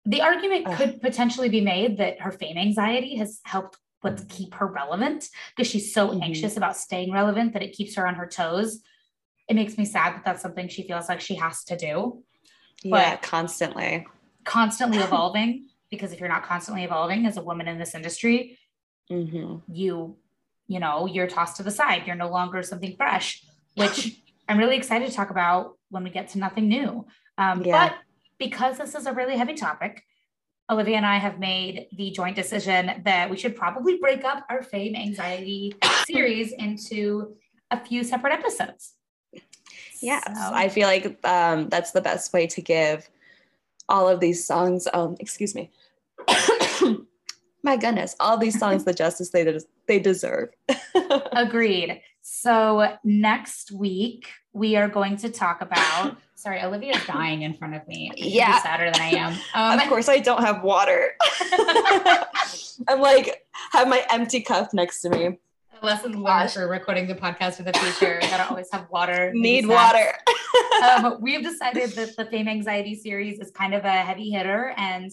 the 0.05 0.21
argument 0.21 0.67
uh, 0.67 0.77
could 0.77 1.01
potentially 1.01 1.49
be 1.49 1.59
made 1.59 1.97
that 1.97 2.21
her 2.21 2.31
fame 2.31 2.57
anxiety 2.57 3.17
has 3.17 3.41
helped 3.43 3.79
but 4.03 4.27
keep 4.29 4.53
her 4.55 4.67
relevant 4.67 5.29
because 5.55 5.69
she's 5.69 5.93
so 5.93 6.09
mm-hmm. 6.09 6.21
anxious 6.21 6.57
about 6.57 6.77
staying 6.77 7.11
relevant 7.11 7.53
that 7.53 7.63
it 7.63 7.73
keeps 7.73 7.95
her 7.95 8.05
on 8.05 8.15
her 8.15 8.27
toes 8.27 8.83
it 9.47 9.55
makes 9.55 9.77
me 9.77 9.85
sad 9.85 10.15
that 10.15 10.25
that's 10.25 10.41
something 10.41 10.67
she 10.67 10.83
feels 10.83 11.09
like 11.09 11.21
she 11.21 11.35
has 11.35 11.63
to 11.65 11.77
do. 11.77 12.23
Yeah, 12.83 13.17
constantly. 13.17 14.07
Constantly 14.45 14.97
evolving. 14.99 15.67
Because 15.89 16.11
if 16.11 16.19
you're 16.19 16.29
not 16.29 16.43
constantly 16.43 16.83
evolving 16.83 17.25
as 17.25 17.37
a 17.37 17.43
woman 17.43 17.67
in 17.67 17.77
this 17.77 17.93
industry, 17.93 18.57
mm-hmm. 19.11 19.57
you, 19.71 20.17
you 20.67 20.79
know, 20.79 21.05
you're 21.05 21.27
tossed 21.27 21.57
to 21.57 21.63
the 21.63 21.71
side. 21.71 22.07
You're 22.07 22.15
no 22.15 22.29
longer 22.29 22.63
something 22.63 22.95
fresh, 22.95 23.43
which 23.75 24.19
I'm 24.49 24.57
really 24.57 24.75
excited 24.75 25.07
to 25.07 25.13
talk 25.13 25.29
about 25.29 25.77
when 25.89 26.03
we 26.03 26.09
get 26.09 26.29
to 26.29 26.39
nothing 26.39 26.67
new. 26.67 27.05
Um, 27.37 27.63
yeah. 27.63 27.89
But 27.89 27.97
because 28.39 28.77
this 28.79 28.95
is 28.95 29.05
a 29.05 29.13
really 29.13 29.37
heavy 29.37 29.53
topic, 29.53 30.03
Olivia 30.69 30.97
and 30.97 31.05
I 31.05 31.17
have 31.17 31.39
made 31.39 31.87
the 31.95 32.11
joint 32.11 32.35
decision 32.35 33.01
that 33.03 33.29
we 33.29 33.37
should 33.37 33.55
probably 33.55 33.97
break 33.97 34.23
up 34.23 34.45
our 34.49 34.63
fame 34.63 34.95
anxiety 34.95 35.75
series 36.07 36.53
into 36.53 37.35
a 37.71 37.83
few 37.83 38.03
separate 38.03 38.33
episodes. 38.33 38.93
Yeah, 40.01 40.21
so. 40.21 40.53
I 40.53 40.69
feel 40.69 40.87
like 40.87 41.25
um, 41.25 41.69
that's 41.69 41.91
the 41.91 42.01
best 42.01 42.33
way 42.33 42.47
to 42.47 42.61
give 42.61 43.09
all 43.89 44.07
of 44.07 44.19
these 44.19 44.45
songs. 44.45 44.87
Um, 44.93 45.15
excuse 45.19 45.55
me. 45.55 45.71
My 47.63 47.77
goodness, 47.77 48.15
all 48.19 48.37
these 48.37 48.59
songs 48.59 48.83
the 48.83 48.93
justice 48.93 49.29
they 49.29 49.45
des- 49.45 49.65
they 49.87 49.99
deserve. 49.99 50.49
Agreed. 51.31 52.01
So 52.21 52.97
next 53.03 53.71
week 53.71 54.29
we 54.51 54.75
are 54.75 54.89
going 54.89 55.17
to 55.17 55.29
talk 55.29 55.61
about. 55.61 56.17
Sorry, 56.43 56.61
Olivia's 56.61 57.01
dying 57.07 57.43
in 57.43 57.53
front 57.53 57.73
of 57.73 57.87
me. 57.87 58.11
Yeah, 58.17 58.61
sadder 58.61 58.91
than 58.91 59.01
I 59.01 59.11
am. 59.11 59.33
Um, 59.55 59.79
of 59.79 59.87
course, 59.87 60.09
I 60.09 60.19
don't 60.19 60.41
have 60.43 60.61
water. 60.61 61.11
I'm 62.87 62.99
like 62.99 63.45
have 63.71 63.87
my 63.87 64.05
empty 64.09 64.41
cup 64.41 64.73
next 64.73 65.01
to 65.01 65.09
me 65.09 65.37
lesson 65.81 66.21
learned 66.23 66.51
for 66.51 66.67
recording 66.67 67.07
the 67.07 67.15
podcast 67.15 67.55
for 67.55 67.63
the 67.63 67.73
future. 67.73 68.19
Gotta 68.21 68.49
always 68.49 68.69
have 68.71 68.87
water. 68.89 69.31
Need 69.33 69.67
water. 69.67 70.13
um, 70.83 71.17
we've 71.21 71.43
decided 71.43 71.91
that 71.91 72.15
the 72.15 72.25
fame 72.25 72.47
anxiety 72.47 72.95
series 72.95 73.39
is 73.39 73.51
kind 73.51 73.73
of 73.73 73.83
a 73.83 73.91
heavy 73.91 74.29
hitter 74.31 74.73
and 74.77 75.11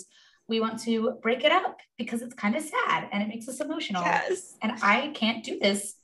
we 0.49 0.61
want 0.61 0.81
to 0.83 1.19
break 1.23 1.45
it 1.45 1.53
up 1.53 1.79
because 1.99 2.23
it's 2.23 2.35
kind 2.35 2.55
of 2.57 2.63
sad 2.63 3.09
and 3.13 3.23
it 3.23 3.29
makes 3.29 3.49
us 3.49 3.61
emotional. 3.61 4.03
Yes. 4.03 4.57
And 4.63 4.73
I 4.83 5.09
can't 5.09 5.45
do 5.45 5.59
this 5.59 5.97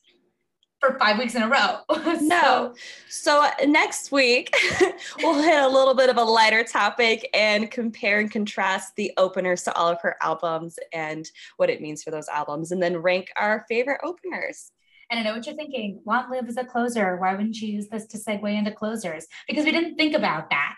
for 0.80 0.98
five 0.98 1.18
weeks 1.18 1.34
in 1.34 1.42
a 1.42 1.48
row. 1.48 1.80
so, 1.94 2.20
no. 2.20 2.74
So 3.08 3.48
next 3.66 4.12
week, 4.12 4.54
we'll 5.18 5.42
hit 5.42 5.62
a 5.62 5.68
little 5.68 5.94
bit 5.94 6.10
of 6.10 6.16
a 6.16 6.24
lighter 6.24 6.64
topic 6.64 7.28
and 7.34 7.70
compare 7.70 8.20
and 8.20 8.30
contrast 8.30 8.94
the 8.96 9.12
openers 9.16 9.62
to 9.64 9.74
all 9.74 9.88
of 9.88 10.00
her 10.02 10.16
albums 10.22 10.78
and 10.92 11.30
what 11.56 11.70
it 11.70 11.80
means 11.80 12.02
for 12.02 12.10
those 12.10 12.28
albums, 12.28 12.72
and 12.72 12.82
then 12.82 12.96
rank 12.96 13.30
our 13.36 13.64
favorite 13.68 14.00
openers. 14.04 14.70
And 15.10 15.20
I 15.20 15.22
know 15.22 15.34
what 15.34 15.46
you're 15.46 15.54
thinking. 15.54 16.00
Long 16.04 16.30
live 16.30 16.48
as 16.48 16.56
a 16.56 16.64
closer. 16.64 17.16
Why 17.16 17.32
wouldn't 17.32 17.60
you 17.60 17.68
use 17.68 17.88
this 17.88 18.06
to 18.08 18.18
segue 18.18 18.52
into 18.52 18.72
closers? 18.72 19.26
Because 19.46 19.64
we 19.64 19.70
didn't 19.70 19.96
think 19.96 20.14
about 20.14 20.50
that. 20.50 20.74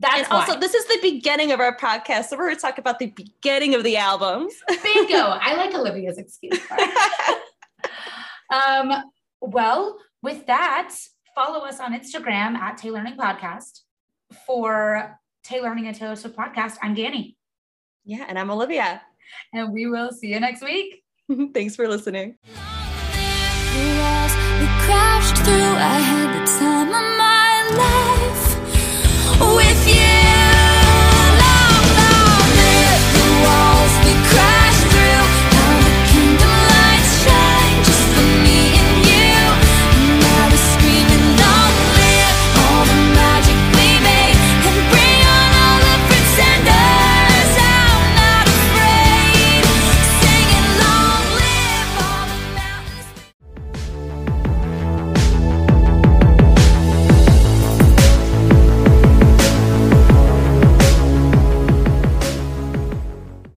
That's 0.00 0.28
and 0.28 0.32
also, 0.32 0.58
this 0.58 0.74
is 0.74 0.84
the 0.86 0.98
beginning 1.00 1.52
of 1.52 1.60
our 1.60 1.76
podcast. 1.76 2.24
So 2.24 2.36
we're 2.36 2.46
going 2.46 2.56
to 2.56 2.60
talk 2.60 2.78
about 2.78 2.98
the 2.98 3.06
beginning 3.06 3.74
of 3.74 3.84
the 3.84 3.96
albums. 3.96 4.52
Bingo. 4.82 5.16
I 5.40 5.54
like 5.54 5.74
Olivia's 5.74 6.18
excuse. 6.18 6.58
um, 8.52 8.92
well, 9.46 9.98
with 10.22 10.46
that, 10.46 10.94
follow 11.34 11.64
us 11.64 11.80
on 11.80 11.92
Instagram 11.98 12.56
at 12.56 12.78
Taylearning 12.78 13.16
Podcast 13.16 13.80
for 14.46 15.18
Taylearning 15.46 15.86
and 15.86 15.94
Taylor 15.94 16.16
Swift 16.16 16.36
Podcast. 16.36 16.76
I'm 16.82 16.94
Dani. 16.96 17.36
Yeah, 18.04 18.24
and 18.28 18.38
I'm 18.38 18.50
Olivia. 18.50 19.02
And 19.52 19.72
we 19.72 19.86
will 19.86 20.12
see 20.12 20.28
you 20.28 20.40
next 20.40 20.62
week. 20.62 21.02
Thanks 21.54 21.76
for 21.76 21.88
listening. 21.88 22.36
We 22.44 22.54
crashed 24.86 25.36
through. 25.38 25.54
I 25.54 25.98
had 25.98 26.40
the 26.40 26.46
time 26.58 26.88
of 26.88 27.06
my 27.18 27.64
life 27.78 29.56
with 29.56 29.88
you. 29.88 30.23